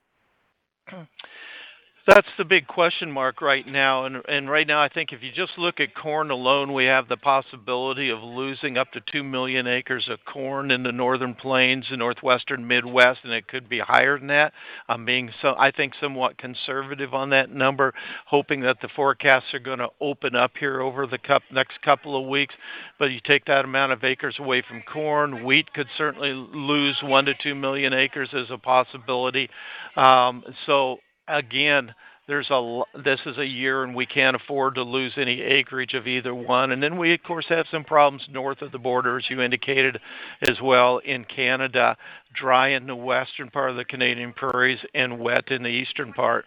That's 2.11 2.27
the 2.39 2.45
big 2.45 2.67
question 2.67 3.13
mark 3.13 3.41
right 3.41 3.65
now. 3.65 4.05
And, 4.05 4.21
and 4.29 4.51
right 4.51 4.67
now, 4.67 4.83
I 4.83 4.89
think 4.89 5.13
if 5.13 5.23
you 5.23 5.31
just 5.31 5.57
look 5.57 5.79
at 5.79 5.95
corn 5.95 6.33
alone, 6.33 6.73
we 6.73 6.87
have 6.87 7.07
the 7.07 7.17
possibility 7.17 8.11
of 8.11 8.21
losing 8.21 8.77
up 8.77 8.91
to 8.95 9.01
2 9.13 9.23
million 9.23 9.69
acres 9.69 10.09
of 10.09 10.19
corn 10.25 10.73
in 10.73 10.83
the 10.83 10.91
northern 10.91 11.37
plains 11.37 11.87
the 11.89 11.97
northwestern 11.97 12.67
Midwest, 12.67 13.21
and 13.23 13.33
it 13.33 13.47
could 13.47 13.69
be 13.69 13.79
higher 13.79 14.19
than 14.19 14.27
that. 14.27 14.53
I'm 14.89 15.05
being, 15.05 15.31
so, 15.41 15.55
I 15.57 15.71
think, 15.71 15.93
somewhat 16.01 16.37
conservative 16.37 17.15
on 17.15 17.31
that 17.31 17.53
number, 17.53 17.95
hoping 18.27 18.63
that 18.63 18.81
the 18.83 18.89
forecasts 18.89 19.55
are 19.55 19.61
going 19.61 19.79
to 19.79 19.91
open 20.01 20.35
up 20.35 20.57
here 20.59 20.81
over 20.81 21.07
the 21.07 21.21
next 21.53 21.81
couple 21.83 22.21
of 22.21 22.29
weeks. 22.29 22.57
But 22.99 23.13
you 23.13 23.21
take 23.23 23.45
that 23.45 23.65
amount 23.65 23.93
of 23.93 24.03
acres 24.03 24.35
away 24.41 24.65
from 24.69 24.83
corn, 24.83 25.45
wheat 25.45 25.73
could 25.75 25.87
certainly 25.97 26.33
lose 26.33 26.97
1 27.05 27.27
to 27.27 27.35
2 27.41 27.55
million 27.55 27.93
acres 27.93 28.31
as 28.33 28.51
a 28.51 28.59
possibility. 28.59 29.49
Um, 29.95 30.43
so 30.67 30.99
again, 31.31 31.95
there's 32.27 32.51
a 32.51 32.83
this 33.03 33.21
is 33.27 33.39
a 33.39 33.47
year 33.47 33.83
and 33.83 33.95
we 33.95 34.07
can't 34.07 34.37
afford 34.37 34.77
to 34.77 34.83
lose 34.83 35.13
any 35.17 35.41
acreage 35.41 35.95
of 35.95 36.07
either 36.07 36.35
one. 36.35 36.71
And 36.71 36.83
then 36.83 36.97
we 36.97 37.13
of 37.13 37.23
course 37.25 37.47
have 37.49 37.67
some 37.71 37.83
problems 37.83 38.23
north 38.31 38.63
of 38.63 38.71
the 38.71 38.79
border, 38.79 39.19
as 39.19 39.29
you 39.29 39.41
indicated, 39.41 40.01
as 40.43 40.61
well 40.63 40.99
in 40.99 41.25
Canada, 41.25 41.97
dry 42.33 42.69
in 42.69 42.87
the 42.87 42.95
western 42.95 43.51
part 43.51 43.71
of 43.71 43.77
the 43.77 43.85
Canadian 43.85 44.33
prairies 44.33 44.79
and 44.95 45.19
wet 45.19 45.51
in 45.51 45.63
the 45.63 45.71
eastern 45.71 46.13
part. 46.13 46.45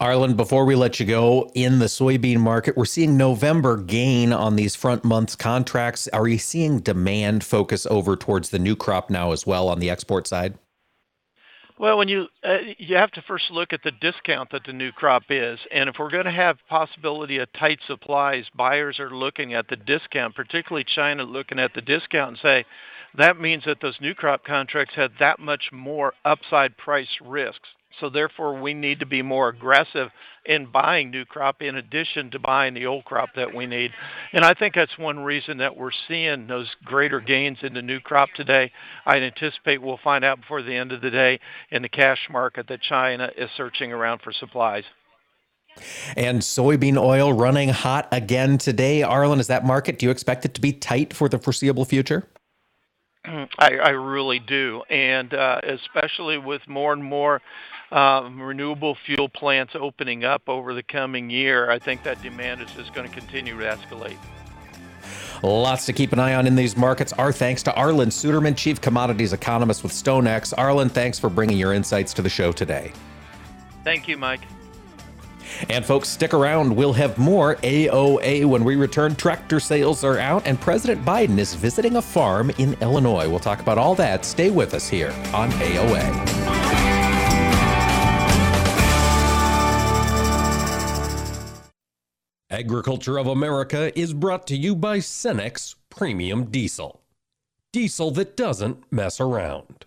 Arlan, 0.00 0.36
before 0.36 0.64
we 0.64 0.76
let 0.76 1.00
you 1.00 1.06
go, 1.06 1.50
in 1.56 1.80
the 1.80 1.86
soybean 1.86 2.38
market, 2.38 2.76
we're 2.76 2.84
seeing 2.84 3.16
November 3.16 3.76
gain 3.76 4.32
on 4.32 4.54
these 4.54 4.76
front 4.76 5.02
months 5.02 5.34
contracts. 5.34 6.06
Are 6.12 6.28
you 6.28 6.38
seeing 6.38 6.78
demand 6.78 7.42
focus 7.42 7.84
over 7.90 8.14
towards 8.14 8.50
the 8.50 8.60
new 8.60 8.76
crop 8.76 9.10
now 9.10 9.32
as 9.32 9.44
well 9.44 9.68
on 9.68 9.80
the 9.80 9.90
export 9.90 10.28
side? 10.28 10.56
Well, 11.80 11.96
when 11.96 12.08
you 12.08 12.26
uh, 12.46 12.58
you 12.76 12.96
have 12.96 13.10
to 13.12 13.22
first 13.22 13.50
look 13.50 13.72
at 13.72 13.82
the 13.82 13.90
discount 13.90 14.50
that 14.50 14.64
the 14.66 14.72
new 14.74 14.92
crop 14.92 15.22
is, 15.30 15.58
and 15.72 15.88
if 15.88 15.96
we're 15.98 16.10
going 16.10 16.26
to 16.26 16.30
have 16.30 16.58
possibility 16.68 17.38
of 17.38 17.50
tight 17.54 17.78
supplies, 17.86 18.44
buyers 18.54 19.00
are 19.00 19.08
looking 19.08 19.54
at 19.54 19.66
the 19.68 19.76
discount, 19.76 20.34
particularly 20.34 20.84
China 20.84 21.22
looking 21.22 21.58
at 21.58 21.72
the 21.72 21.80
discount 21.80 22.32
and 22.32 22.38
say 22.42 22.64
that 23.16 23.40
means 23.40 23.64
that 23.64 23.80
those 23.80 23.96
new 23.98 24.14
crop 24.14 24.44
contracts 24.44 24.94
had 24.94 25.12
that 25.20 25.38
much 25.38 25.70
more 25.72 26.12
upside 26.22 26.76
price 26.76 27.08
risks. 27.24 27.70
So 27.98 28.08
therefore, 28.08 28.60
we 28.60 28.72
need 28.72 29.00
to 29.00 29.06
be 29.06 29.22
more 29.22 29.48
aggressive 29.48 30.10
in 30.44 30.66
buying 30.66 31.10
new 31.10 31.24
crop 31.24 31.60
in 31.60 31.76
addition 31.76 32.30
to 32.30 32.38
buying 32.38 32.74
the 32.74 32.86
old 32.86 33.04
crop 33.04 33.30
that 33.36 33.54
we 33.54 33.66
need. 33.66 33.90
And 34.32 34.44
I 34.44 34.54
think 34.54 34.74
that's 34.74 34.96
one 34.96 35.20
reason 35.20 35.58
that 35.58 35.76
we're 35.76 35.90
seeing 36.08 36.46
those 36.46 36.68
greater 36.84 37.20
gains 37.20 37.58
in 37.62 37.74
the 37.74 37.82
new 37.82 38.00
crop 38.00 38.30
today. 38.34 38.72
I 39.04 39.16
anticipate 39.16 39.82
we'll 39.82 40.00
find 40.02 40.24
out 40.24 40.40
before 40.40 40.62
the 40.62 40.74
end 40.74 40.92
of 40.92 41.00
the 41.00 41.10
day 41.10 41.40
in 41.70 41.82
the 41.82 41.88
cash 41.88 42.28
market 42.30 42.68
that 42.68 42.80
China 42.80 43.30
is 43.36 43.50
searching 43.56 43.92
around 43.92 44.22
for 44.22 44.32
supplies. 44.32 44.84
And 46.16 46.40
soybean 46.40 46.96
oil 46.96 47.32
running 47.32 47.68
hot 47.68 48.08
again 48.12 48.58
today. 48.58 49.00
Arlan, 49.00 49.38
is 49.38 49.46
that 49.48 49.64
market, 49.64 49.98
do 49.98 50.06
you 50.06 50.10
expect 50.10 50.44
it 50.44 50.54
to 50.54 50.60
be 50.60 50.72
tight 50.72 51.14
for 51.14 51.28
the 51.28 51.38
foreseeable 51.38 51.84
future? 51.84 52.26
I, 53.58 53.76
I 53.76 53.88
really 53.90 54.38
do, 54.38 54.82
and 54.90 55.32
uh, 55.32 55.60
especially 55.62 56.38
with 56.38 56.66
more 56.68 56.92
and 56.92 57.02
more 57.02 57.40
uh, 57.92 58.28
renewable 58.32 58.96
fuel 59.06 59.28
plants 59.28 59.74
opening 59.74 60.24
up 60.24 60.48
over 60.48 60.74
the 60.74 60.82
coming 60.82 61.30
year, 61.30 61.70
I 61.70 61.78
think 61.78 62.02
that 62.04 62.22
demand 62.22 62.60
is 62.60 62.70
just 62.72 62.94
going 62.94 63.08
to 63.08 63.14
continue 63.14 63.58
to 63.58 63.64
escalate. 63.64 64.16
Lots 65.42 65.86
to 65.86 65.92
keep 65.92 66.12
an 66.12 66.18
eye 66.18 66.34
on 66.34 66.46
in 66.46 66.54
these 66.54 66.76
markets. 66.76 67.12
Our 67.14 67.32
thanks 67.32 67.62
to 67.64 67.70
Arlan 67.72 68.08
Suderman, 68.08 68.56
Chief 68.56 68.80
Commodities 68.80 69.32
Economist 69.32 69.82
with 69.82 69.92
StoneX. 69.92 70.54
Arlan, 70.54 70.90
thanks 70.90 71.18
for 71.18 71.30
bringing 71.30 71.56
your 71.56 71.72
insights 71.72 72.12
to 72.14 72.22
the 72.22 72.28
show 72.28 72.52
today. 72.52 72.92
Thank 73.82 74.06
you, 74.06 74.18
Mike. 74.18 74.42
And 75.68 75.84
folks, 75.84 76.08
stick 76.08 76.34
around. 76.34 76.74
We'll 76.74 76.92
have 76.92 77.18
more 77.18 77.56
AOA 77.56 78.44
when 78.44 78.64
we 78.64 78.76
return. 78.76 79.16
Tractor 79.16 79.60
sales 79.60 80.04
are 80.04 80.18
out, 80.18 80.46
and 80.46 80.60
President 80.60 81.04
Biden 81.04 81.38
is 81.38 81.54
visiting 81.54 81.96
a 81.96 82.02
farm 82.02 82.50
in 82.58 82.74
Illinois. 82.80 83.28
We'll 83.28 83.38
talk 83.38 83.60
about 83.60 83.78
all 83.78 83.94
that. 83.96 84.24
Stay 84.24 84.50
with 84.50 84.74
us 84.74 84.88
here 84.88 85.10
on 85.34 85.50
AOA. 85.52 86.60
Agriculture 92.52 93.16
of 93.16 93.28
America 93.28 93.96
is 93.96 94.12
brought 94.12 94.46
to 94.48 94.56
you 94.56 94.74
by 94.74 94.98
Cenex 94.98 95.76
Premium 95.88 96.46
Diesel. 96.46 97.00
Diesel 97.72 98.10
that 98.10 98.36
doesn't 98.36 98.90
mess 98.90 99.20
around. 99.20 99.86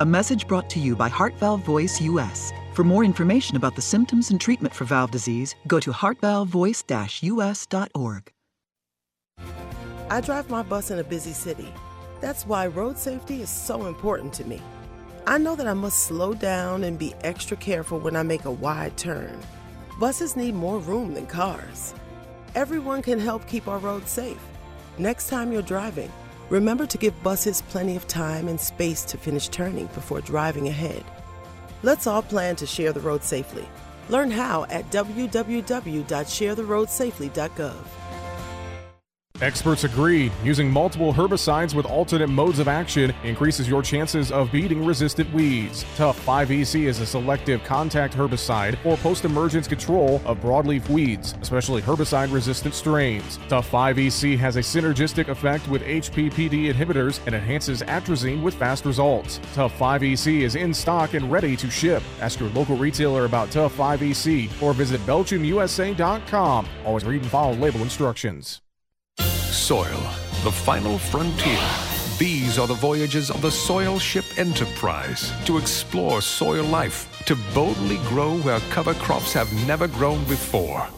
A 0.00 0.06
message 0.06 0.48
brought 0.48 0.68
to 0.70 0.80
you 0.80 0.96
by 0.96 1.08
Heart 1.08 1.34
Valve 1.38 1.62
Voice 1.62 2.00
US. 2.00 2.52
For 2.72 2.82
more 2.82 3.04
information 3.04 3.56
about 3.56 3.76
the 3.76 3.82
symptoms 3.82 4.32
and 4.32 4.40
treatment 4.40 4.74
for 4.74 4.84
valve 4.84 5.12
disease, 5.12 5.54
go 5.68 5.78
to 5.78 5.92
heartvalvevoice-us.org. 5.92 8.32
I 10.10 10.20
drive 10.20 10.50
my 10.50 10.64
bus 10.64 10.90
in 10.90 10.98
a 10.98 11.04
busy 11.04 11.32
city. 11.32 11.72
That's 12.20 12.44
why 12.44 12.66
road 12.66 12.98
safety 12.98 13.40
is 13.40 13.48
so 13.48 13.86
important 13.86 14.32
to 14.32 14.44
me. 14.44 14.60
I 15.28 15.38
know 15.38 15.54
that 15.54 15.68
I 15.68 15.74
must 15.74 16.00
slow 16.00 16.34
down 16.34 16.82
and 16.82 16.98
be 16.98 17.14
extra 17.20 17.56
careful 17.56 18.00
when 18.00 18.16
I 18.16 18.24
make 18.24 18.46
a 18.46 18.50
wide 18.50 18.96
turn. 18.96 19.38
Buses 20.00 20.34
need 20.34 20.56
more 20.56 20.80
room 20.80 21.14
than 21.14 21.26
cars. 21.26 21.94
Everyone 22.56 23.00
can 23.00 23.20
help 23.20 23.46
keep 23.46 23.68
our 23.68 23.78
roads 23.78 24.10
safe. 24.10 24.42
Next 24.98 25.28
time 25.28 25.52
you're 25.52 25.62
driving, 25.62 26.10
remember 26.50 26.84
to 26.86 26.98
give 26.98 27.22
buses 27.22 27.62
plenty 27.62 27.96
of 27.96 28.06
time 28.06 28.48
and 28.48 28.60
space 28.60 29.02
to 29.04 29.16
finish 29.16 29.48
turning 29.48 29.86
before 29.88 30.20
driving 30.20 30.68
ahead. 30.68 31.02
Let's 31.82 32.06
all 32.06 32.22
plan 32.22 32.56
to 32.56 32.66
share 32.66 32.92
the 32.92 33.00
road 33.00 33.22
safely. 33.22 33.66
Learn 34.08 34.30
how 34.30 34.64
at 34.64 34.90
www.sharetheroadsafely.gov. 34.90 37.74
Experts 39.40 39.82
agree 39.82 40.30
using 40.44 40.70
multiple 40.70 41.12
herbicides 41.12 41.74
with 41.74 41.86
alternate 41.86 42.28
modes 42.28 42.60
of 42.60 42.68
action 42.68 43.12
increases 43.24 43.68
your 43.68 43.82
chances 43.82 44.30
of 44.30 44.52
beating 44.52 44.86
resistant 44.86 45.30
weeds. 45.34 45.84
Tough 45.96 46.24
5EC 46.24 46.84
is 46.84 47.00
a 47.00 47.06
selective 47.06 47.64
contact 47.64 48.14
herbicide 48.14 48.78
for 48.84 48.96
post 48.98 49.24
emergence 49.24 49.66
control 49.66 50.22
of 50.24 50.38
broadleaf 50.38 50.88
weeds, 50.88 51.34
especially 51.42 51.82
herbicide 51.82 52.32
resistant 52.32 52.76
strains. 52.76 53.40
Tough 53.48 53.68
5EC 53.72 54.38
has 54.38 54.54
a 54.54 54.60
synergistic 54.60 55.26
effect 55.26 55.66
with 55.66 55.82
HPPD 55.82 56.72
inhibitors 56.72 57.18
and 57.26 57.34
enhances 57.34 57.82
atrazine 57.82 58.40
with 58.40 58.54
fast 58.54 58.84
results. 58.86 59.40
Tough 59.52 59.76
5EC 59.76 60.42
is 60.42 60.54
in 60.54 60.72
stock 60.72 61.14
and 61.14 61.30
ready 61.30 61.56
to 61.56 61.68
ship. 61.68 62.04
Ask 62.20 62.38
your 62.38 62.50
local 62.50 62.76
retailer 62.76 63.24
about 63.24 63.50
Tough 63.50 63.76
5EC 63.76 64.62
or 64.62 64.72
visit 64.72 65.00
BelchimUSA.com. 65.00 66.68
Always 66.86 67.04
read 67.04 67.22
and 67.22 67.30
follow 67.30 67.54
label 67.54 67.80
instructions. 67.80 68.62
Soil, 69.54 70.00
the 70.42 70.50
final 70.50 70.98
frontier. 70.98 71.62
These 72.18 72.58
are 72.58 72.66
the 72.66 72.74
voyages 72.74 73.30
of 73.30 73.40
the 73.40 73.52
Soil 73.52 74.00
Ship 74.00 74.24
Enterprise 74.36 75.32
to 75.46 75.58
explore 75.58 76.20
soil 76.20 76.64
life, 76.64 77.22
to 77.26 77.36
boldly 77.54 77.98
grow 78.08 78.36
where 78.38 78.58
cover 78.70 78.94
crops 78.94 79.32
have 79.32 79.52
never 79.66 79.86
grown 79.86 80.24
before. 80.24 80.88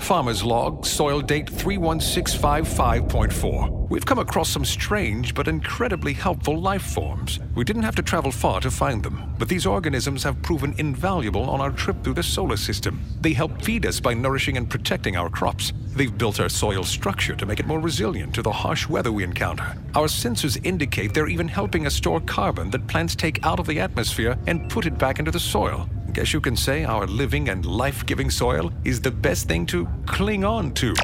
Farmer's 0.00 0.44
Log, 0.44 0.84
soil 0.84 1.20
date 1.20 1.46
31655.4. 1.46 3.88
We've 3.88 4.04
come 4.04 4.18
across 4.18 4.50
some 4.50 4.64
strange 4.64 5.34
but 5.34 5.48
incredibly 5.48 6.12
helpful 6.12 6.60
life 6.60 6.82
forms. 6.82 7.40
We 7.54 7.64
didn't 7.64 7.84
have 7.84 7.96
to 7.96 8.02
travel 8.02 8.30
far 8.30 8.60
to 8.60 8.70
find 8.70 9.02
them, 9.02 9.34
but 9.38 9.48
these 9.48 9.66
organisms 9.66 10.22
have 10.24 10.42
proven 10.42 10.74
invaluable 10.78 11.48
on 11.48 11.60
our 11.60 11.70
trip 11.70 12.02
through 12.02 12.14
the 12.14 12.22
solar 12.22 12.56
system. 12.56 13.00
They 13.20 13.32
help 13.32 13.62
feed 13.62 13.86
us 13.86 14.00
by 14.00 14.14
nourishing 14.14 14.56
and 14.56 14.68
protecting 14.68 15.16
our 15.16 15.30
crops. 15.30 15.72
They've 15.94 16.16
built 16.16 16.40
our 16.40 16.48
soil 16.48 16.84
structure 16.84 17.36
to 17.36 17.46
make 17.46 17.60
it 17.60 17.66
more 17.66 17.80
resilient 17.80 18.34
to 18.34 18.42
the 18.42 18.52
harsh 18.52 18.88
weather 18.88 19.12
we 19.12 19.24
encounter. 19.24 19.76
Our 19.94 20.06
sensors 20.06 20.58
indicate 20.64 21.14
they're 21.14 21.28
even 21.28 21.48
helping 21.48 21.86
us 21.86 21.94
store 21.94 22.20
carbon 22.20 22.70
that 22.70 22.86
plants 22.88 23.14
take 23.14 23.44
out 23.46 23.60
of 23.60 23.66
the 23.66 23.80
atmosphere 23.80 24.36
and 24.46 24.70
put 24.70 24.86
it 24.86 24.98
back 24.98 25.18
into 25.18 25.30
the 25.30 25.40
soil. 25.40 25.88
Guess 26.14 26.32
you 26.32 26.40
can 26.40 26.54
say 26.54 26.84
our 26.84 27.08
living 27.08 27.48
and 27.48 27.66
life 27.66 28.06
giving 28.06 28.30
soil 28.30 28.70
is 28.84 29.00
the 29.00 29.10
best 29.10 29.48
thing 29.48 29.66
to 29.66 29.88
cling 30.06 30.44
on 30.44 30.70
to. 30.74 30.94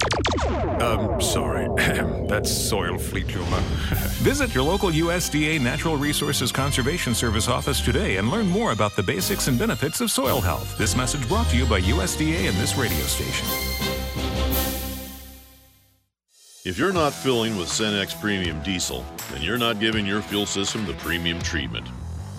Um, 0.80 1.20
sorry. 1.20 1.66
That's 2.28 2.48
soil 2.48 2.96
fleet 2.96 3.28
humor. 3.28 3.58
Visit 4.22 4.54
your 4.54 4.62
local 4.62 4.90
USDA 4.90 5.60
Natural 5.60 5.96
Resources 5.96 6.52
Conservation 6.52 7.12
Service 7.12 7.48
office 7.48 7.80
today 7.80 8.18
and 8.18 8.30
learn 8.30 8.48
more 8.48 8.70
about 8.70 8.94
the 8.94 9.02
basics 9.02 9.48
and 9.48 9.58
benefits 9.58 10.00
of 10.00 10.12
soil 10.12 10.40
health. 10.40 10.78
This 10.78 10.94
message 10.94 11.26
brought 11.26 11.48
to 11.48 11.56
you 11.56 11.66
by 11.66 11.80
USDA 11.80 12.48
and 12.48 12.56
this 12.58 12.76
radio 12.76 13.04
station. 13.06 13.48
If 16.64 16.78
you're 16.78 16.92
not 16.92 17.12
filling 17.12 17.56
with 17.56 17.66
Cenex 17.66 18.18
Premium 18.20 18.62
Diesel, 18.62 19.04
then 19.32 19.42
you're 19.42 19.58
not 19.58 19.80
giving 19.80 20.06
your 20.06 20.22
fuel 20.22 20.46
system 20.46 20.86
the 20.86 20.94
premium 20.94 21.40
treatment. 21.40 21.88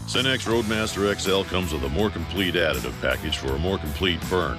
Cenex 0.07 0.45
Roadmaster 0.45 1.17
XL 1.17 1.43
comes 1.49 1.71
with 1.71 1.83
a 1.83 1.89
more 1.89 2.09
complete 2.09 2.55
additive 2.55 2.99
package 3.01 3.37
for 3.37 3.53
a 3.53 3.59
more 3.59 3.77
complete 3.77 4.19
burn, 4.29 4.57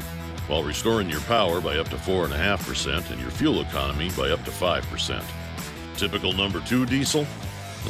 while 0.49 0.63
restoring 0.63 1.11
your 1.11 1.21
power 1.23 1.61
by 1.61 1.77
up 1.77 1.89
to 1.91 1.97
4.5% 1.97 3.11
and 3.11 3.21
your 3.21 3.31
fuel 3.31 3.61
economy 3.61 4.11
by 4.17 4.31
up 4.31 4.43
to 4.45 4.51
5%. 4.51 5.23
Typical 5.97 6.33
number 6.33 6.61
2 6.61 6.87
diesel? 6.87 7.27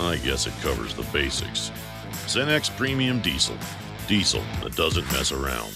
I 0.00 0.16
guess 0.16 0.46
it 0.46 0.54
covers 0.60 0.94
the 0.94 1.04
basics. 1.12 1.70
Cenex 2.26 2.74
Premium 2.76 3.20
Diesel. 3.20 3.56
Diesel 4.08 4.42
that 4.62 4.74
doesn't 4.74 5.04
mess 5.12 5.32
around. 5.32 5.72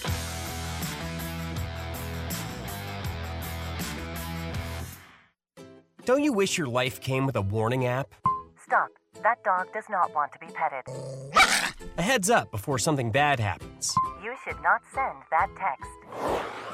Don't 6.05 6.23
you 6.23 6.33
wish 6.33 6.57
your 6.57 6.69
life 6.69 7.01
came 7.01 7.27
with 7.27 7.37
a 7.37 7.43
warning 7.43 7.85
app? 7.85 8.15
Stop. 8.63 8.91
That 9.23 9.43
dog 9.45 9.73
does 9.73 9.85
not 9.91 10.15
want 10.15 10.33
to 10.33 10.39
be 10.39 10.47
petted. 10.47 10.85
A 11.99 12.03
heads 12.03 12.31
up 12.31 12.51
before 12.51 12.79
something 12.79 13.11
bad 13.11 13.41
happens. 13.41 13.95
You 14.23 14.35
should 14.45 14.61
not 14.63 14.83
send 14.95 15.19
that 15.31 15.49
text. 15.57 15.91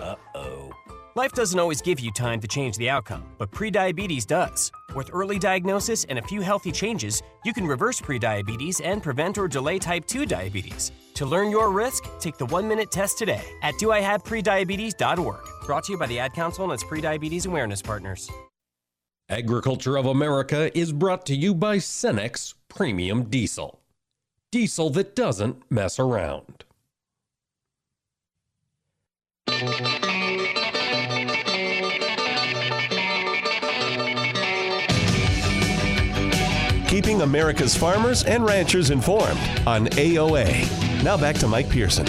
Uh 0.00 0.16
oh. 0.34 0.70
Life 1.14 1.32
doesn't 1.32 1.58
always 1.58 1.82
give 1.82 2.00
you 2.00 2.10
time 2.10 2.40
to 2.40 2.48
change 2.48 2.78
the 2.78 2.88
outcome, 2.88 3.24
but 3.36 3.50
prediabetes 3.50 4.26
does. 4.26 4.72
With 4.94 5.10
early 5.12 5.38
diagnosis 5.38 6.04
and 6.04 6.18
a 6.18 6.22
few 6.22 6.40
healthy 6.40 6.72
changes, 6.72 7.22
you 7.44 7.52
can 7.52 7.66
reverse 7.66 8.00
prediabetes 8.00 8.80
and 8.82 9.02
prevent 9.02 9.36
or 9.36 9.46
delay 9.46 9.78
type 9.78 10.06
2 10.06 10.24
diabetes. 10.24 10.90
To 11.14 11.26
learn 11.26 11.50
your 11.50 11.70
risk, 11.70 12.04
take 12.18 12.38
the 12.38 12.46
one 12.46 12.66
minute 12.66 12.90
test 12.90 13.18
today 13.18 13.44
at 13.62 13.74
doihaveprediabetes.org. 13.74 15.66
Brought 15.66 15.84
to 15.84 15.92
you 15.92 15.98
by 15.98 16.06
the 16.06 16.18
Ad 16.18 16.32
Council 16.32 16.64
and 16.64 16.72
its 16.72 16.84
prediabetes 16.84 17.46
awareness 17.46 17.82
partners. 17.82 18.30
Agriculture 19.28 19.96
of 19.96 20.04
America 20.06 20.76
is 20.76 20.92
brought 20.92 21.24
to 21.26 21.34
you 21.34 21.54
by 21.54 21.78
Cenex 21.78 22.54
Premium 22.68 23.24
Diesel. 23.24 23.80
Diesel 24.50 24.90
that 24.90 25.16
doesn't 25.16 25.62
mess 25.70 25.98
around. 25.98 26.64
Keeping 36.88 37.22
America's 37.22 37.74
farmers 37.74 38.24
and 38.24 38.44
ranchers 38.44 38.90
informed 38.90 39.40
on 39.66 39.86
AOA. 39.86 41.02
Now 41.02 41.16
back 41.16 41.36
to 41.36 41.48
Mike 41.48 41.70
Pearson. 41.70 42.06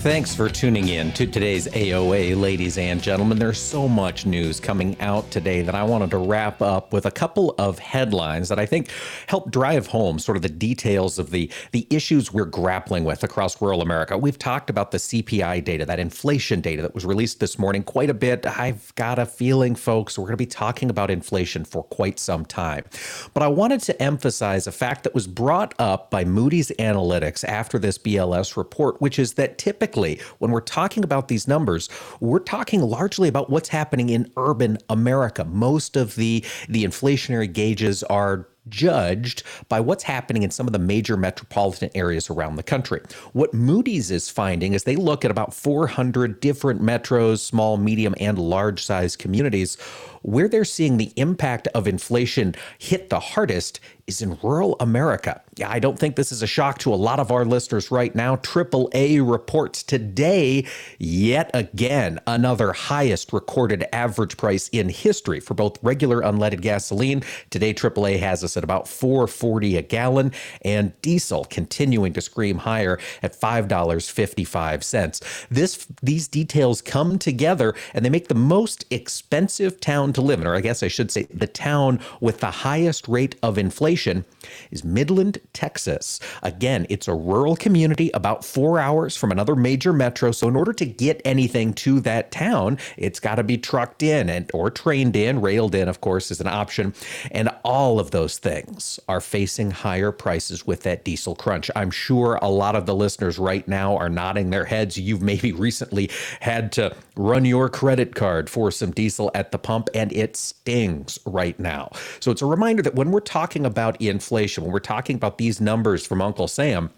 Thanks 0.00 0.34
for 0.34 0.48
tuning 0.48 0.88
in 0.88 1.12
to 1.12 1.26
today's 1.26 1.68
AOA, 1.68 2.34
ladies 2.40 2.78
and 2.78 3.02
gentlemen. 3.02 3.38
There's 3.38 3.60
so 3.60 3.86
much 3.86 4.24
news 4.24 4.58
coming 4.58 4.98
out 4.98 5.30
today 5.30 5.60
that 5.60 5.74
I 5.74 5.82
wanted 5.82 6.10
to 6.12 6.16
wrap 6.16 6.62
up 6.62 6.94
with 6.94 7.04
a 7.04 7.10
couple 7.10 7.54
of 7.58 7.78
headlines 7.78 8.48
that 8.48 8.58
I 8.58 8.64
think 8.64 8.88
help 9.26 9.50
drive 9.50 9.88
home 9.88 10.18
sort 10.18 10.36
of 10.36 10.42
the 10.42 10.48
details 10.48 11.18
of 11.18 11.32
the, 11.32 11.52
the 11.72 11.86
issues 11.90 12.32
we're 12.32 12.46
grappling 12.46 13.04
with 13.04 13.24
across 13.24 13.60
rural 13.60 13.82
America. 13.82 14.16
We've 14.16 14.38
talked 14.38 14.70
about 14.70 14.90
the 14.90 14.96
CPI 14.96 15.62
data, 15.64 15.84
that 15.84 16.00
inflation 16.00 16.62
data 16.62 16.80
that 16.80 16.94
was 16.94 17.04
released 17.04 17.38
this 17.38 17.58
morning 17.58 17.82
quite 17.82 18.08
a 18.08 18.14
bit. 18.14 18.46
I've 18.46 18.94
got 18.94 19.18
a 19.18 19.26
feeling, 19.26 19.74
folks, 19.74 20.18
we're 20.18 20.24
going 20.24 20.32
to 20.32 20.38
be 20.38 20.46
talking 20.46 20.88
about 20.88 21.10
inflation 21.10 21.66
for 21.66 21.82
quite 21.82 22.18
some 22.18 22.46
time. 22.46 22.86
But 23.34 23.42
I 23.42 23.48
wanted 23.48 23.80
to 23.80 24.02
emphasize 24.02 24.66
a 24.66 24.72
fact 24.72 25.04
that 25.04 25.14
was 25.14 25.26
brought 25.26 25.74
up 25.78 26.10
by 26.10 26.24
Moody's 26.24 26.72
Analytics 26.78 27.44
after 27.44 27.78
this 27.78 27.98
BLS 27.98 28.56
report, 28.56 28.98
which 29.02 29.18
is 29.18 29.34
that 29.34 29.58
typically 29.58 29.89
when 29.96 30.50
we're 30.50 30.60
talking 30.60 31.04
about 31.04 31.28
these 31.28 31.48
numbers, 31.48 31.88
we're 32.20 32.38
talking 32.38 32.82
largely 32.82 33.28
about 33.28 33.50
what's 33.50 33.68
happening 33.68 34.08
in 34.08 34.30
urban 34.36 34.78
America. 34.88 35.44
Most 35.44 35.96
of 35.96 36.14
the 36.16 36.44
the 36.68 36.84
inflationary 36.84 37.52
gauges 37.52 38.02
are 38.04 38.48
judged 38.68 39.42
by 39.68 39.80
what's 39.80 40.04
happening 40.04 40.42
in 40.42 40.50
some 40.50 40.66
of 40.66 40.72
the 40.72 40.78
major 40.78 41.16
metropolitan 41.16 41.90
areas 41.94 42.30
around 42.30 42.56
the 42.56 42.62
country. 42.62 43.00
What 43.32 43.54
Moody's 43.54 44.10
is 44.10 44.28
finding 44.28 44.74
is 44.74 44.84
they 44.84 44.96
look 44.96 45.24
at 45.24 45.30
about 45.30 45.54
400 45.54 46.40
different 46.40 46.82
metros, 46.82 47.38
small, 47.38 47.76
medium, 47.76 48.14
and 48.20 48.38
large 48.38 48.84
size 48.84 49.16
communities. 49.16 49.76
Where 50.22 50.48
they're 50.48 50.64
seeing 50.64 50.96
the 50.96 51.12
impact 51.16 51.68
of 51.68 51.86
inflation 51.86 52.54
hit 52.78 53.10
the 53.10 53.20
hardest 53.20 53.80
is 54.10 54.20
in 54.20 54.36
rural 54.42 54.76
America. 54.80 55.40
Yeah, 55.56 55.70
I 55.70 55.78
don't 55.78 55.98
think 55.98 56.16
this 56.16 56.32
is 56.32 56.42
a 56.42 56.46
shock 56.46 56.78
to 56.78 56.92
a 56.92 56.96
lot 56.96 57.20
of 57.20 57.30
our 57.30 57.44
listeners 57.44 57.90
right 57.90 58.14
now. 58.14 58.36
AAA 58.36 59.28
reports 59.28 59.82
today, 59.84 60.66
yet 60.98 61.50
again, 61.54 62.18
another 62.26 62.72
highest 62.72 63.32
recorded 63.32 63.86
average 63.92 64.36
price 64.36 64.68
in 64.68 64.88
history 64.88 65.38
for 65.38 65.54
both 65.54 65.82
regular 65.82 66.22
unleaded 66.22 66.60
gasoline. 66.60 67.22
Today, 67.50 67.72
AAA 67.72 68.18
has 68.18 68.42
us 68.42 68.56
at 68.56 68.64
about 68.64 68.86
4.40 68.86 69.78
a 69.78 69.82
gallon, 69.82 70.32
and 70.62 71.00
diesel 71.02 71.44
continuing 71.44 72.12
to 72.14 72.20
scream 72.20 72.58
higher 72.58 72.98
at 73.22 73.38
$5.55. 73.38 75.48
This 75.50 75.86
these 76.02 76.26
details 76.26 76.82
come 76.82 77.18
together 77.18 77.74
and 77.94 78.04
they 78.04 78.10
make 78.10 78.28
the 78.28 78.34
most 78.34 78.84
expensive 78.90 79.80
town 79.80 80.09
to 80.14 80.20
live 80.20 80.40
in, 80.40 80.46
or 80.46 80.54
I 80.54 80.60
guess 80.60 80.82
I 80.82 80.88
should 80.88 81.10
say 81.10 81.26
the 81.32 81.46
town 81.46 82.00
with 82.20 82.40
the 82.40 82.50
highest 82.50 83.08
rate 83.08 83.36
of 83.42 83.58
inflation 83.58 84.24
is 84.70 84.84
Midland, 84.84 85.38
Texas. 85.52 86.20
Again, 86.42 86.86
it's 86.88 87.08
a 87.08 87.14
rural 87.14 87.56
community 87.56 88.10
about 88.14 88.44
four 88.44 88.78
hours 88.78 89.16
from 89.16 89.30
another 89.30 89.56
major 89.56 89.92
metro. 89.92 90.32
So 90.32 90.48
in 90.48 90.56
order 90.56 90.72
to 90.74 90.86
get 90.86 91.20
anything 91.24 91.72
to 91.74 92.00
that 92.00 92.30
town, 92.30 92.78
it's 92.96 93.20
got 93.20 93.36
to 93.36 93.44
be 93.44 93.58
trucked 93.58 94.02
in 94.02 94.28
and 94.28 94.50
or 94.54 94.70
trained 94.70 95.16
in, 95.16 95.40
railed 95.40 95.74
in, 95.74 95.88
of 95.88 96.00
course, 96.00 96.30
is 96.30 96.40
an 96.40 96.46
option. 96.46 96.94
And 97.30 97.48
all 97.64 98.00
of 98.00 98.10
those 98.10 98.38
things 98.38 98.98
are 99.08 99.20
facing 99.20 99.70
higher 99.70 100.12
prices 100.12 100.66
with 100.66 100.82
that 100.82 101.04
diesel 101.04 101.34
crunch. 101.34 101.70
I'm 101.76 101.90
sure 101.90 102.38
a 102.42 102.48
lot 102.48 102.76
of 102.76 102.86
the 102.86 102.94
listeners 102.94 103.38
right 103.38 103.66
now 103.66 103.96
are 103.96 104.08
nodding 104.08 104.50
their 104.50 104.64
heads. 104.64 104.96
You've 104.96 105.22
maybe 105.22 105.52
recently 105.60 106.10
had 106.40 106.72
to 106.72 106.94
run 107.16 107.44
your 107.44 107.68
credit 107.68 108.14
card 108.14 108.48
for 108.48 108.70
some 108.70 108.90
diesel 108.90 109.30
at 109.34 109.52
the 109.52 109.58
pump, 109.58 109.88
and 110.00 110.12
it 110.14 110.34
stings 110.34 111.18
right 111.26 111.60
now. 111.60 111.90
So 112.20 112.30
it's 112.30 112.40
a 112.40 112.46
reminder 112.46 112.82
that 112.82 112.94
when 112.94 113.10
we're 113.10 113.20
talking 113.20 113.66
about 113.66 114.00
inflation, 114.00 114.64
when 114.64 114.72
we're 114.72 114.80
talking 114.80 115.14
about 115.14 115.36
these 115.36 115.60
numbers 115.60 116.06
from 116.06 116.22
Uncle 116.22 116.48
Sam, 116.48 116.90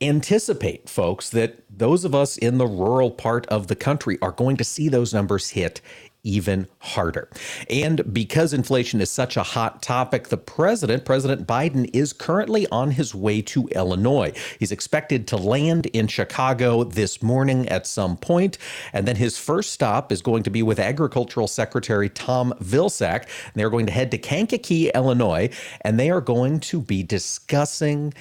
anticipate, 0.00 0.88
folks, 0.88 1.30
that 1.30 1.62
those 1.70 2.04
of 2.04 2.12
us 2.12 2.36
in 2.36 2.58
the 2.58 2.66
rural 2.66 3.12
part 3.12 3.46
of 3.46 3.68
the 3.68 3.76
country 3.76 4.18
are 4.20 4.32
going 4.32 4.56
to 4.56 4.64
see 4.64 4.88
those 4.88 5.14
numbers 5.14 5.50
hit 5.50 5.80
even 6.24 6.66
harder. 6.78 7.28
And 7.70 8.12
because 8.12 8.52
inflation 8.52 9.00
is 9.00 9.10
such 9.10 9.36
a 9.36 9.42
hot 9.42 9.82
topic, 9.82 10.28
the 10.28 10.36
president, 10.36 11.04
President 11.04 11.46
Biden, 11.46 11.88
is 11.92 12.12
currently 12.12 12.66
on 12.72 12.90
his 12.92 13.14
way 13.14 13.42
to 13.42 13.68
Illinois. 13.68 14.32
He's 14.58 14.72
expected 14.72 15.28
to 15.28 15.36
land 15.36 15.86
in 15.86 16.08
Chicago 16.08 16.84
this 16.84 17.22
morning 17.22 17.68
at 17.68 17.86
some 17.86 18.16
point, 18.16 18.58
and 18.92 19.06
then 19.06 19.16
his 19.16 19.38
first 19.38 19.72
stop 19.72 20.10
is 20.10 20.22
going 20.22 20.42
to 20.42 20.50
be 20.50 20.62
with 20.62 20.78
Agricultural 20.78 21.46
Secretary 21.46 22.08
Tom 22.08 22.52
Vilsack. 22.62 23.26
They're 23.54 23.70
going 23.70 23.86
to 23.86 23.92
head 23.92 24.10
to 24.10 24.18
Kankakee, 24.18 24.90
Illinois, 24.94 25.50
and 25.82 26.00
they 26.00 26.10
are 26.10 26.20
going 26.20 26.60
to 26.60 26.80
be 26.80 27.02
discussing 27.02 28.14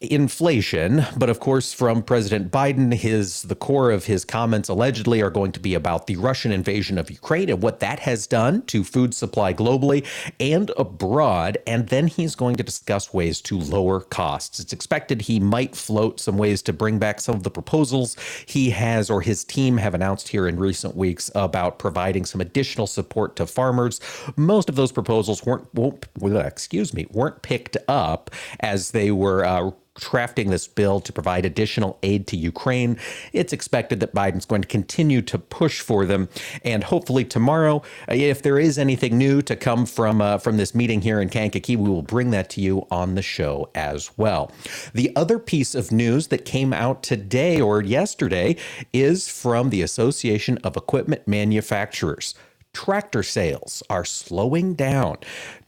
inflation 0.00 1.06
but 1.16 1.30
of 1.30 1.40
course 1.40 1.72
from 1.72 2.02
president 2.02 2.52
biden 2.52 2.92
his 2.92 3.42
the 3.42 3.54
core 3.54 3.90
of 3.90 4.04
his 4.04 4.26
comments 4.26 4.68
allegedly 4.68 5.22
are 5.22 5.30
going 5.30 5.50
to 5.50 5.58
be 5.58 5.72
about 5.72 6.06
the 6.06 6.16
russian 6.16 6.52
invasion 6.52 6.98
of 6.98 7.10
ukraine 7.10 7.48
and 7.48 7.62
what 7.62 7.80
that 7.80 7.98
has 8.00 8.26
done 8.26 8.60
to 8.66 8.84
food 8.84 9.14
supply 9.14 9.54
globally 9.54 10.04
and 10.38 10.70
abroad 10.76 11.56
and 11.66 11.88
then 11.88 12.06
he's 12.06 12.34
going 12.34 12.56
to 12.56 12.62
discuss 12.62 13.12
ways 13.12 13.40
to 13.40 13.58
lower 13.58 14.00
costs. 14.00 14.60
It's 14.60 14.72
expected 14.72 15.22
he 15.22 15.40
might 15.40 15.74
float 15.74 16.20
some 16.20 16.38
ways 16.38 16.62
to 16.62 16.72
bring 16.72 16.98
back 16.98 17.20
some 17.20 17.34
of 17.34 17.42
the 17.42 17.50
proposals 17.50 18.16
he 18.46 18.70
has 18.70 19.10
or 19.10 19.20
his 19.20 19.44
team 19.44 19.76
have 19.78 19.94
announced 19.94 20.28
here 20.28 20.46
in 20.46 20.58
recent 20.58 20.96
weeks 20.96 21.30
about 21.34 21.78
providing 21.78 22.24
some 22.24 22.40
additional 22.40 22.86
support 22.86 23.36
to 23.36 23.46
farmers. 23.46 24.00
Most 24.36 24.68
of 24.68 24.76
those 24.76 24.92
proposals 24.92 25.44
weren't 25.44 25.66
excuse 26.46 26.94
me 26.94 27.06
weren't 27.10 27.42
picked 27.42 27.76
up 27.88 28.30
as 28.60 28.90
they 28.90 29.10
were 29.10 29.44
uh, 29.44 29.70
crafting 29.96 30.50
this 30.50 30.68
bill 30.68 31.00
to 31.00 31.12
provide 31.12 31.44
additional 31.44 31.98
aid 32.02 32.26
to 32.28 32.36
Ukraine. 32.36 32.98
It's 33.32 33.52
expected 33.52 34.00
that 34.00 34.14
Biden's 34.14 34.44
going 34.44 34.62
to 34.62 34.68
continue 34.68 35.22
to 35.22 35.38
push 35.38 35.80
for 35.80 36.06
them, 36.06 36.28
and 36.64 36.84
hopefully 36.84 37.24
tomorrow, 37.24 37.82
if 38.08 38.42
there 38.42 38.58
is 38.58 38.78
anything 38.78 39.18
new 39.18 39.42
to 39.42 39.56
come 39.56 39.86
from 39.86 40.20
uh, 40.20 40.38
from 40.38 40.56
this 40.56 40.74
meeting 40.74 41.00
here 41.00 41.20
in 41.20 41.28
Kankakee, 41.28 41.76
we 41.76 41.88
will 41.88 42.02
bring 42.02 42.30
that 42.30 42.50
to 42.50 42.60
you 42.60 42.86
on 42.90 43.14
the 43.14 43.22
show 43.22 43.70
as 43.74 44.10
well. 44.16 44.52
The 44.92 45.14
other 45.16 45.38
piece 45.38 45.74
of 45.74 45.92
news 45.92 46.28
that 46.28 46.44
came 46.44 46.72
out 46.72 47.02
today 47.02 47.60
or 47.60 47.82
yesterday 47.82 48.56
is 48.92 49.28
from 49.28 49.70
the 49.70 49.82
Association 49.82 50.58
of 50.58 50.76
Equipment 50.76 51.26
Manufacturers 51.26 52.34
tractor 52.76 53.22
sales 53.22 53.82
are 53.88 54.04
slowing 54.04 54.74
down. 54.74 55.16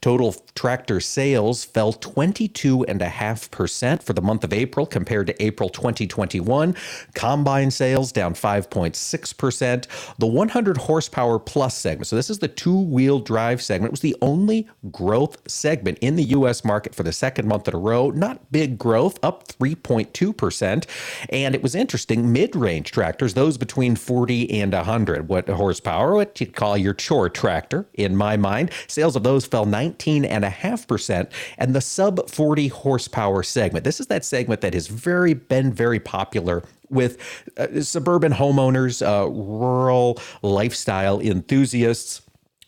Total 0.01 0.33
tractor 0.55 1.01
sales 1.01 1.65
fell 1.65 1.93
22.5% 1.93 4.03
for 4.03 4.13
the 4.13 4.21
month 4.21 4.45
of 4.45 4.53
April 4.53 4.85
compared 4.85 5.27
to 5.27 5.43
April 5.43 5.67
2021. 5.67 6.73
Combine 7.15 7.69
sales 7.69 8.13
down 8.13 8.33
5.6%. 8.33 10.15
The 10.17 10.25
100 10.25 10.77
horsepower 10.77 11.37
plus 11.37 11.77
segment, 11.77 12.07
so 12.07 12.15
this 12.15 12.29
is 12.29 12.39
the 12.39 12.47
two 12.47 12.79
wheel 12.79 13.19
drive 13.19 13.61
segment, 13.61 13.91
was 13.91 13.99
the 13.99 14.15
only 14.21 14.69
growth 14.89 15.37
segment 15.49 15.97
in 15.99 16.15
the 16.15 16.23
U.S. 16.23 16.63
market 16.63 16.95
for 16.95 17.03
the 17.03 17.11
second 17.11 17.45
month 17.47 17.67
in 17.67 17.75
a 17.75 17.77
row. 17.77 18.09
Not 18.09 18.51
big 18.51 18.77
growth, 18.77 19.19
up 19.21 19.47
3.2%. 19.47 20.85
And 21.29 21.55
it 21.55 21.61
was 21.61 21.75
interesting, 21.75 22.31
mid 22.31 22.55
range 22.55 22.91
tractors, 22.91 23.33
those 23.33 23.57
between 23.57 23.97
40 23.97 24.61
and 24.61 24.73
100 24.73 25.27
what 25.27 25.49
horsepower, 25.49 26.15
what 26.15 26.39
you'd 26.39 26.55
call 26.55 26.77
your 26.77 26.93
chore 26.93 27.29
tractor, 27.29 27.85
in 27.93 28.15
my 28.15 28.37
mind, 28.37 28.71
sales 28.87 29.17
of 29.17 29.23
those 29.23 29.45
fell 29.45 29.65
9 29.65 29.88
19.5%, 29.97 31.31
and 31.57 31.75
the 31.75 31.81
sub 31.81 32.29
40 32.29 32.67
horsepower 32.67 33.43
segment. 33.43 33.83
This 33.83 33.99
is 33.99 34.07
that 34.07 34.25
segment 34.25 34.61
that 34.61 34.73
has 34.73 34.87
very 34.87 35.33
been 35.33 35.73
very 35.73 35.99
popular 35.99 36.63
with 36.89 37.17
uh, 37.57 37.81
suburban 37.81 38.33
homeowners, 38.33 39.05
uh, 39.05 39.29
rural 39.29 40.19
lifestyle 40.41 41.19
enthusiasts 41.19 42.21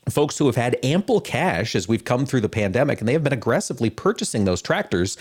folks 0.10 0.38
who 0.38 0.48
have 0.48 0.56
had 0.56 0.78
ample 0.84 1.22
cash 1.22 1.76
as 1.76 1.88
we've 1.88 2.04
come 2.04 2.26
through 2.26 2.42
the 2.42 2.50
pandemic 2.50 3.00
and 3.00 3.08
they 3.08 3.14
have 3.14 3.24
been 3.24 3.32
aggressively 3.32 3.90
purchasing 3.90 4.46
those 4.46 4.62
tractors 4.62 5.16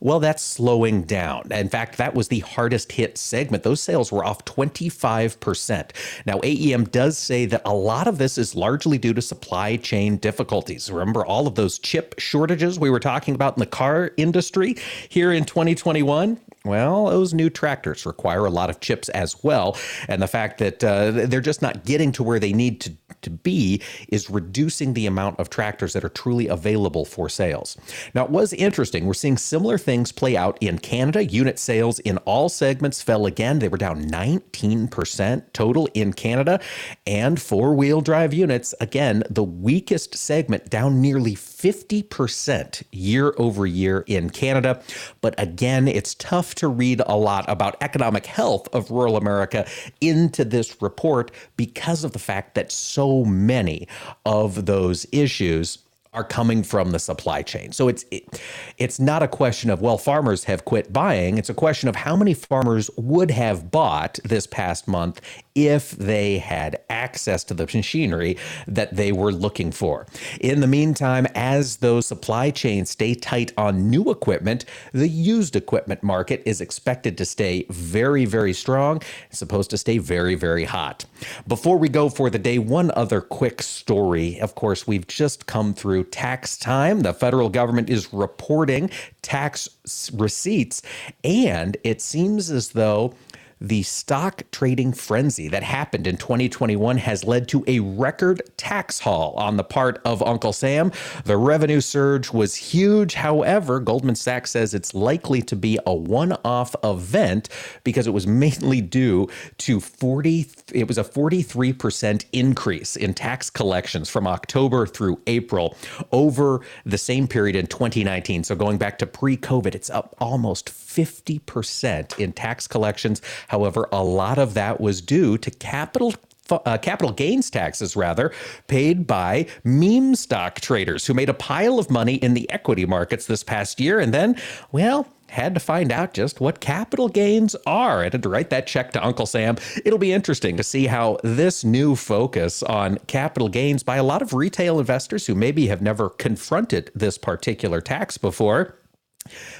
well 0.00 0.18
that's 0.18 0.42
slowing 0.42 1.02
down. 1.02 1.46
In 1.52 1.68
fact 1.68 1.98
that 1.98 2.14
was 2.14 2.28
the 2.28 2.40
hardest 2.40 2.92
hit 2.92 3.16
segment. 3.16 3.62
Those 3.62 3.80
sales 3.80 4.10
were 4.10 4.24
off 4.24 4.44
25% 4.44 5.90
now 6.26 6.40
aem 6.42 6.84
does 6.84 7.16
say 7.16 7.46
that 7.46 7.62
a 7.64 7.72
lot 7.72 8.08
of 8.08 8.18
this 8.18 8.36
is 8.36 8.56
largely 8.56 8.98
due 8.98 9.14
to 9.14 9.22
supply 9.22 9.76
chain 9.76 10.16
difficulties. 10.16 10.90
Remember 10.90 11.24
all 11.24 11.46
of 11.46 11.54
those 11.54 11.78
chip 11.78 12.16
shortages 12.18 12.78
we 12.78 12.90
were 12.90 13.00
talking 13.00 13.34
about 13.36 13.56
in 13.56 13.60
the 13.60 13.66
car 13.66 14.10
industry? 14.16 14.76
Here 15.08 15.32
in 15.32 15.44
2021 15.44 16.40
Well, 16.64 17.06
those 17.06 17.34
new 17.34 17.50
tractors 17.50 18.06
require 18.06 18.46
a 18.46 18.50
lot 18.50 18.70
of 18.70 18.80
chips 18.80 19.10
as 19.10 19.44
well. 19.44 19.76
And 20.08 20.22
the 20.22 20.26
fact 20.26 20.56
that 20.58 20.82
uh, 20.82 21.10
they're 21.10 21.42
just 21.42 21.60
not 21.60 21.84
getting 21.84 22.10
to 22.12 22.22
where 22.22 22.40
they 22.40 22.54
need 22.54 22.80
to, 22.80 22.92
to 23.20 23.28
be 23.28 23.82
is 24.08 24.30
reducing 24.30 24.94
the 24.94 25.04
amount 25.04 25.38
of 25.38 25.50
tractors 25.50 25.92
that 25.92 26.04
are 26.04 26.08
truly 26.08 26.48
available 26.48 27.04
for 27.04 27.28
sales. 27.28 27.76
Now, 28.14 28.24
it 28.24 28.30
was 28.30 28.54
interesting. 28.54 29.04
We're 29.04 29.12
seeing 29.12 29.36
similar 29.36 29.76
things 29.76 30.10
play 30.10 30.38
out 30.38 30.56
in 30.62 30.78
Canada. 30.78 31.26
Unit 31.26 31.58
sales 31.58 31.98
in 31.98 32.16
all 32.18 32.48
segments 32.48 33.02
fell 33.02 33.26
again. 33.26 33.58
They 33.58 33.68
were 33.68 33.76
down 33.76 34.06
19% 34.06 35.52
total 35.52 35.86
in 35.92 36.14
Canada. 36.14 36.60
And 37.06 37.38
four 37.38 37.74
wheel 37.74 38.00
drive 38.00 38.32
units, 38.32 38.74
again, 38.80 39.22
the 39.28 39.44
weakest 39.44 40.14
segment, 40.14 40.70
down 40.70 41.02
nearly 41.02 41.34
50% 41.64 42.82
year 42.92 43.34
over 43.38 43.64
year 43.64 44.04
in 44.06 44.28
Canada. 44.28 44.82
But 45.22 45.34
again, 45.40 45.88
it's 45.88 46.14
tough 46.16 46.54
to 46.56 46.68
read 46.68 47.00
a 47.06 47.16
lot 47.16 47.46
about 47.48 47.78
economic 47.80 48.26
health 48.26 48.68
of 48.74 48.90
rural 48.90 49.16
America 49.16 49.66
into 50.02 50.44
this 50.44 50.82
report 50.82 51.30
because 51.56 52.04
of 52.04 52.12
the 52.12 52.18
fact 52.18 52.54
that 52.56 52.70
so 52.70 53.24
many 53.24 53.88
of 54.26 54.66
those 54.66 55.06
issues 55.10 55.78
are 56.14 56.22
coming 56.22 56.62
from 56.62 56.92
the 56.92 56.98
supply 56.98 57.42
chain. 57.42 57.72
So 57.72 57.88
it's 57.88 58.04
it, 58.10 58.40
it's 58.78 59.00
not 59.00 59.22
a 59.22 59.28
question 59.28 59.68
of 59.68 59.80
well 59.80 59.98
farmers 59.98 60.44
have 60.44 60.64
quit 60.64 60.92
buying, 60.92 61.38
it's 61.38 61.50
a 61.50 61.54
question 61.54 61.88
of 61.88 61.96
how 61.96 62.14
many 62.14 62.34
farmers 62.34 62.88
would 62.96 63.30
have 63.32 63.70
bought 63.70 64.18
this 64.22 64.46
past 64.46 64.86
month 64.86 65.20
if 65.54 65.92
they 65.92 66.38
had 66.38 66.80
access 66.90 67.44
to 67.44 67.54
the 67.54 67.64
machinery 67.74 68.36
that 68.66 68.96
they 68.96 69.12
were 69.12 69.32
looking 69.32 69.70
for. 69.70 70.06
In 70.40 70.60
the 70.60 70.66
meantime, 70.66 71.26
as 71.34 71.76
those 71.76 72.06
supply 72.06 72.50
chains 72.50 72.90
stay 72.90 73.14
tight 73.14 73.52
on 73.56 73.88
new 73.88 74.10
equipment, 74.10 74.64
the 74.92 75.08
used 75.08 75.56
equipment 75.56 76.02
market 76.02 76.42
is 76.44 76.60
expected 76.60 77.16
to 77.18 77.24
stay 77.24 77.66
very 77.70 78.24
very 78.24 78.52
strong, 78.52 79.00
it's 79.28 79.38
supposed 79.38 79.70
to 79.70 79.78
stay 79.78 79.98
very 79.98 80.34
very 80.34 80.64
hot. 80.64 81.04
Before 81.46 81.78
we 81.78 81.88
go 81.88 82.08
for 82.08 82.30
the 82.30 82.38
day, 82.38 82.58
one 82.58 82.90
other 82.96 83.20
quick 83.20 83.62
story. 83.62 84.40
Of 84.40 84.54
course, 84.54 84.86
we've 84.86 85.06
just 85.06 85.46
come 85.46 85.74
through 85.74 86.04
tax 86.04 86.56
time. 86.56 87.00
The 87.00 87.14
federal 87.14 87.48
government 87.48 87.90
is 87.90 88.12
reporting 88.12 88.90
tax 89.22 89.68
receipts, 90.12 90.82
and 91.22 91.76
it 91.84 92.00
seems 92.00 92.50
as 92.50 92.70
though 92.70 93.14
the 93.60 93.82
stock 93.82 94.42
trading 94.50 94.92
frenzy 94.92 95.48
that 95.48 95.62
happened 95.62 96.06
in 96.06 96.16
2021 96.16 96.98
has 96.98 97.24
led 97.24 97.48
to 97.48 97.64
a 97.66 97.80
record 97.80 98.42
tax 98.56 99.00
haul 99.00 99.34
on 99.34 99.56
the 99.56 99.64
part 99.64 100.00
of 100.04 100.22
Uncle 100.22 100.52
Sam. 100.52 100.92
The 101.24 101.36
revenue 101.36 101.80
surge 101.80 102.32
was 102.32 102.54
huge. 102.54 103.14
However, 103.14 103.80
Goldman 103.80 104.16
Sachs 104.16 104.50
says 104.50 104.74
it's 104.74 104.94
likely 104.94 105.42
to 105.42 105.56
be 105.56 105.78
a 105.86 105.94
one-off 105.94 106.74
event 106.84 107.48
because 107.84 108.06
it 108.06 108.12
was 108.12 108.26
mainly 108.26 108.80
due 108.80 109.28
to 109.58 109.80
40 109.80 110.46
it 110.72 110.88
was 110.88 110.98
a 110.98 111.04
43% 111.04 112.24
increase 112.32 112.96
in 112.96 113.14
tax 113.14 113.50
collections 113.50 114.08
from 114.08 114.26
October 114.26 114.86
through 114.86 115.20
April 115.26 115.76
over 116.12 116.60
the 116.84 116.98
same 116.98 117.28
period 117.28 117.56
in 117.56 117.66
2019. 117.66 118.44
So 118.44 118.54
going 118.54 118.78
back 118.78 118.98
to 118.98 119.06
pre-COVID, 119.06 119.74
it's 119.74 119.90
up 119.90 120.14
almost 120.18 120.66
50% 120.66 122.18
in 122.18 122.32
tax 122.32 122.66
collections. 122.66 123.22
However, 123.48 123.88
a 123.92 124.02
lot 124.02 124.38
of 124.38 124.54
that 124.54 124.80
was 124.80 125.00
due 125.00 125.38
to 125.38 125.50
capital 125.50 126.14
uh, 126.50 126.76
capital 126.78 127.10
gains 127.10 127.48
taxes, 127.48 127.96
rather, 127.96 128.30
paid 128.66 129.06
by 129.06 129.46
meme 129.64 130.14
stock 130.14 130.60
traders 130.60 131.06
who 131.06 131.14
made 131.14 131.30
a 131.30 131.34
pile 131.34 131.78
of 131.78 131.90
money 131.90 132.16
in 132.16 132.34
the 132.34 132.50
equity 132.50 132.84
markets 132.84 133.26
this 133.26 133.42
past 133.42 133.80
year 133.80 133.98
and 133.98 134.12
then, 134.12 134.36
well, 134.70 135.08
had 135.28 135.54
to 135.54 135.60
find 135.60 135.90
out 135.90 136.14
just 136.14 136.40
what 136.40 136.60
capital 136.60 137.08
gains 137.08 137.56
are 137.66 138.02
and 138.02 138.12
had 138.12 138.22
to 138.22 138.28
write 138.28 138.50
that 138.50 138.66
check 138.66 138.92
to 138.92 139.04
Uncle 139.04 139.26
Sam. 139.26 139.56
It'll 139.84 139.98
be 139.98 140.12
interesting 140.12 140.56
to 140.56 140.62
see 140.62 140.86
how 140.86 141.18
this 141.24 141.64
new 141.64 141.96
focus 141.96 142.62
on 142.62 142.98
capital 143.08 143.48
gains 143.48 143.82
by 143.82 143.96
a 143.96 144.04
lot 144.04 144.22
of 144.22 144.32
retail 144.32 144.78
investors 144.78 145.26
who 145.26 145.34
maybe 145.34 145.66
have 145.66 145.82
never 145.82 146.08
confronted 146.08 146.90
this 146.94 147.18
particular 147.18 147.80
tax 147.80 148.16
before 148.16 148.76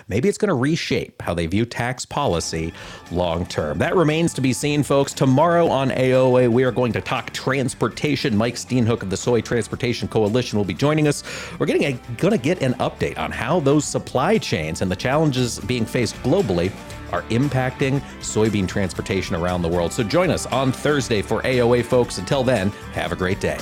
Maybe 0.09 0.29
it's 0.29 0.37
going 0.37 0.49
to 0.49 0.55
reshape 0.55 1.23
how 1.23 1.33
they 1.33 1.47
view 1.47 1.65
tax 1.65 2.05
policy 2.05 2.73
long 3.11 3.47
term. 3.47 3.79
That 3.79 3.97
remains 3.97 4.35
to 4.35 4.43
be 4.43 4.53
seen, 4.53 4.83
folks. 4.83 5.15
Tomorrow 5.15 5.69
on 5.69 5.89
AOA, 5.91 6.51
we 6.51 6.65
are 6.65 6.71
going 6.71 6.93
to 6.93 7.01
talk 7.01 7.33
transportation. 7.33 8.37
Mike 8.37 8.57
Steenhoek 8.57 9.03
of 9.03 9.09
the 9.09 9.17
Soy 9.17 9.41
Transportation 9.41 10.07
Coalition 10.07 10.59
will 10.59 10.67
be 10.67 10.75
joining 10.75 11.09
us. 11.09 11.25
We're 11.59 11.67
getting 11.67 11.85
a, 11.85 11.93
going 12.19 12.33
to 12.33 12.39
get 12.39 12.63
an 12.63 12.75
update 12.75 13.19
on 13.19 13.31
how 13.31 13.61
those 13.61 13.87
supply 13.87 14.37
chains 14.37 14.83
and 14.83 14.91
the 14.91 14.97
challenges 14.97 15.59
being 15.61 15.87
faced 15.87 16.17
globally 16.17 16.71
are 17.11 17.23
impacting 17.25 18.01
soybean 18.21 18.69
transportation 18.69 19.35
around 19.35 19.63
the 19.63 19.69
world. 19.69 19.93
So 19.93 20.03
join 20.03 20.31
us 20.31 20.47
on 20.47 20.73
Thursday 20.73 21.23
for 21.23 21.41
AOA, 21.43 21.85
folks. 21.85 22.19
Until 22.19 22.45
then, 22.45 22.69
have 22.93 23.13
a 23.13 23.17
great 23.17 23.41
day. 23.41 23.59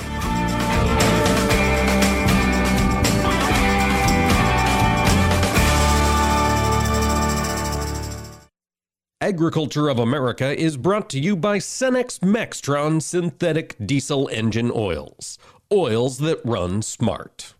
Agriculture 9.23 9.87
of 9.87 9.99
America 9.99 10.53
is 10.53 10.75
brought 10.75 11.09
to 11.09 11.17
you 11.17 11.37
by 11.37 11.57
Cenex 11.57 12.19
Maxtron 12.19 13.01
synthetic 13.01 13.73
diesel 13.87 14.27
engine 14.27 14.69
oils. 14.69 15.37
Oils 15.71 16.17
that 16.17 16.41
run 16.43 16.81
smart. 16.81 17.53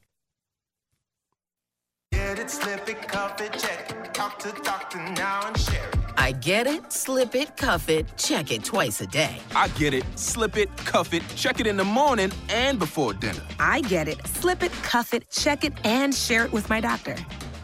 Get 2.11 2.37
it, 2.37 2.49
slip 2.49 2.89
it, 2.89 3.07
cuff 3.07 3.39
it, 3.39 3.53
check 3.53 3.91
it. 3.91 4.13
Talk 4.13 4.39
to 4.39 4.51
doctor 4.61 4.97
now 5.13 5.47
and 5.47 5.57
share 5.57 5.87
it. 5.87 5.95
I 6.17 6.33
get 6.33 6.67
it, 6.67 6.91
slip 6.91 7.33
it, 7.33 7.55
cuff 7.55 7.87
it, 7.87 8.07
check 8.17 8.51
it 8.51 8.65
twice 8.65 8.99
a 8.99 9.07
day. 9.07 9.37
I 9.55 9.69
get 9.69 9.93
it, 9.93 10.03
slip 10.19 10.57
it, 10.57 10.67
cuff 10.75 11.13
it, 11.13 11.23
check 11.37 11.61
it 11.61 11.65
in 11.65 11.77
the 11.77 11.85
morning 11.85 12.33
and 12.49 12.77
before 12.77 13.13
dinner. 13.13 13.41
I 13.57 13.79
get 13.79 14.09
it, 14.09 14.27
slip 14.27 14.63
it, 14.63 14.73
cuff 14.83 15.13
it, 15.13 15.29
check 15.29 15.63
it, 15.63 15.71
and 15.85 16.13
share 16.13 16.43
it 16.43 16.51
with 16.51 16.69
my 16.69 16.81
doctor. 16.81 17.15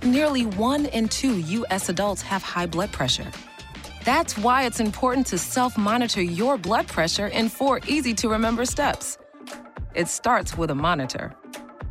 Nearly 0.04 0.46
one 0.46 0.86
in 0.86 1.10
two 1.10 1.40
U.S. 1.40 1.90
adults 1.90 2.22
have 2.22 2.42
high 2.42 2.66
blood 2.66 2.94
pressure. 2.94 3.30
That's 4.10 4.36
why 4.40 4.64
it's 4.64 4.80
important 4.80 5.28
to 5.28 5.38
self 5.38 5.78
monitor 5.78 6.20
your 6.24 6.58
blood 6.58 6.88
pressure 6.88 7.28
in 7.28 7.48
four 7.48 7.80
easy 7.88 8.16
to 8.16 8.28
remember 8.28 8.66
steps. 8.66 9.20
It 9.94 10.08
starts 10.08 10.58
with 10.58 10.72
a 10.72 10.74
monitor. 10.74 11.32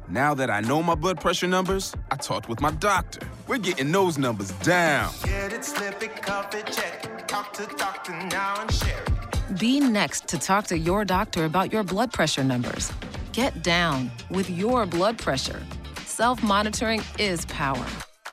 Now 0.08 0.34
that 0.34 0.50
I 0.50 0.60
know 0.62 0.82
my 0.82 0.96
blood 0.96 1.20
pressure 1.20 1.46
numbers, 1.46 1.94
I 2.10 2.16
talked 2.16 2.48
with 2.48 2.60
my 2.60 2.72
doctor. 2.72 3.24
We're 3.46 3.58
getting 3.58 3.92
those 3.92 4.18
numbers 4.18 4.50
down. 4.66 5.12
Get 5.22 5.52
it, 5.52 5.64
slip 5.64 6.02
it, 6.02 6.20
cuff 6.20 6.52
it, 6.56 6.66
check 6.66 7.04
it. 7.04 7.28
Talk 7.28 7.52
to 7.52 7.68
doctor 7.76 8.12
now 8.26 8.62
and 8.62 8.74
share 8.74 9.04
it. 9.04 9.56
Be 9.56 9.78
next 9.78 10.26
to 10.26 10.38
talk 10.38 10.66
to 10.72 10.76
your 10.76 11.04
doctor 11.04 11.44
about 11.44 11.72
your 11.72 11.84
blood 11.84 12.12
pressure 12.12 12.42
numbers. 12.42 12.92
Get 13.30 13.62
down 13.62 14.10
with 14.28 14.50
your 14.50 14.86
blood 14.86 15.18
pressure. 15.18 15.62
Self 16.04 16.42
monitoring 16.42 17.00
is 17.20 17.46
power. 17.46 17.86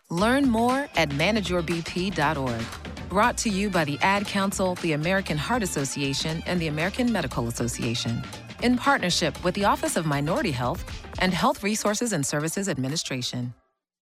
Learn 0.09 0.49
more 0.49 0.89
at 0.95 1.09
manageyourbp.org. 1.09 2.84
Brought 3.15 3.37
to 3.37 3.49
you 3.49 3.69
by 3.69 3.85
the 3.85 3.97
Ad 4.01 4.25
Council, 4.25 4.75
the 4.81 4.91
American 4.91 5.37
Heart 5.37 5.63
Association, 5.63 6.43
and 6.45 6.59
the 6.59 6.67
American 6.67 7.09
Medical 7.09 7.47
Association. 7.47 8.21
In 8.61 8.75
partnership 8.75 9.41
with 9.41 9.55
the 9.55 9.63
Office 9.63 9.95
of 9.95 10.05
Minority 10.05 10.51
Health 10.51 10.83
and 11.19 11.33
Health 11.33 11.63
Resources 11.63 12.11
and 12.11 12.25
Services 12.25 12.67
Administration. 12.67 13.53